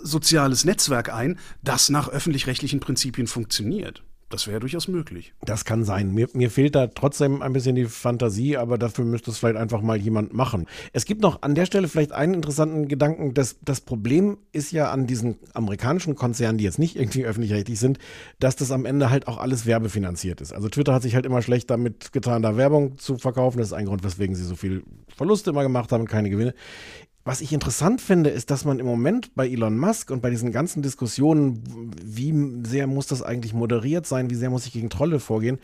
soziales 0.06 0.65
Netzwerk 0.65 1.13
ein, 1.13 1.38
das 1.63 1.89
nach 1.89 2.10
öffentlich-rechtlichen 2.10 2.80
Prinzipien 2.80 3.28
funktioniert. 3.28 4.04
Das 4.30 4.48
wäre 4.48 4.60
durchaus 4.60 4.88
möglich. 4.88 5.34
Das 5.41 5.65
kann 5.65 5.86
sein. 5.86 6.12
Mir, 6.12 6.28
mir, 6.34 6.50
fehlt 6.50 6.74
da 6.74 6.88
trotzdem 6.88 7.44
ein 7.44 7.54
bisschen 7.54 7.76
die 7.76 7.86
Fantasie, 7.86 8.58
aber 8.58 8.80
dafür 8.80 9.06
müsste 9.06 9.30
es 9.30 9.38
vielleicht 9.38 9.56
einfach 9.56 9.82
mal 9.82 9.98
jemand 9.98 10.34
machen. 10.34 10.65
Es 10.94 11.06
gibt 11.06 11.22
noch 11.22 11.44
an 11.44 11.54
der 11.54 11.68
Stelle 11.68 11.88
vielleicht 11.88 12.12
einen 12.12 12.34
interessanten 12.34 12.88
Gedanken. 12.88 13.36
Das, 13.36 13.58
das 13.63 13.82
Problem 13.82 14.39
ist 14.52 14.72
ja 14.72 14.91
an 14.91 15.06
diesen 15.06 15.38
amerikanischen 15.54 16.15
Konzernen, 16.15 16.58
die 16.58 16.63
jetzt 16.63 16.80
nicht 16.80 16.96
irgendwie 16.96 17.24
öffentlich-rechtlich 17.24 17.80
sind, 17.80 18.00
dass 18.39 18.56
das 18.56 18.72
am 18.72 18.86
Ende 18.86 19.12
halt 19.12 19.28
auch 19.28 19.38
alles 19.38 19.68
werbefinanziert 19.68 20.41
ist. 20.41 20.54
Also 20.54 20.70
Twitter 20.70 20.94
hat 20.96 21.04
sich 21.04 21.13
halt 21.13 21.28
immer 21.28 21.44
schlecht 21.44 21.70
damit 21.70 22.12
getan, 22.12 22.41
da 22.41 22.58
Werbung 22.58 22.98
zu 22.98 23.20
verkaufen. 23.20 23.60
Das 23.60 23.68
ist 23.68 23.74
ein 23.74 23.86
Grund, 23.86 24.04
weswegen 24.04 24.36
sie 24.36 24.44
so 24.44 24.56
viel 24.56 24.84
Verluste 25.15 25.52
immer 25.52 25.63
gemacht 25.63 25.91
haben 25.91 26.08
keine 26.08 26.32
Gewinne. 26.32 26.56
Was 27.27 27.41
ich 27.41 27.51
interessant 27.53 28.01
finde, 28.01 28.29
ist, 28.29 28.51
dass 28.51 28.65
man 28.65 28.77
im 28.77 28.85
Moment 28.85 29.33
bei 29.33 29.49
Elon 29.49 29.79
Musk 29.79 30.11
und 30.11 30.21
bei 30.21 30.29
diesen 30.29 30.51
ganzen 30.51 30.83
Diskussionen, 30.83 31.63
wie 32.03 32.67
sehr 32.67 32.85
muss 32.85 33.07
das 33.07 33.23
eigentlich 33.23 33.51
moderiert 33.51 34.05
sein, 34.05 34.29
wie 34.29 34.35
sehr 34.35 34.51
muss 34.51 34.67
ich 34.67 34.73
gegen 34.73 34.91
Trolle 34.91 35.19
vorgehen, 35.19 35.57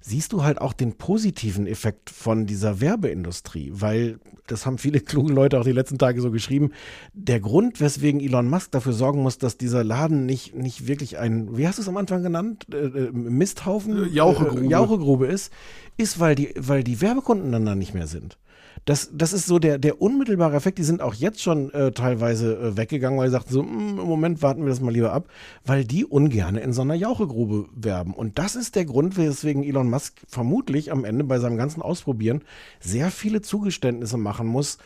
siehst 0.00 0.32
du 0.32 0.42
halt 0.42 0.58
auch 0.58 0.72
den 0.72 0.94
positiven 0.94 1.66
Effekt 1.66 2.08
von 2.08 2.46
dieser 2.46 2.80
Werbeindustrie, 2.80 3.72
weil 3.74 4.20
das 4.46 4.64
haben 4.64 4.78
viele 4.78 5.00
kluge 5.02 5.34
Leute 5.34 5.60
auch 5.60 5.64
die 5.64 5.72
letzten 5.72 5.98
Tage 5.98 6.22
so 6.22 6.30
geschrieben. 6.30 6.70
Der 7.12 7.40
Grund, 7.40 7.78
weswegen 7.78 8.18
Elon 8.18 8.48
Musk 8.48 8.70
dafür 8.70 8.94
sorgen 8.94 9.22
muss, 9.22 9.36
dass 9.36 9.58
dieser 9.58 9.84
Laden 9.84 10.24
nicht, 10.24 10.54
nicht 10.54 10.86
wirklich 10.86 11.18
ein, 11.18 11.58
wie 11.58 11.68
hast 11.68 11.76
du 11.76 11.82
es 11.82 11.88
am 11.88 11.98
Anfang 11.98 12.22
genannt, 12.22 12.68
äh, 12.72 12.76
äh 12.76 13.12
Misthaufen, 13.12 14.14
Jauchegrube. 14.14 14.64
Äh, 14.64 14.68
Jauchegrube 14.68 15.26
ist, 15.26 15.52
ist, 15.98 16.20
weil 16.20 16.36
die, 16.36 16.54
weil 16.56 16.82
die 16.82 17.02
Werbekunden 17.02 17.52
dann 17.52 17.66
da 17.66 17.74
nicht 17.74 17.92
mehr 17.92 18.06
sind. 18.06 18.38
Das, 18.84 19.10
das 19.12 19.32
ist 19.32 19.46
so 19.46 19.58
der, 19.58 19.78
der 19.78 20.00
unmittelbare 20.00 20.56
Effekt. 20.56 20.78
Die 20.78 20.84
sind 20.84 21.02
auch 21.02 21.14
jetzt 21.14 21.42
schon 21.42 21.72
äh, 21.72 21.92
teilweise 21.92 22.56
äh, 22.56 22.76
weggegangen, 22.76 23.18
weil 23.18 23.28
sie 23.28 23.32
sagten 23.32 23.52
so, 23.52 23.62
mm, 23.62 23.98
im 23.98 24.06
Moment 24.06 24.42
warten 24.42 24.62
wir 24.62 24.68
das 24.68 24.80
mal 24.80 24.92
lieber 24.92 25.12
ab, 25.12 25.28
weil 25.64 25.84
die 25.84 26.04
ungerne 26.04 26.60
in 26.60 26.72
so 26.72 26.82
einer 26.82 26.94
Jauchegrube 26.94 27.66
werben. 27.74 28.12
Und 28.12 28.38
das 28.38 28.54
ist 28.56 28.76
der 28.76 28.84
Grund, 28.84 29.16
weswegen 29.16 29.64
Elon 29.64 29.90
Musk 29.90 30.20
vermutlich 30.28 30.92
am 30.92 31.04
Ende 31.04 31.24
bei 31.24 31.38
seinem 31.38 31.56
ganzen 31.56 31.82
Ausprobieren 31.82 32.42
sehr 32.80 33.10
viele 33.10 33.40
Zugeständnisse 33.40 34.16
machen 34.16 34.46
muss, 34.46 34.78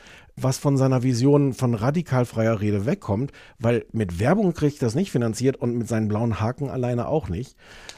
was 0.42 0.58
von 0.58 0.76
seiner 0.76 1.02
Vision 1.02 1.52
von 1.52 1.74
radikal 1.74 2.24
freier 2.24 2.60
Rede 2.60 2.86
wegkommt, 2.86 3.32
weil 3.58 3.86
mit 3.92 4.18
Werbung 4.18 4.52
kriegt 4.52 4.82
das 4.82 4.94
nicht 4.94 5.10
finanziert 5.10 5.56
und 5.56 5.76
mit 5.76 5.88
seinen 5.88 6.08
blauen 6.08 6.40
Haken 6.40 6.70
alleine 6.70 7.08
auch 7.08 7.28
nicht. 7.28 7.56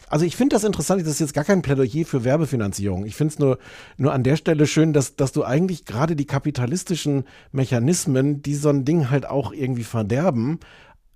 Also 0.08 0.26
ich 0.26 0.36
finde 0.36 0.56
das 0.56 0.64
interessant, 0.64 1.00
das 1.02 1.08
ist 1.08 1.20
jetzt 1.20 1.34
gar 1.34 1.44
kein 1.44 1.62
Plädoyer 1.62 2.04
für 2.04 2.24
Werbefinanzierung. 2.24 3.06
Ich 3.06 3.16
finde 3.16 3.32
es 3.32 3.38
nur, 3.38 3.58
nur 3.96 4.12
an 4.12 4.22
der 4.22 4.36
Stelle 4.36 4.66
schön, 4.66 4.92
dass, 4.92 5.16
dass 5.16 5.32
du 5.32 5.44
eigentlich 5.44 5.86
gerade 5.86 6.16
die 6.16 6.26
kapitalistischen 6.26 7.24
Mechanismen, 7.50 8.42
die 8.42 8.54
so 8.54 8.68
ein 8.68 8.84
Ding 8.84 9.08
halt 9.08 9.26
auch 9.26 9.52
irgendwie 9.52 9.84
verderben, 9.84 10.60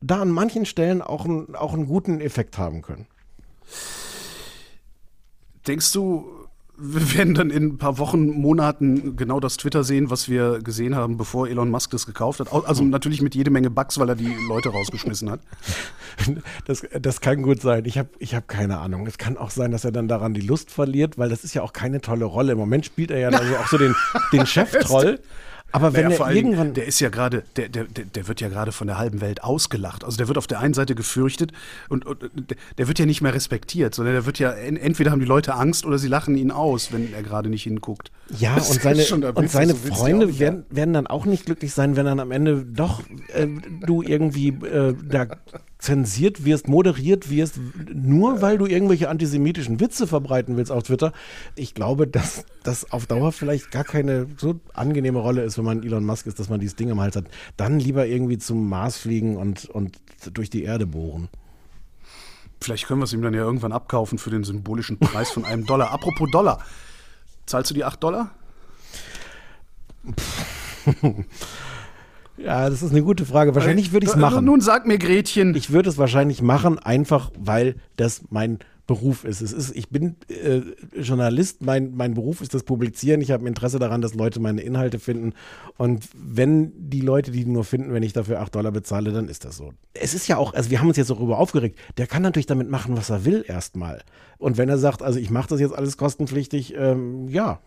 da 0.01 0.23
an 0.23 0.31
manchen 0.31 0.65
Stellen 0.67 1.03
auch, 1.03 1.27
ein, 1.27 1.55
auch 1.55 1.75
einen 1.75 1.87
guten 1.87 2.21
Effekt 2.21 2.59
haben 2.59 2.83
können. 2.83 3.07
Denkst 5.67 5.93
du, 5.93 6.36
wir 6.79 7.15
werden 7.15 7.35
dann 7.35 7.51
in 7.51 7.65
ein 7.65 7.79
paar 7.79 7.99
Wochen, 7.99 8.27
Monaten 8.29 9.17
genau 9.17 9.41
das 9.41 9.57
Twitter 9.57 9.83
sehen, 9.83 10.11
was 10.11 10.29
wir 10.29 10.61
gesehen 10.61 10.95
haben, 10.95 11.17
bevor 11.17 11.49
Elon 11.49 11.71
Musk 11.71 11.91
das 11.91 12.07
gekauft 12.07 12.41
hat. 12.41 12.53
Also 12.53 12.85
natürlich 12.85 13.23
mit 13.23 13.35
jede 13.35 13.51
Menge 13.51 13.71
Bugs, 13.71 13.99
weil 13.99 14.09
er 14.09 14.15
die 14.15 14.35
Leute 14.49 14.69
rausgeschmissen 14.71 15.31
hat. 15.31 15.41
Das, 16.65 16.83
das 16.99 17.21
kann 17.21 17.43
gut 17.43 17.61
sein. 17.61 17.85
Ich 17.85 17.99
habe 17.99 18.09
ich 18.19 18.35
hab 18.35 18.49
keine 18.49 18.79
Ahnung. 18.79 19.07
Es 19.07 19.19
kann 19.19 19.37
auch 19.37 19.51
sein, 19.51 19.71
dass 19.71 19.85
er 19.85 19.93
dann 19.93 20.09
daran 20.09 20.33
die 20.33 20.41
Lust 20.41 20.71
verliert, 20.71 21.19
weil 21.19 21.29
das 21.29 21.45
ist 21.45 21.55
ja 21.55 21.62
auch 21.62 21.75
keine 21.75 22.01
tolle 22.01 22.25
Rolle. 22.25 22.53
Im 22.53 22.59
Moment 22.59 22.87
spielt 22.87 23.11
er 23.11 23.19
ja 23.19 23.29
also 23.29 23.57
auch 23.59 23.69
so 23.69 23.77
den, 23.77 23.95
den 24.33 24.47
Cheftroll. 24.47 25.21
Aber 25.72 25.92
wenn 25.94 26.09
naja, 26.09 26.26
er 26.26 26.33
irgendwann. 26.33 26.74
Der 26.74 26.87
ist 26.87 27.00
ja 27.00 27.09
gerade, 27.09 27.44
der, 27.57 27.68
der, 27.68 27.85
der 27.85 28.29
wird 28.29 28.40
ja 28.40 28.48
gerade 28.48 28.72
von 28.72 28.87
der 28.87 28.98
halben 28.98 29.20
Welt 29.20 29.42
ausgelacht. 29.42 30.05
Also 30.05 30.16
der 30.16 30.29
wird 30.29 30.38
auf 30.38 30.46
der 30.46 30.61
einen 30.61 30.74
Seite 30.74 30.94
gefürchtet 30.94 31.52
und, 31.88 32.07
und 32.07 32.31
der 32.79 32.88
wird 32.88 32.98
ja 32.98 33.07
nicht 33.07 33.20
mehr 33.20 33.35
respektiert, 33.35 33.94
sondern 33.94 34.14
der 34.14 34.26
wird 34.26 34.38
ja, 34.38 34.52
entweder 34.52 35.11
haben 35.11 35.20
die 35.20 35.26
Leute 35.26 35.55
Angst 35.55 35.85
oder 35.85 35.98
sie 35.98 36.09
lachen 36.09 36.37
ihn 36.37 36.50
aus, 36.50 36.92
wenn 36.92 37.12
er 37.12 37.22
gerade 37.22 37.48
nicht 37.50 37.64
hinguckt. 37.64 38.11
Ja, 38.38 38.55
das 38.55 38.70
und 38.70 38.83
seine, 38.83 39.33
und 39.35 39.50
seine 39.50 39.74
so 39.74 39.94
Freunde 39.94 40.38
werden, 40.38 40.64
werden 40.70 40.94
dann 40.94 41.07
auch 41.07 41.26
nicht 41.26 41.46
glücklich 41.46 41.72
sein, 41.72 41.96
wenn 41.96 42.07
dann 42.07 42.20
am 42.20 42.31
Ende 42.31 42.64
doch 42.64 43.02
äh, 43.35 43.46
du 43.85 44.02
irgendwie 44.02 44.48
äh, 44.48 44.94
da 45.05 45.26
zensiert 45.79 46.45
wirst, 46.45 46.69
moderiert 46.69 47.31
wirst, 47.31 47.61
nur 47.93 48.41
weil 48.41 48.59
du 48.59 48.67
irgendwelche 48.67 49.09
antisemitischen 49.09 49.79
Witze 49.81 50.07
verbreiten 50.07 50.57
willst 50.57 50.73
auf 50.73 50.85
Twitter. 50.85 51.12
Ich 51.55 51.75
glaube, 51.75 52.07
dass 52.07 52.45
das 52.62 52.91
auf 52.93 53.07
Dauer 53.07 53.33
vielleicht 53.33 53.71
gar 53.71 53.85
keine 53.85 54.27
so 54.39 54.59
angenehme 54.73 55.19
Rolle 55.19 55.43
ist, 55.43 55.59
wenn 55.59 55.65
man 55.65 55.83
Elon 55.83 56.05
Musk 56.05 56.27
ist, 56.27 56.39
dass 56.39 56.49
man 56.49 56.61
dieses 56.61 56.77
Ding 56.77 56.89
im 56.89 57.01
Hals 57.01 57.17
hat. 57.17 57.27
Dann 57.57 57.79
lieber 57.79 58.07
irgendwie 58.07 58.39
zum 58.39 58.69
Mars 58.69 58.97
fliegen 58.97 59.37
und, 59.37 59.67
und 59.67 59.99
durch 60.33 60.51
die 60.51 60.62
Erde 60.65 60.87
bohren. 60.87 61.29
Vielleicht 62.61 62.87
können 62.87 63.01
wir 63.01 63.05
es 63.05 63.12
ihm 63.12 63.23
dann 63.23 63.35
ja 63.35 63.43
irgendwann 63.43 63.73
abkaufen 63.73 64.19
für 64.19 64.31
den 64.31 64.45
symbolischen 64.45 64.99
Preis 64.99 65.31
von 65.31 65.45
einem 65.45 65.67
Dollar. 65.67 65.93
Apropos 65.93 66.31
Dollar. 66.31 66.65
Zahlst 67.45 67.71
du 67.71 67.75
die 67.75 67.85
8 67.85 68.03
Dollar? 68.03 68.31
Ja, 72.38 72.68
das 72.68 72.83
ist 72.83 72.90
eine 72.90 73.03
gute 73.03 73.25
Frage. 73.25 73.55
Wahrscheinlich 73.55 73.92
würde 73.92 74.07
ich 74.07 74.12
es 74.12 74.16
machen. 74.16 74.44
Nun 74.44 74.61
sag 74.61 74.87
mir, 74.87 74.99
Gretchen. 74.99 75.55
Ich 75.55 75.70
würde 75.70 75.88
es 75.88 75.99
wahrscheinlich 75.99 76.42
machen, 76.42 76.79
einfach 76.79 77.31
weil 77.38 77.77
das 77.96 78.22
mein 78.31 78.59
Beruf 78.87 79.25
ist. 79.25 79.40
Es 79.40 79.53
ist 79.53 79.75
ich 79.75 79.88
bin 79.88 80.14
äh, 80.29 80.61
Journalist, 81.01 81.62
mein, 81.62 81.96
mein 81.96 82.14
Beruf 82.14 82.40
ist 82.40 82.55
das 82.55 82.62
Publizieren. 82.62 83.20
Ich 83.20 83.33
habe 83.33 83.44
ein 83.44 83.49
Interesse 83.49 83.79
daran, 83.79 84.01
dass 84.01 84.14
Leute 84.14 84.38
meine 84.38 84.61
Inhalte 84.61 85.01
finden. 85.01 85.33
Und 85.77 86.09
wenn 86.14 86.72
die 86.77 87.01
Leute 87.01 87.33
die 87.33 87.44
nur 87.44 87.64
finden, 87.64 87.92
wenn 87.92 88.05
ich 88.05 88.12
dafür 88.12 88.40
8 88.40 88.55
Dollar 88.55 88.70
bezahle, 88.70 89.12
dann 89.12 89.29
ist 89.29 89.44
das 89.44 89.57
so. 89.57 89.72
Es 89.94 90.14
ist 90.14 90.29
ja 90.29 90.37
auch, 90.37 90.55
also 90.55 90.70
wir 90.70 90.79
haben 90.79 90.88
uns 90.88 90.96
jetzt 90.96 91.11
darüber 91.11 91.38
aufgeregt, 91.38 91.79
der 91.96 92.07
kann 92.07 92.22
natürlich 92.22 92.46
damit 92.46 92.70
machen, 92.70 92.96
was 92.96 93.11
er 93.11 93.25
will 93.25 93.44
erstmal. 93.46 94.03
Und 94.38 94.57
wenn 94.57 94.68
er 94.68 94.79
sagt, 94.79 95.03
also 95.03 95.18
ich 95.18 95.31
mache 95.31 95.49
das 95.49 95.61
jetzt 95.61 95.75
alles 95.75 95.96
kostenpflichtig, 95.96 96.75
ähm, 96.77 97.29
ja, 97.29 97.59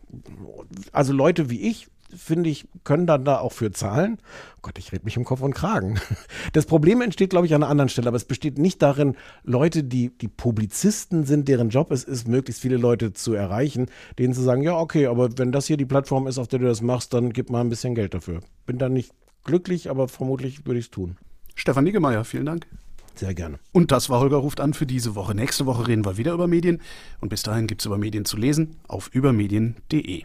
also 0.94 1.12
Leute 1.12 1.50
wie 1.50 1.68
ich 1.68 1.88
finde 2.16 2.50
ich, 2.50 2.68
können 2.84 3.08
dann 3.08 3.26
da 3.26 3.40
auch 3.40 3.52
für 3.52 3.72
zahlen. 3.72 4.18
Oh 4.58 4.60
Gott, 4.64 4.78
ich 4.78 4.92
rede 4.92 5.06
mich 5.06 5.18
um 5.18 5.24
Kopf 5.24 5.42
und 5.42 5.54
Kragen. 5.54 6.00
Das 6.54 6.66
Problem 6.66 7.02
entsteht, 7.02 7.30
glaube 7.30 7.46
ich, 7.46 7.54
an 7.54 7.64
einer 7.64 7.70
anderen 7.70 7.90
Stelle, 7.90 8.08
aber 8.08 8.18
es 8.18 8.26
besteht 8.26 8.58
nicht 8.58 8.82
darin, 8.82 9.16
Leute, 9.44 9.84
die, 9.84 10.10
die 10.10 10.28
Publizisten 10.28 11.26
sind, 11.26 11.48
deren 11.48 11.70
Job 11.70 11.92
es 11.92 12.04
ist, 12.04 12.28
möglichst 12.28 12.62
viele 12.62 12.78
Leute 12.78 13.14
zu 13.14 13.34
erreichen, 13.34 13.88
denen 14.18 14.34
zu 14.34 14.42
sagen, 14.42 14.64
ja, 14.64 14.78
okay, 14.78 15.08
aber 15.08 15.38
wenn 15.38 15.52
das 15.52 15.68
hier 15.68 15.78
die 15.78 15.86
Plattform 15.86 16.28
ist, 16.28 16.38
auf 16.38 16.48
der 16.48 16.60
du 16.60 16.66
das 16.66 16.82
machst, 16.82 17.14
dann 17.14 17.34
gib 17.34 17.50
mal 17.50 17.62
ein 17.62 17.70
bisschen 17.70 17.94
Geld 17.94 18.14
dafür. 18.14 18.42
Bin 18.66 18.78
da 18.78 18.90
nicht 18.90 19.12
glücklich, 19.44 19.90
aber 19.90 20.08
vermutlich 20.08 20.66
würde 20.66 20.80
ich 20.80 20.86
es 20.86 20.92
tun. 20.92 21.18
Stefan 21.56 21.84
Niggemeier, 21.84 22.24
vielen 22.24 22.46
Dank. 22.46 22.68
Sehr 23.16 23.34
gerne. 23.34 23.60
Und 23.74 23.92
das 23.92 24.10
war 24.10 24.22
Holger 24.22 24.38
ruft 24.38 24.62
an 24.62 24.74
für 24.74 24.86
diese 24.86 25.14
Woche. 25.14 25.36
Nächste 25.36 25.66
Woche 25.66 25.88
reden 25.88 26.06
wir 26.06 26.16
wieder 26.16 26.32
über 26.32 26.48
Medien. 26.48 26.82
Und 27.20 27.28
bis 27.28 27.44
dahin 27.44 27.68
gibt 27.68 27.82
es 27.82 27.86
über 27.86 27.98
Medien 27.98 28.24
zu 28.24 28.38
lesen 28.38 28.78
auf 28.88 29.10
übermedien.de. 29.14 30.24